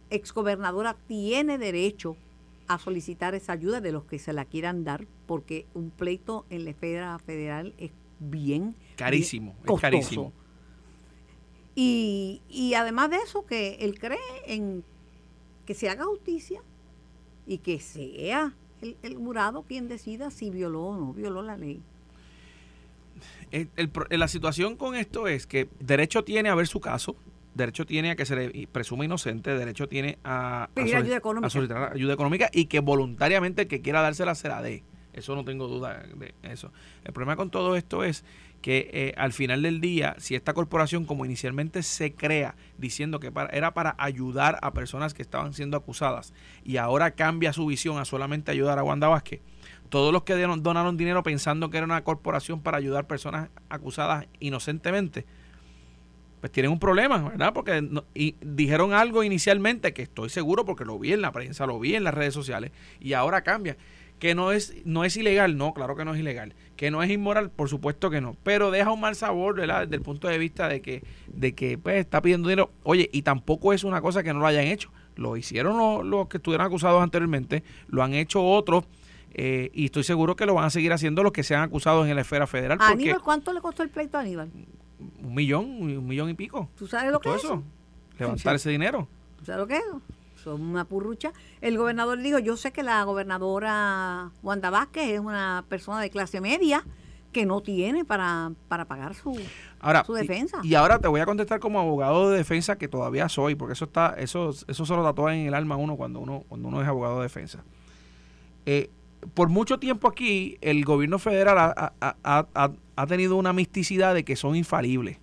exgobernadora 0.10 0.96
tiene 1.08 1.58
derecho 1.58 2.16
a 2.68 2.80
solicitar 2.80 3.36
esa 3.36 3.54
ayuda 3.54 3.82
de 3.82 3.92
los 3.92 4.06
que 4.06 4.20
se 4.20 4.34
la 4.34 4.46
quieran 4.46 4.84
dar, 4.84 5.06
porque 5.28 5.68
un 5.74 5.92
pleito 5.92 6.46
en 6.50 6.64
la 6.64 6.72
esfera 6.72 7.20
federal 7.20 7.74
es 7.78 7.92
bien 8.20 8.76
carísimo, 8.96 9.56
bien 9.64 9.76
es 9.76 9.82
carísimo. 9.82 10.34
Y, 11.76 12.42
y 12.50 12.74
además 12.74 13.10
de 13.10 13.18
eso, 13.18 13.46
que 13.46 13.76
él 13.82 14.00
cree 14.00 14.18
en 14.48 14.84
que 15.66 15.74
se 15.74 15.90
haga 15.90 16.06
justicia 16.06 16.62
y 17.46 17.58
que 17.58 17.80
sea 17.80 18.54
el, 18.86 18.98
el 19.04 19.16
jurado 19.18 19.64
quien 19.64 19.88
decida 19.88 20.30
si 20.32 20.50
violó 20.50 20.84
o 20.84 20.98
no 20.98 21.14
violó 21.14 21.42
la 21.42 21.58
ley. 21.58 21.82
El- 23.52 23.70
el 23.76 23.90
pro- 23.90 24.08
la 24.10 24.28
situación 24.28 24.76
con 24.76 24.96
esto 24.96 25.28
es 25.28 25.48
que 25.48 25.70
derecho 25.80 26.24
tiene 26.24 26.50
a 26.50 26.56
ver 26.56 26.68
su 26.68 26.80
caso, 26.82 27.16
derecho 27.54 27.86
tiene 27.86 28.12
a 28.12 28.16
que 28.16 28.26
se 28.26 28.36
le 28.36 28.68
presuma 28.68 29.06
inocente, 29.06 29.58
derecho 29.58 29.88
tiene 29.88 30.18
a, 30.24 30.70
Pedir 30.74 30.98
ayuda 30.98 31.18
económica. 31.18 31.48
a 31.48 31.50
solicitar 31.50 31.94
ayuda 31.94 32.14
económica 32.14 32.50
y 32.52 32.66
que 32.66 32.80
voluntariamente 32.82 33.64
el 33.64 33.68
que 33.68 33.82
quiera 33.82 34.02
dársela 34.02 34.36
se 34.36 34.50
la 34.50 34.62
dé. 34.62 34.84
Eso 35.14 35.34
no 35.36 35.46
tengo 35.46 35.68
duda 35.70 36.04
de 36.18 36.34
eso. 36.44 36.72
El 37.06 37.14
problema 37.14 37.38
con 37.38 37.50
todo 37.50 37.78
esto 37.78 38.04
es 38.04 38.26
que 38.66 38.90
eh, 38.94 39.14
al 39.18 39.32
final 39.32 39.62
del 39.62 39.80
día, 39.80 40.16
si 40.18 40.34
esta 40.34 40.56
corporación, 40.56 41.06
como 41.06 41.24
inicialmente 41.24 41.84
se 41.84 42.16
crea 42.16 42.56
diciendo 42.80 43.20
que 43.20 43.32
era 43.52 43.76
para 43.76 43.94
ayudar 44.00 44.58
a 44.64 44.74
personas 44.74 45.14
que 45.14 45.22
estaban 45.22 45.54
siendo 45.54 45.78
acusadas 45.78 46.34
y 46.64 46.78
ahora 46.78 47.12
cambia 47.12 47.54
su 47.54 47.68
visión 47.68 48.00
a 48.00 48.06
solamente 48.06 48.50
ayudar 48.50 48.80
a 48.80 48.84
Wanda 48.84 49.08
Vázquez, 49.08 49.42
todos 49.90 50.12
los 50.12 50.24
que 50.24 50.36
dieron- 50.36 50.64
donaron 50.64 50.98
dinero 50.98 51.22
pensando 51.22 51.70
que 51.70 51.78
era 51.78 51.86
una 51.86 52.04
corporación 52.04 52.60
para 52.60 52.80
ayudar 52.80 53.06
personas 53.06 53.50
acusadas 53.70 54.26
inocentemente, 54.40 55.28
pues 56.40 56.52
tienen 56.52 56.72
un 56.72 56.80
problema, 56.80 57.20
¿verdad? 57.30 57.54
Porque 57.54 57.88
dijeron 58.42 58.94
algo 58.94 59.24
inicialmente 59.24 59.94
que 59.94 60.02
estoy 60.02 60.30
seguro 60.32 60.66
porque 60.66 60.86
lo 60.86 60.98
vi 60.98 61.14
en 61.14 61.22
la 61.22 61.32
prensa, 61.32 61.68
lo 61.68 61.80
vi 61.80 61.94
en 61.94 62.04
las 62.04 62.16
redes 62.16 62.34
sociales 62.34 62.72
y 63.00 63.14
ahora 63.14 63.44
cambia. 63.44 63.78
Que 64.20 64.34
no 64.34 64.52
es, 64.52 64.74
no 64.86 65.04
es 65.04 65.18
ilegal, 65.18 65.58
no, 65.58 65.74
claro 65.74 65.96
que 65.96 66.06
no 66.06 66.14
es 66.14 66.20
ilegal. 66.20 66.54
Que 66.78 66.90
no 66.92 67.04
es 67.04 67.10
inmoral, 67.12 67.50
por 67.50 67.70
supuesto 67.70 68.10
que 68.10 68.22
no. 68.22 68.36
Pero 68.44 68.72
deja 68.72 68.92
un 68.92 69.00
mal 69.02 69.16
sabor, 69.16 69.56
¿verdad? 69.56 69.82
Desde 69.84 69.96
el 69.98 70.02
punto 70.02 70.28
de 70.28 70.38
vista 70.38 70.68
de 70.70 70.82
que, 70.82 71.04
de 71.28 71.54
que 71.54 71.78
pues, 71.78 71.98
está 71.98 72.22
pidiendo 72.22 72.50
dinero. 72.50 72.72
Oye, 72.84 73.10
y 73.12 73.22
tampoco 73.24 73.74
es 73.74 73.84
una 73.84 74.02
cosa 74.02 74.24
que 74.24 74.34
no 74.34 74.40
lo 74.40 74.48
hayan 74.48 74.66
hecho. 74.66 74.90
Lo 75.16 75.38
hicieron 75.38 75.78
los, 75.78 76.06
los 76.06 76.28
que 76.28 76.38
estuvieron 76.38 76.66
acusados 76.66 77.02
anteriormente, 77.02 77.64
lo 77.88 78.04
han 78.04 78.14
hecho 78.14 78.44
otros, 78.44 78.84
eh, 79.34 79.70
y 79.74 79.86
estoy 79.86 80.04
seguro 80.04 80.36
que 80.36 80.46
lo 80.46 80.54
van 80.56 80.66
a 80.66 80.70
seguir 80.70 80.92
haciendo 80.92 81.24
los 81.24 81.32
que 81.32 81.44
sean 81.44 81.62
acusados 81.62 82.08
en 82.08 82.16
la 82.16 82.22
esfera 82.22 82.48
federal. 82.48 82.78
A 82.82 82.88
Porque 82.90 83.04
Aníbal, 83.04 83.22
¿cuánto 83.22 83.54
le 83.54 83.62
costó 83.62 83.84
el 83.84 83.90
pleito 83.90 84.18
a 84.18 84.22
Aníbal? 84.22 84.50
un 85.22 85.34
millón, 85.36 85.66
un 85.66 86.08
millón 86.08 86.30
y 86.30 86.34
pico. 86.36 86.70
¿Tú 86.78 86.88
sabes 86.88 87.12
lo 87.12 87.20
que 87.20 87.30
es 87.30 87.44
eso. 87.44 87.62
Levantar 88.18 88.54
Sí. 88.54 88.56
ese 88.64 88.70
dinero. 88.72 89.08
¿Tú 89.38 89.46
sabes 89.46 89.60
lo 89.60 89.68
que 89.68 89.76
es? 89.76 89.84
Son 90.46 90.62
una 90.62 90.86
purrucha. 90.86 91.34
El 91.60 91.76
gobernador 91.78 92.22
dijo, 92.22 92.38
yo 92.40 92.56
sé 92.56 92.72
que 92.72 92.84
la 92.84 93.04
gobernadora 93.04 94.30
Wanda 94.44 94.70
Vázquez 94.70 95.10
es 95.10 95.20
una 95.20 95.66
persona 95.68 96.00
de 96.00 96.12
clase 96.12 96.40
media 96.40 96.84
que 97.32 97.46
no 97.48 97.62
tiene 97.62 98.06
para, 98.06 98.52
para 98.68 98.86
pagar 98.86 99.16
su, 99.16 99.38
Ahora, 99.80 100.06
su 100.06 100.14
defensa. 100.14 100.60
Y, 100.64 100.70
y 100.70 100.76
ahora 100.76 101.00
te 101.00 101.08
voy 101.08 101.20
a 101.20 101.26
contestar 101.26 101.60
como 101.60 101.80
abogado 101.80 102.30
de 102.30 102.38
defensa 102.38 102.78
que 102.78 102.88
todavía 102.88 103.28
soy, 103.28 103.56
porque 103.56 103.74
eso 103.74 103.86
está, 103.86 104.14
eso, 104.20 104.52
eso 104.68 104.86
se 104.86 104.96
lo 104.96 105.04
tatúa 105.04 105.36
en 105.36 105.48
el 105.48 105.54
alma 105.56 105.76
a 105.76 105.78
uno 105.80 105.98
cuando 105.98 106.20
uno, 106.20 106.44
cuando 106.48 106.68
uno 106.70 106.82
es 106.82 106.88
abogado 106.88 107.18
de 107.18 107.24
defensa. 107.24 107.64
Eh, 108.68 108.90
por 109.34 109.50
mucho 109.50 109.80
tiempo 109.80 110.08
aquí, 110.08 110.58
el 110.62 110.86
gobierno 110.86 111.18
federal 111.20 111.58
ha- 111.58 111.94
ha- 112.00 112.16
ha- 112.54 112.72
ha 112.96 113.08
tenido 113.08 113.36
una 113.36 113.52
misticidad 113.52 114.14
de 114.14 114.24
que 114.24 114.36
son 114.36 114.56
infalibles. 114.56 115.18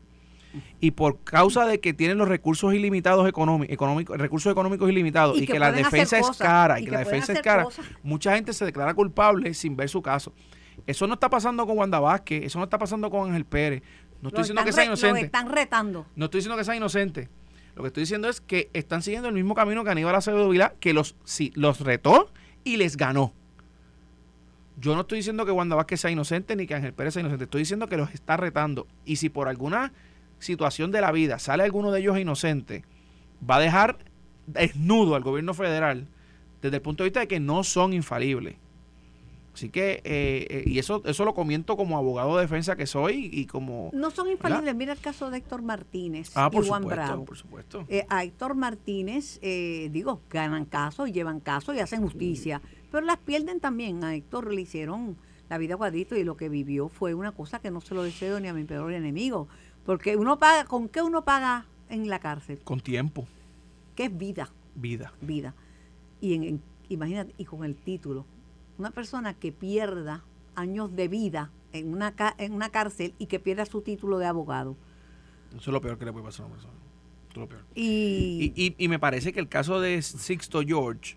Y 0.80 0.90
por 0.92 1.20
causa 1.24 1.66
de 1.66 1.80
que 1.80 1.94
tienen 1.94 2.18
los 2.18 2.28
recursos 2.28 2.74
ilimitados 2.74 3.28
económicos, 3.28 4.18
recursos 4.18 4.50
económicos 4.52 4.90
ilimitados, 4.90 5.38
y, 5.38 5.44
Y 5.44 5.46
que, 5.46 5.54
que 5.54 5.58
la 5.58 5.72
defensa 5.72 6.18
es 6.18 6.26
cosas, 6.26 6.38
cara, 6.46 6.78
y, 6.80 6.84
que 6.84 6.90
que 6.90 6.92
la 6.92 6.98
defensa 7.00 7.32
es 7.32 7.40
cara, 7.42 7.64
cosas. 7.64 7.84
mucha 8.02 8.34
gente 8.34 8.52
se 8.52 8.64
declara 8.64 8.94
culpable 8.94 9.54
sin 9.54 9.76
ver 9.76 9.88
su 9.88 10.02
caso. 10.02 10.32
Eso 10.86 11.06
no 11.06 11.14
está 11.14 11.30
pasando 11.30 11.66
con 11.66 11.78
Wanda 11.78 12.00
Vázquez, 12.00 12.44
eso 12.44 12.58
no 12.58 12.64
está 12.64 12.78
pasando 12.78 13.10
con 13.10 13.28
Ángel 13.28 13.44
Pérez. 13.44 13.82
No 14.20 14.28
estoy 14.28 14.42
diciendo 14.42 14.64
que 14.64 14.72
sea 14.72 14.84
re- 14.84 14.86
lo 14.88 14.92
inocente. 14.92 15.20
están 15.26 15.48
retando. 15.50 16.06
No 16.16 16.24
estoy 16.26 16.38
diciendo 16.38 16.56
que 16.56 16.64
sea 16.64 16.76
inocente. 16.76 17.28
Lo 17.74 17.82
que 17.82 17.86
estoy 17.88 18.02
diciendo 18.02 18.28
es 18.28 18.40
que 18.40 18.68
están 18.72 19.02
siguiendo 19.02 19.28
el 19.28 19.34
mismo 19.34 19.54
camino 19.54 19.82
que 19.84 19.90
Aníbal 19.90 20.14
Acevedo 20.14 20.48
Vilá, 20.48 20.74
que 20.78 20.92
los, 20.92 21.16
sí, 21.24 21.52
los 21.54 21.80
retó 21.80 22.30
y 22.64 22.76
les 22.76 22.96
ganó. 22.96 23.32
Yo 24.78 24.94
no 24.94 25.02
estoy 25.02 25.18
diciendo 25.18 25.44
que 25.46 25.52
Wanda 25.52 25.76
Vázquez 25.76 26.00
sea 26.00 26.10
inocente 26.10 26.56
ni 26.56 26.66
que 26.66 26.74
Ángel 26.74 26.92
Pérez 26.94 27.14
sea 27.14 27.20
inocente. 27.20 27.44
Estoy 27.44 27.60
diciendo 27.60 27.88
que 27.88 27.96
los 27.96 28.12
está 28.14 28.36
retando. 28.36 28.86
Y 29.04 29.16
si 29.16 29.28
por 29.28 29.48
alguna 29.48 29.92
situación 30.42 30.90
de 30.90 31.00
la 31.00 31.12
vida 31.12 31.38
sale 31.38 31.62
alguno 31.62 31.90
de 31.92 32.00
ellos 32.00 32.18
inocente, 32.18 32.84
va 33.48 33.56
a 33.56 33.60
dejar 33.60 33.98
desnudo 34.46 35.14
al 35.14 35.22
gobierno 35.22 35.54
federal 35.54 36.06
desde 36.60 36.76
el 36.76 36.82
punto 36.82 37.02
de 37.04 37.10
vista 37.10 37.20
de 37.20 37.28
que 37.28 37.40
no 37.40 37.64
son 37.64 37.92
infalibles. 37.92 38.56
Así 39.54 39.68
que, 39.68 40.00
eh, 40.04 40.46
eh, 40.48 40.62
y 40.64 40.78
eso, 40.78 41.02
eso 41.04 41.26
lo 41.26 41.34
comiento 41.34 41.76
como 41.76 41.98
abogado 41.98 42.36
de 42.36 42.42
defensa 42.42 42.74
que 42.74 42.86
soy 42.86 43.28
y 43.30 43.44
como... 43.44 43.90
No 43.92 44.10
son 44.10 44.26
¿verdad? 44.26 44.38
infalibles. 44.48 44.74
Mira 44.76 44.92
el 44.94 44.98
caso 44.98 45.30
de 45.30 45.36
Héctor 45.38 45.60
Martínez 45.60 46.32
Ah, 46.34 46.48
y 46.50 46.56
por 46.56 46.66
Juan 46.66 46.82
supuesto, 46.82 47.04
Bravo. 47.04 47.24
por 47.26 47.36
supuesto. 47.36 47.84
Eh, 47.88 48.06
a 48.08 48.24
Héctor 48.24 48.54
Martínez, 48.54 49.38
eh, 49.42 49.90
digo, 49.92 50.22
ganan 50.30 50.64
casos 50.64 51.12
llevan 51.12 51.40
casos 51.40 51.74
y 51.76 51.80
hacen 51.80 52.00
justicia, 52.00 52.62
pero 52.90 53.04
las 53.04 53.18
pierden 53.18 53.60
también. 53.60 54.02
A 54.04 54.14
Héctor 54.14 54.50
le 54.54 54.62
hicieron 54.62 55.18
la 55.50 55.58
vida 55.58 55.76
cuadrito 55.76 56.16
y 56.16 56.24
lo 56.24 56.38
que 56.38 56.48
vivió 56.48 56.88
fue 56.88 57.12
una 57.12 57.32
cosa 57.32 57.58
que 57.58 57.70
no 57.70 57.82
se 57.82 57.94
lo 57.94 58.02
deseo 58.02 58.40
ni 58.40 58.48
a 58.48 58.54
mi 58.54 58.64
peor 58.64 58.90
enemigo. 58.94 59.48
Porque 59.84 60.16
uno 60.16 60.38
paga, 60.38 60.64
¿con 60.64 60.88
qué 60.88 61.02
uno 61.02 61.24
paga 61.24 61.66
en 61.88 62.08
la 62.08 62.18
cárcel? 62.20 62.58
Con 62.64 62.80
tiempo, 62.80 63.26
¿Qué 63.96 64.04
es 64.04 64.16
vida? 64.16 64.48
vida. 64.74 65.12
Vida. 65.20 65.54
Y 66.20 66.34
en, 66.34 66.44
en- 66.44 66.62
imagínate, 66.88 67.34
y 67.36 67.44
con 67.44 67.64
el 67.64 67.76
título. 67.76 68.24
Una 68.78 68.90
persona 68.90 69.34
que 69.34 69.52
pierda 69.52 70.24
años 70.54 70.94
de 70.96 71.08
vida 71.08 71.50
en 71.72 71.92
una, 71.92 72.12
ca- 72.14 72.34
en 72.38 72.52
una 72.52 72.70
cárcel 72.70 73.14
y 73.18 73.26
que 73.26 73.38
pierda 73.40 73.66
su 73.66 73.82
título 73.82 74.18
de 74.18 74.26
abogado. 74.26 74.76
Eso 75.50 75.58
es 75.70 75.74
lo 75.74 75.80
peor 75.80 75.98
que 75.98 76.04
le 76.06 76.12
puede 76.12 76.24
pasar 76.24 76.44
a 76.44 76.46
una 76.46 76.54
persona. 76.54 76.74
Eso 77.30 77.30
es 77.32 77.36
lo 77.36 77.48
peor. 77.48 77.62
Y, 77.74 78.52
Y, 78.56 78.66
y- 78.66 78.74
y 78.78 78.88
me 78.88 78.98
parece 78.98 79.32
que 79.32 79.40
el 79.40 79.48
caso 79.48 79.80
de 79.80 80.00
Sixto 80.00 80.62
George, 80.62 81.16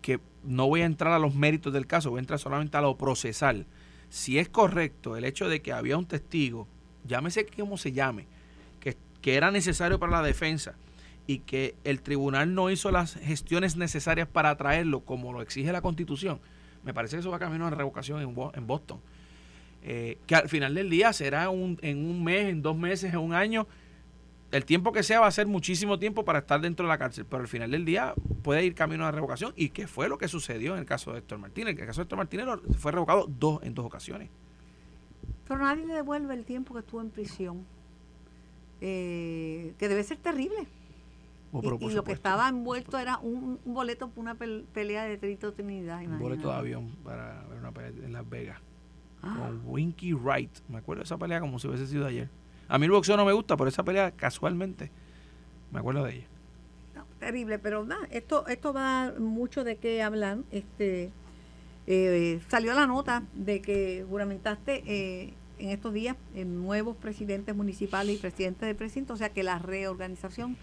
que 0.00 0.20
no 0.44 0.68
voy 0.68 0.80
a 0.82 0.86
entrar 0.86 1.12
a 1.12 1.18
los 1.18 1.34
méritos 1.34 1.72
del 1.72 1.86
caso, 1.86 2.10
voy 2.10 2.18
a 2.18 2.20
entrar 2.20 2.38
solamente 2.38 2.76
a 2.76 2.80
lo 2.80 2.96
procesal. 2.96 3.66
Si 4.08 4.38
es 4.38 4.48
correcto 4.48 5.16
el 5.16 5.24
hecho 5.24 5.48
de 5.48 5.60
que 5.60 5.72
había 5.72 5.98
un 5.98 6.06
testigo, 6.06 6.66
llámese 7.06 7.46
como 7.46 7.76
se 7.76 7.92
llame, 7.92 8.26
que, 8.80 8.96
que 9.20 9.34
era 9.36 9.50
necesario 9.50 9.98
para 9.98 10.12
la 10.12 10.22
defensa 10.22 10.74
y 11.26 11.40
que 11.40 11.74
el 11.84 12.00
tribunal 12.00 12.54
no 12.54 12.70
hizo 12.70 12.90
las 12.90 13.14
gestiones 13.14 13.76
necesarias 13.76 14.28
para 14.28 14.56
traerlo 14.56 15.00
como 15.00 15.32
lo 15.32 15.42
exige 15.42 15.72
la 15.72 15.82
constitución, 15.82 16.40
me 16.84 16.94
parece 16.94 17.16
que 17.16 17.20
eso 17.20 17.30
va 17.30 17.38
camino 17.38 17.66
a 17.66 17.70
revocación 17.70 18.20
en, 18.20 18.34
en 18.54 18.66
Boston. 18.66 19.00
Eh, 19.82 20.18
que 20.26 20.34
al 20.34 20.48
final 20.48 20.74
del 20.74 20.90
día 20.90 21.12
será 21.12 21.48
un, 21.50 21.78
en 21.82 21.98
un 21.98 22.24
mes, 22.24 22.48
en 22.48 22.62
dos 22.62 22.76
meses, 22.76 23.12
en 23.12 23.20
un 23.20 23.34
año, 23.34 23.66
el 24.52 24.64
tiempo 24.64 24.92
que 24.92 25.02
sea 25.02 25.20
va 25.20 25.26
a 25.26 25.30
ser 25.30 25.46
muchísimo 25.46 25.98
tiempo 25.98 26.24
para 26.24 26.40
estar 26.40 26.60
dentro 26.60 26.86
de 26.86 26.88
la 26.88 26.98
cárcel, 26.98 27.26
pero 27.28 27.42
al 27.42 27.48
final 27.48 27.70
del 27.70 27.84
día 27.84 28.14
puede 28.42 28.64
ir 28.64 28.74
camino 28.74 29.04
a 29.04 29.06
la 29.06 29.12
revocación 29.12 29.52
y 29.56 29.70
que 29.70 29.86
fue 29.86 30.08
lo 30.08 30.18
que 30.18 30.28
sucedió 30.28 30.74
en 30.74 30.80
el 30.80 30.86
caso 30.86 31.12
de 31.12 31.18
Héctor 31.18 31.38
Martínez. 31.38 31.76
El 31.78 31.86
caso 31.86 32.00
de 32.00 32.04
Héctor 32.04 32.18
Martínez 32.18 32.46
fue 32.78 32.92
revocado 32.92 33.26
dos 33.28 33.62
en 33.62 33.74
dos 33.74 33.84
ocasiones. 33.84 34.30
Pero 35.48 35.60
nadie 35.60 35.86
le 35.86 35.94
devuelve 35.94 36.34
el 36.34 36.44
tiempo 36.44 36.74
que 36.74 36.80
estuvo 36.80 37.00
en 37.00 37.10
prisión, 37.10 37.64
eh, 38.80 39.74
que 39.78 39.88
debe 39.88 40.02
ser 40.04 40.18
terrible. 40.18 40.66
Oh, 41.52 41.60
Y, 41.80 41.92
lo 41.94 42.04
que 42.04 42.12
estaba 42.12 42.48
envuelto 42.48 42.98
era 42.98 43.18
un, 43.18 43.58
un 43.64 43.74
boleto 43.74 44.08
para 44.08 44.20
una 44.20 44.34
pel- 44.36 44.64
pelea 44.74 45.04
de 45.04 45.16
Trito 45.16 45.52
Trinidad. 45.54 46.02
un 46.04 46.18
boleto 46.18 46.48
de 46.50 46.54
avión 46.56 46.90
para 47.04 47.44
ver 47.48 47.58
una 47.60 47.72
pelea 47.72 47.90
en 48.04 48.12
Las 48.12 48.28
Vegas 48.28 48.60
Ah, 49.22 49.34
con 49.38 49.62
Winky 49.64 50.12
Wright. 50.12 50.50
Me 50.68 50.78
acuerdo 50.78 51.00
de 51.00 51.04
esa 51.04 51.16
pelea 51.16 51.40
como 51.40 51.58
si 51.58 51.66
hubiese 51.68 51.86
sido 51.86 52.04
ayer. 52.06 52.28
A 52.68 52.78
mí 52.78 52.84
el 52.84 52.90
boxeo 52.90 53.16
no 53.16 53.24
me 53.24 53.32
gusta, 53.32 53.56
pero 53.56 53.68
esa 53.68 53.82
pelea 53.84 54.10
casualmente 54.10 54.90
me 55.72 55.78
acuerdo 55.78 56.04
de 56.04 56.16
ella. 56.16 56.26
no, 56.94 57.06
terrible, 57.18 57.58
pero 57.58 57.84
nada, 57.84 58.06
esto, 58.10 58.46
esto 58.48 58.72
va 58.74 59.14
mucho 59.18 59.64
de 59.64 59.76
qué 59.76 60.02
hablar. 60.02 60.38
Este, 60.50 61.10
eh, 61.86 62.40
salió 62.48 62.74
la 62.74 62.86
nota 62.86 63.22
de 63.34 63.60
que 63.60 64.04
juramentaste 64.08 64.82
eh, 64.86 65.34
en 65.58 65.70
estos 65.70 65.92
días 65.92 66.16
eh, 66.34 66.44
nuevos 66.44 66.96
presidentes 66.96 67.54
municipales 67.54 68.16
y 68.16 68.18
presidentes 68.18 68.66
de 68.66 68.74
precinto, 68.74 69.14
o 69.14 69.16
sea 69.16 69.30
que 69.30 69.42
la 69.42 69.58
reorganización 69.58 70.56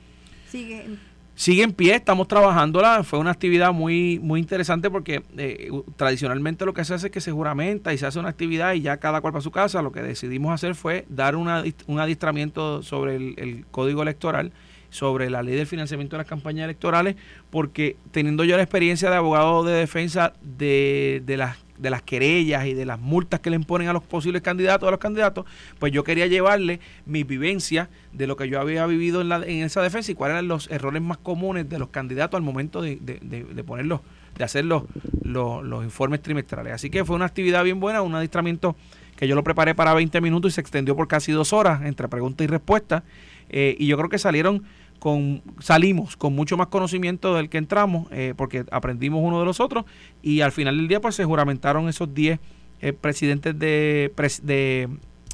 sigue 0.50 0.86
en 0.86 1.00
sigue 1.36 1.64
en 1.64 1.72
pie, 1.72 1.96
estamos 1.96 2.28
trabajándola. 2.28 3.04
Fue 3.04 3.20
una 3.20 3.32
actividad 3.32 3.74
muy, 3.74 4.20
muy 4.20 4.40
interesante 4.40 4.90
porque 4.90 5.24
eh, 5.38 5.72
tradicionalmente 5.96 6.66
lo 6.66 6.74
que 6.74 6.86
se 6.86 6.94
hace 6.94 7.08
es 7.08 7.12
que 7.12 7.22
se 7.22 7.32
juramenta 7.32 7.94
y 7.94 7.98
se 7.98 8.06
hace 8.06 8.20
una 8.20 8.30
actividad 8.30 8.74
y 8.74 8.82
ya 8.82 8.98
cada 8.98 9.22
cual 9.22 9.34
para 9.34 9.42
su 9.42 9.52
casa. 9.52 9.82
Lo 9.82 9.92
que 9.92 10.02
decidimos 10.02 10.54
hacer 10.54 10.76
fue 10.76 11.06
dar 11.10 11.36
una, 11.36 11.64
un 11.88 12.00
adiestramiento 12.00 12.84
sobre 12.84 13.16
el, 13.16 13.66
código 13.72 14.02
electoral, 14.02 14.52
sobre 14.94 15.30
la 15.30 15.41
ley 15.41 15.56
del 15.56 15.66
financiamiento 15.66 16.16
de 16.16 16.20
las 16.20 16.28
campañas 16.28 16.66
electorales, 16.66 17.16
porque 17.50 17.98
teniendo 18.12 18.44
yo 18.44 18.56
la 18.58 18.64
experiencia 18.64 19.10
de 19.10 19.16
abogado 19.16 19.64
de 19.64 19.74
defensa 19.74 20.34
de, 20.41 21.24
de 21.26 21.38
las 21.38 21.58
de 21.78 21.89
las 21.89 22.02
querellas 22.02 22.66
y 22.66 22.74
de 22.74 22.86
las 22.86 23.00
multas 23.00 23.39
que 23.39 23.50
le 23.50 23.56
imponen 23.56 23.88
a 23.88 23.94
los 23.94 24.04
posibles 24.04 24.41
candidatos, 24.41 24.88
a 24.88 24.91
los 24.91 25.00
candidatos, 25.00 25.46
pues 25.80 25.91
yo 25.91 26.04
quería 26.04 26.28
llevarle 26.28 26.80
mi 27.06 27.24
vivencia 27.24 27.89
de 28.12 28.28
lo 28.28 28.38
que 28.38 28.48
yo 28.48 28.62
había 28.62 28.86
vivido 28.86 29.22
en, 29.22 29.30
la, 29.30 29.38
en 29.38 29.64
esa 29.64 29.82
defensa 29.82 30.12
y 30.12 30.16
cuáles 30.16 30.36
eran 30.36 30.48
los 30.48 30.70
errores 30.70 31.02
más 31.02 31.18
comunes 31.18 31.68
de 31.68 31.80
los 31.80 31.89
candidatos 31.89 32.38
al 32.38 32.44
momento 32.44 32.82
de, 32.82 32.98
de, 33.02 33.20
de, 33.20 33.64
ponerlos, 33.64 34.02
de 34.38 34.44
hacer 34.44 34.66
los, 34.66 34.84
los, 35.24 35.84
informes 35.84 36.22
trimestrales. 36.22 36.74
Así 36.74 36.89
que 36.89 37.04
fue 37.04 37.16
una 37.16 37.26
actividad 37.26 37.64
bien 37.64 37.80
buena, 37.80 38.02
un 38.02 38.16
adiestramiento 38.16 38.76
que 39.16 39.28
yo 39.28 39.36
lo 39.36 39.44
preparé 39.44 39.76
para 39.76 39.94
20 39.94 40.22
minutos 40.22 40.54
y 40.54 40.56
se 40.56 40.62
extendió 40.62 40.96
por 40.96 41.08
casi 41.08 41.32
dos 41.32 41.54
horas 41.54 41.82
entre 41.84 42.08
pregunta 42.08 42.44
y 42.44 42.48
respuesta. 42.48 43.04
Eh, 43.50 43.76
y 43.78 43.88
yo 43.88 43.98
creo 43.98 44.10
que 44.10 44.18
salieron 44.18 44.64
con, 45.04 45.41
salimos 45.60 46.16
con 46.16 46.34
mucho 46.34 46.56
más 46.56 46.68
conocimiento 46.68 47.36
del 47.36 47.49
que 47.49 47.58
entramos, 47.58 48.08
eh, 48.12 48.34
porque 48.38 48.64
aprendimos 48.72 49.20
uno 49.22 49.38
de 49.38 49.45
los 49.45 49.60
otros, 49.60 49.84
y 50.22 50.39
al 50.39 50.54
final 50.54 50.78
del 50.78 50.88
día 50.88 51.01
pues 51.01 51.16
se 51.16 51.26
juramentaron 51.26 51.89
esos 51.89 52.14
10 52.14 52.39
eh, 52.80 52.93
presidentes 52.93 53.60
de, 53.60 54.14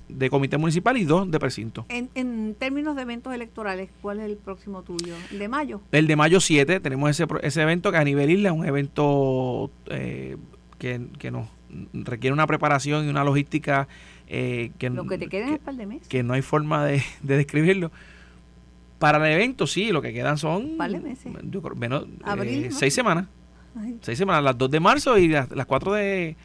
de, 0.07 0.30
comité 0.32 0.57
municipal 0.57 0.97
y 0.97 1.03
dos 1.03 1.30
de 1.30 1.38
precinto. 1.38 1.86
En, 1.89 2.09
en, 2.15 2.55
términos 2.55 2.95
de 2.95 3.03
eventos 3.03 3.32
electorales, 3.32 3.91
¿cuál 4.01 4.22
es 4.22 4.26
el 4.26 4.38
próximo 4.38 4.82
tuyo? 4.82 5.13
¿El 5.32 5.38
de 5.38 5.47
mayo? 5.47 5.82
El 5.91 6.07
de 6.07 6.15
mayo 6.15 6.39
7, 6.39 6.80
tenemos 6.80 7.11
ese, 7.11 7.28
ese 7.43 7.61
evento 7.61 7.91
que 7.91 7.97
a 7.99 8.03
nivel 8.03 8.32
isla 8.32 8.49
es 8.49 8.55
un 8.55 8.65
evento 8.65 9.70
eh, 9.86 10.38
que, 10.80 10.99
que 11.20 11.30
nos 11.30 11.47
requiere 11.93 12.34
una 12.34 12.47
preparación 12.47 13.05
y 13.05 13.09
una 13.09 13.24
logística 13.24 13.88
que, 14.26 14.72
Lo 14.91 15.05
que 15.05 15.20
te 15.20 15.28
queda 15.28 15.47
en 15.47 15.53
el 15.53 15.59
par 15.59 15.76
de 15.76 15.86
meses. 15.86 16.07
que 16.07 16.24
no 16.24 16.34
hay 16.34 16.41
forma 16.41 16.86
de, 16.86 17.03
de 17.22 17.38
describirlo 17.38 17.91
para 19.00 19.18
el 19.26 19.34
evento, 19.34 19.66
sí, 19.66 19.91
lo 19.91 20.02
que 20.02 20.14
quedan 20.14 20.38
son. 20.38 20.78
meses. 21.02 21.32
menos, 21.76 22.06
eh, 22.43 22.70
seis 22.72 22.93
semanas. 22.93 23.26
Seis 24.02 24.18
semanas, 24.18 24.43
las 24.43 24.58
2 24.58 24.72
de 24.72 24.80
marzo 24.82 25.18
y 25.18 25.30
las, 25.30 25.50
las 25.52 25.66
4 25.66 25.93
de, 25.93 26.36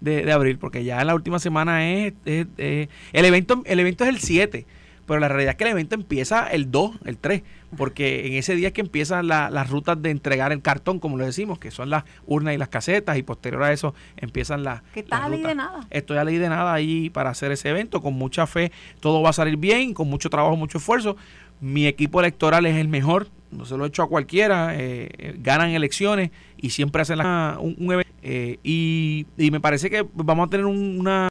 de, 0.00 0.32
abril, 0.32 0.58
porque 0.58 0.82
ya 0.82 1.00
en 1.00 1.06
la 1.06 1.14
última 1.14 1.38
semana 1.38 1.88
es. 1.88 2.14
el, 2.24 2.88
evento, 3.12 3.62
el 3.64 3.78
evento 3.78 4.04
es 4.04 4.10
el 4.10 4.18
7, 4.18 4.66
pero 5.06 5.20
la 5.20 5.28
realidad 5.28 5.52
es 5.52 5.56
que 5.56 5.64
el 5.64 5.70
evento 5.70 5.94
empieza 5.94 6.48
el 6.48 6.72
2, 6.72 7.00
el 7.04 7.16
3, 7.16 7.42
porque 7.76 8.26
en 8.26 8.32
ese 8.32 8.56
día 8.56 8.68
es 8.68 8.74
que 8.74 8.80
empiezan 8.80 9.28
las 9.28 9.70
rutas 9.70 10.02
de 10.02 10.10
entregar 10.10 10.50
el 10.50 10.62
cartón, 10.62 10.98
como 10.98 11.16
lo 11.16 11.24
decimos, 11.24 11.60
que 11.60 11.70
son 11.70 11.90
las 11.90 12.04
urnas 12.26 12.54
y 12.54 12.58
las 12.58 12.70
casetas, 12.70 13.18
y 13.18 13.22
posterior 13.22 13.62
a 13.62 13.72
eso 13.72 13.94
empiezan 14.16 14.64
las. 14.64 14.82
Que 14.94 15.00
está 15.00 15.24
a 15.24 15.28
ley 15.28 15.42
de 15.42 15.54
nada. 15.54 15.86
Estoy 15.90 16.16
a 16.16 16.24
ley 16.24 16.38
de 16.38 16.48
nada 16.48 16.72
ahí 16.72 17.08
para 17.10 17.30
hacer 17.30 17.52
ese 17.52 17.68
evento, 17.68 18.00
con 18.00 18.14
mucha 18.14 18.48
fe, 18.48 18.72
todo 18.98 19.22
va 19.22 19.30
a 19.30 19.34
salir 19.34 19.58
bien, 19.58 19.94
con 19.94 20.08
mucho 20.08 20.28
trabajo, 20.28 20.56
mucho 20.56 20.78
esfuerzo 20.78 21.16
mi 21.60 21.86
equipo 21.86 22.20
electoral 22.20 22.66
es 22.66 22.76
el 22.76 22.88
mejor, 22.88 23.28
no 23.50 23.64
se 23.64 23.76
lo 23.76 23.84
he 23.84 23.88
hecho 23.88 24.02
a 24.02 24.08
cualquiera, 24.08 24.74
eh, 24.74 25.10
eh, 25.18 25.34
ganan 25.38 25.70
elecciones 25.70 26.30
y 26.56 26.70
siempre 26.70 27.02
hacen 27.02 27.20
un, 27.20 27.92
evento. 27.92 28.12
Eh, 28.22 28.58
y, 28.62 29.26
me 29.36 29.60
parece 29.60 29.90
que 29.90 30.06
vamos 30.14 30.46
a 30.46 30.50
tener 30.50 30.66
una, 30.66 31.28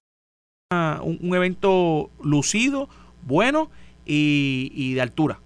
un, 1.02 1.36
evento 1.36 2.10
lucido, 2.22 2.90
bueno 3.24 3.70
y, 4.06 4.94
de 4.94 5.02
altura. 5.02 5.40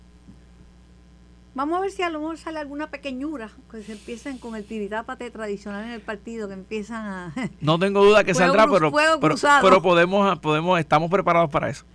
Vamos 1.56 1.78
a 1.78 1.82
ver 1.82 1.92
si 1.92 2.02
a 2.02 2.10
lo 2.10 2.20
mejor 2.20 2.40
sale 2.40 2.58
alguna 2.58 2.90
pequeñura, 2.90 3.52
que 3.70 3.84
se 3.84 3.92
empiecen 3.92 4.40
con 4.40 4.56
el 4.56 4.66
tiritápate 4.66 5.30
tradicional 5.30 5.86
en 5.86 5.92
el 5.92 6.02
partido, 6.02 6.48
que 6.48 6.56
empiezan 6.56 7.06
a... 7.06 7.34
No 7.62 7.78
tengo 7.78 8.04
duda 8.04 8.24
que 8.24 8.34
saldrá, 8.34 8.66
pero, 8.66 8.92
pero, 8.92 9.36
pero, 9.62 9.82
podemos, 9.84 10.40
podemos, 10.40 10.80
estamos 10.80 11.12
preparados 11.12 11.52
para 11.52 11.70
eso. 11.70 11.86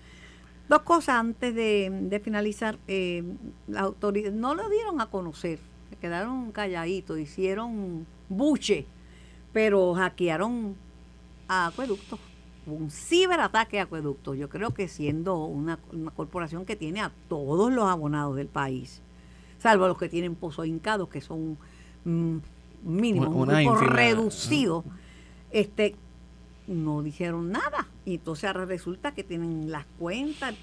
Dos 0.68 0.82
cosas 0.82 1.16
antes 1.16 1.54
de, 1.54 2.20
finalizar. 2.22 2.78
Eh, 2.88 3.24
autoridades 3.76 4.34
no 4.34 4.54
lo 4.54 4.68
dieron 4.68 5.00
a 5.00 5.06
conocer, 5.06 5.58
se 5.88 5.96
quedaron 5.96 6.52
calladitos, 6.52 7.18
hicieron 7.18 8.06
buche, 8.28 8.86
pero 9.52 9.94
hackearon 9.94 10.76
a 11.48 11.68
acueductos. 11.68 12.20
Un 12.66 12.90
ciberataque 12.90 13.80
a 13.80 13.84
acueductos. 13.84 14.36
Yo 14.36 14.50
creo 14.50 14.74
que 14.74 14.88
siendo 14.88 15.42
una, 15.44 15.78
corporación 16.14 16.66
que 16.66 16.76
tiene 16.76 17.00
a 17.00 17.12
todos 17.30 17.72
los 17.72 17.88
abonados 17.88 18.36
del 18.36 18.48
país, 18.48 19.00
salvo 19.58 19.88
los 19.88 19.96
que 19.96 20.10
tienen 20.10 20.34
pozos 20.34 20.66
hincados, 20.66 21.08
que 21.08 21.22
son 21.22 21.56
mm, 22.04 22.36
mínimos, 22.84 23.28
un 23.28 23.46
grupo 23.46 23.76
reducido, 23.76 24.84
este, 25.50 25.96
no 26.66 27.02
dijeron 27.02 27.50
nada. 27.50 27.87
Y 28.08 28.14
entonces 28.14 28.44
ahora 28.44 28.64
resulta 28.64 29.12
que 29.12 29.22
tienen 29.22 29.70
las 29.70 29.84
cuentas. 29.98 30.54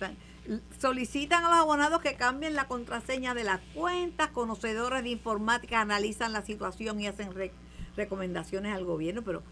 Solicitan 0.79 1.45
a 1.45 1.49
los 1.49 1.59
abonados 1.59 2.01
que 2.01 2.15
cambien 2.15 2.55
la 2.55 2.67
contraseña 2.67 3.35
de 3.35 3.43
las 3.43 3.59
cuentas. 3.75 4.29
Conocedores 4.29 5.03
de 5.03 5.11
informática 5.11 5.79
analizan 5.79 6.33
la 6.33 6.41
situación 6.41 6.99
y 6.99 7.05
hacen 7.05 7.29
recomendaciones 7.95 8.73
al 8.73 8.83
gobierno. 8.83 9.21
Pero 9.21 9.43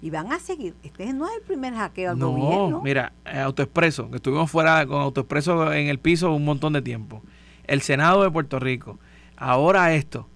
y 0.00 0.08
van 0.08 0.32
a 0.32 0.38
seguir. 0.38 0.74
Este 0.82 1.12
no 1.12 1.28
es 1.28 1.34
el 1.36 1.42
primer 1.42 1.74
hackeo 1.74 2.12
al 2.12 2.18
gobierno. 2.18 2.80
Mira, 2.82 3.12
eh, 3.26 3.38
Autoexpreso, 3.38 4.08
que 4.08 4.16
estuvimos 4.16 4.50
fuera 4.50 4.86
con 4.86 5.02
Autoexpreso 5.02 5.74
en 5.74 5.88
el 5.88 5.98
piso 5.98 6.32
un 6.32 6.46
montón 6.46 6.72
de 6.72 6.80
tiempo. 6.80 7.22
El 7.64 7.82
Senado 7.82 8.22
de 8.22 8.30
Puerto 8.30 8.60
Rico. 8.60 8.98
Ahora 9.36 9.92
esto. 9.92 10.26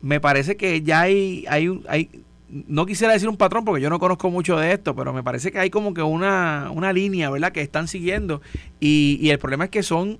Me 0.00 0.20
parece 0.20 0.56
que 0.56 0.82
ya 0.82 1.00
hay, 1.00 1.44
hay, 1.48 1.82
hay 1.88 2.24
no 2.48 2.86
quisiera 2.86 3.12
decir 3.12 3.28
un 3.28 3.36
patrón 3.36 3.64
porque 3.64 3.82
yo 3.82 3.90
no 3.90 3.98
conozco 3.98 4.30
mucho 4.30 4.56
de 4.56 4.72
esto, 4.72 4.94
pero 4.94 5.12
me 5.12 5.22
parece 5.22 5.50
que 5.50 5.58
hay 5.58 5.70
como 5.70 5.94
que 5.94 6.02
una, 6.02 6.70
una 6.72 6.92
línea, 6.92 7.30
¿verdad?, 7.30 7.52
que 7.52 7.60
están 7.60 7.88
siguiendo 7.88 8.40
y, 8.80 9.18
y 9.20 9.30
el 9.30 9.38
problema 9.38 9.64
es 9.64 9.70
que 9.70 9.82
son, 9.82 10.18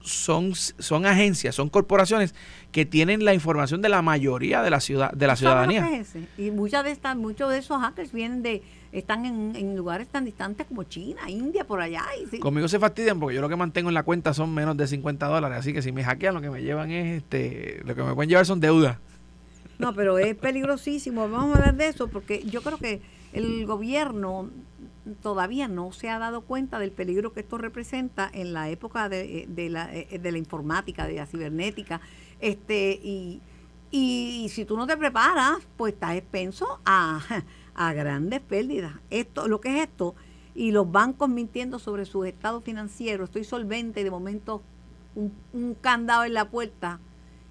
son, 0.00 0.54
son 0.54 1.06
agencias, 1.06 1.54
son 1.54 1.68
corporaciones 1.68 2.34
que 2.72 2.84
tienen 2.84 3.24
la 3.24 3.34
información 3.34 3.82
de 3.82 3.88
la 3.88 4.02
mayoría 4.02 4.62
de 4.62 4.70
la 4.70 4.80
ciudad 4.80 5.12
de 5.12 5.26
la 5.26 5.36
ciudadanía. 5.36 6.02
Y 6.38 6.50
muchas 6.50 6.84
de 6.84 6.90
estas, 6.90 7.16
muchos 7.16 7.50
de 7.50 7.58
esos 7.58 7.80
hackers 7.80 8.12
vienen 8.12 8.42
de 8.42 8.62
están 8.92 9.24
en, 9.24 9.76
lugares 9.76 10.08
tan 10.08 10.24
distantes 10.24 10.66
como 10.66 10.82
China, 10.84 11.28
India, 11.28 11.64
por 11.64 11.80
allá. 11.80 12.04
Conmigo 12.40 12.66
se 12.66 12.78
fastidian 12.78 13.20
porque 13.20 13.36
yo 13.36 13.40
lo 13.40 13.48
que 13.48 13.56
mantengo 13.56 13.88
en 13.88 13.94
la 13.94 14.02
cuenta 14.02 14.34
son 14.34 14.52
menos 14.52 14.76
de 14.76 14.86
50 14.86 15.26
dólares, 15.26 15.58
así 15.58 15.72
que 15.72 15.82
si 15.82 15.92
me 15.92 16.02
hackean 16.02 16.34
lo 16.34 16.40
que 16.40 16.50
me 16.50 16.62
llevan 16.62 16.90
es, 16.90 17.18
este, 17.18 17.80
lo 17.84 17.94
que 17.94 18.02
me 18.02 18.14
pueden 18.14 18.28
llevar 18.28 18.46
son 18.46 18.60
deudas. 18.60 18.98
No, 19.80 19.94
pero 19.94 20.18
es 20.18 20.36
peligrosísimo. 20.36 21.28
Vamos 21.30 21.54
a 21.54 21.58
hablar 21.58 21.74
de 21.74 21.88
eso 21.88 22.08
porque 22.08 22.42
yo 22.44 22.60
creo 22.62 22.76
que 22.76 23.00
el 23.32 23.64
gobierno 23.64 24.50
todavía 25.22 25.68
no 25.68 25.90
se 25.92 26.10
ha 26.10 26.18
dado 26.18 26.42
cuenta 26.42 26.78
del 26.78 26.92
peligro 26.92 27.32
que 27.32 27.40
esto 27.40 27.56
representa 27.56 28.30
en 28.30 28.52
la 28.52 28.68
época 28.68 29.08
de, 29.08 29.46
la, 29.70 29.86
de 29.86 30.32
la 30.32 30.36
informática, 30.36 31.06
de 31.06 31.14
la 31.14 31.24
cibernética. 31.24 32.02
Este, 32.40 33.00
y, 33.02 33.40
y 33.90 34.50
si 34.50 34.66
tú 34.66 34.76
no 34.76 34.86
te 34.86 34.98
preparas, 34.98 35.66
pues 35.78 35.94
estás 35.94 36.14
expenso 36.14 36.78
a, 36.84 37.22
a 37.74 37.92
grandes 37.94 38.40
pérdidas. 38.40 38.92
Esto, 39.08 39.48
lo 39.48 39.62
que 39.62 39.78
es 39.78 39.88
esto, 39.88 40.14
y 40.54 40.72
los 40.72 40.92
bancos 40.92 41.30
mintiendo 41.30 41.78
sobre 41.78 42.04
sus 42.04 42.26
estados 42.26 42.62
financieros, 42.64 43.30
estoy 43.30 43.44
solvente 43.44 44.02
y 44.02 44.04
de 44.04 44.10
momento 44.10 44.62
un 45.14 45.74
candado 45.80 46.24
en 46.24 46.34
la 46.34 46.50
puerta 46.50 47.00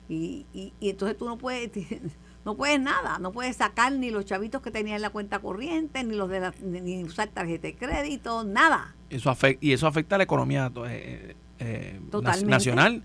y, 0.10 0.47
y, 0.53 0.74
entonces 0.82 1.16
tú 1.18 1.26
no 1.26 1.38
puedes, 1.38 1.72
no 2.45 2.55
puedes 2.55 2.82
nada, 2.82 3.20
no 3.20 3.32
puedes 3.32 3.57
sacar 3.57 3.93
ni 3.93 4.10
los 4.10 4.26
chavitos 4.26 4.62
que 4.62 4.72
tenías 4.72 4.95
en 4.95 5.03
la 5.03 5.12
cuenta 5.12 5.39
corriente, 5.39 6.03
ni 6.03 6.16
los 6.16 6.30
de 6.30 6.39
la, 6.39 6.53
ni 6.62 7.03
usar 7.03 7.30
tarjeta 7.30 7.68
de 7.68 7.76
crédito, 7.76 8.43
nada. 8.43 8.95
Eso 9.10 9.30
afecta, 9.30 9.64
y 9.66 9.72
eso 9.72 9.86
afecta 9.86 10.16
a 10.16 10.18
la 10.18 10.24
economía 10.24 10.72
eh, 10.88 11.36
eh, 11.60 11.99
nacional. 12.45 13.03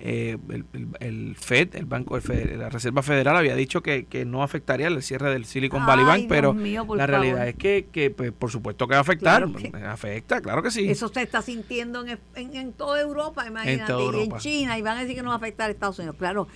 Eh, 0.00 0.38
el, 1.00 1.34
FED, 1.34 1.74
el 1.74 1.86
Banco 1.86 2.20
de 2.20 2.56
la 2.56 2.68
Reserva 2.68 3.02
Federal 3.02 3.36
había 3.36 3.56
dicho 3.56 3.82
que, 3.82 4.06
no 4.26 4.44
afectaría 4.44 4.86
el 4.86 5.02
cierre 5.02 5.30
del 5.32 5.44
Silicon 5.44 5.84
Valley 5.84 6.04
Bank, 6.04 6.26
pero 6.28 6.54
la 6.94 7.06
realidad 7.06 7.48
es 7.48 7.56
que, 7.56 8.14
pues, 8.16 8.30
por 8.30 8.50
supuesto 8.50 8.86
que 8.86 8.92
va 8.92 8.98
a 8.98 9.02
afectar, 9.02 9.48
afecta, 9.86 10.40
claro 10.40 10.62
que 10.62 10.70
sí. 10.70 10.88
Eso 10.88 11.08
se 11.08 11.22
está 11.22 11.42
sintiendo 11.42 12.04
en, 12.06 12.18
en, 12.34 12.72
toda 12.72 13.00
Europa, 13.00 13.44
imagínate, 13.46 13.92
y 13.92 14.22
en 14.22 14.36
China, 14.38 14.78
y 14.78 14.82
van 14.82 14.98
a 14.98 15.00
decir 15.00 15.16
que 15.16 15.22
no 15.22 15.30
va 15.30 15.34
a 15.34 15.38
afectar 15.38 15.68
a 15.68 15.72
Estados 15.72 15.98
Unidos. 15.98 16.16
Claro, 16.16 16.46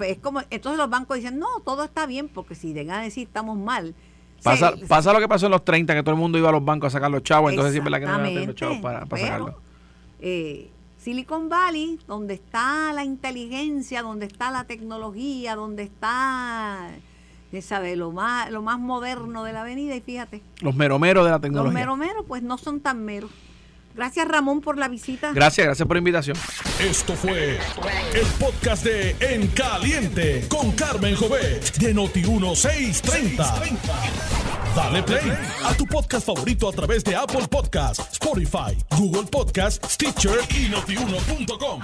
es 0.00 0.18
como, 0.18 0.42
entonces 0.50 0.78
los 0.78 0.90
bancos 0.90 1.16
dicen, 1.16 1.38
no, 1.38 1.48
todo 1.64 1.84
está 1.84 2.06
bien, 2.06 2.28
porque 2.28 2.54
si 2.54 2.74
llegan 2.74 3.00
a 3.00 3.02
decir 3.02 3.26
estamos 3.26 3.56
mal, 3.56 3.94
Pasa, 4.42 4.72
pasa 4.88 5.12
lo 5.12 5.20
que 5.20 5.28
pasó 5.28 5.46
en 5.46 5.52
los 5.52 5.64
30, 5.64 5.94
que 5.94 6.02
todo 6.02 6.14
el 6.14 6.20
mundo 6.20 6.38
iba 6.38 6.48
a 6.48 6.52
los 6.52 6.64
bancos 6.64 6.88
a 6.88 6.90
sacar 6.96 7.10
los 7.10 7.22
chavos, 7.22 7.50
entonces 7.50 7.72
siempre 7.72 7.90
la 7.90 8.00
que 8.00 8.06
no 8.06 8.46
los 8.46 8.54
chavos 8.54 8.78
para, 8.78 9.04
para 9.04 9.22
sacarlo. 9.22 9.60
Eh, 10.18 10.69
Silicon 11.00 11.48
Valley, 11.48 11.98
donde 12.06 12.34
está 12.34 12.92
la 12.92 13.04
inteligencia, 13.04 14.02
donde 14.02 14.26
está 14.26 14.50
la 14.50 14.64
tecnología, 14.64 15.56
donde 15.56 15.84
está, 15.84 16.90
lo 17.96 18.12
más, 18.12 18.50
lo 18.50 18.60
más 18.60 18.78
moderno 18.78 19.44
de 19.44 19.54
la 19.54 19.62
avenida, 19.62 19.96
y 19.96 20.02
fíjate. 20.02 20.42
Los 20.60 20.76
meromeros 20.76 21.24
de 21.24 21.30
la 21.30 21.40
tecnología. 21.40 21.72
Los 21.72 21.74
meromeros, 21.74 22.26
pues 22.28 22.42
no 22.42 22.58
son 22.58 22.80
tan 22.80 23.02
meros. 23.02 23.30
Gracias 23.94 24.26
Ramón 24.28 24.60
por 24.60 24.78
la 24.78 24.88
visita. 24.88 25.32
Gracias, 25.32 25.66
gracias 25.66 25.86
por 25.86 25.96
la 25.96 25.98
invitación. 25.98 26.36
Esto 26.80 27.14
fue 27.14 27.58
el 28.14 28.26
podcast 28.38 28.84
de 28.84 29.16
En 29.20 29.48
Caliente 29.48 30.46
con 30.48 30.72
Carmen 30.72 31.16
Jovet 31.16 31.76
de 31.76 31.94
Noti1630. 31.94 33.78
Dale 34.74 35.02
play 35.02 35.32
a 35.64 35.74
tu 35.74 35.84
podcast 35.86 36.24
favorito 36.24 36.68
a 36.68 36.72
través 36.72 37.02
de 37.02 37.16
Apple 37.16 37.48
Podcasts, 37.48 38.06
Spotify, 38.12 38.76
Google 38.96 39.24
Podcasts, 39.24 39.94
Stitcher 39.94 40.38
y 40.50 40.68
notiuno.com. 40.68 41.80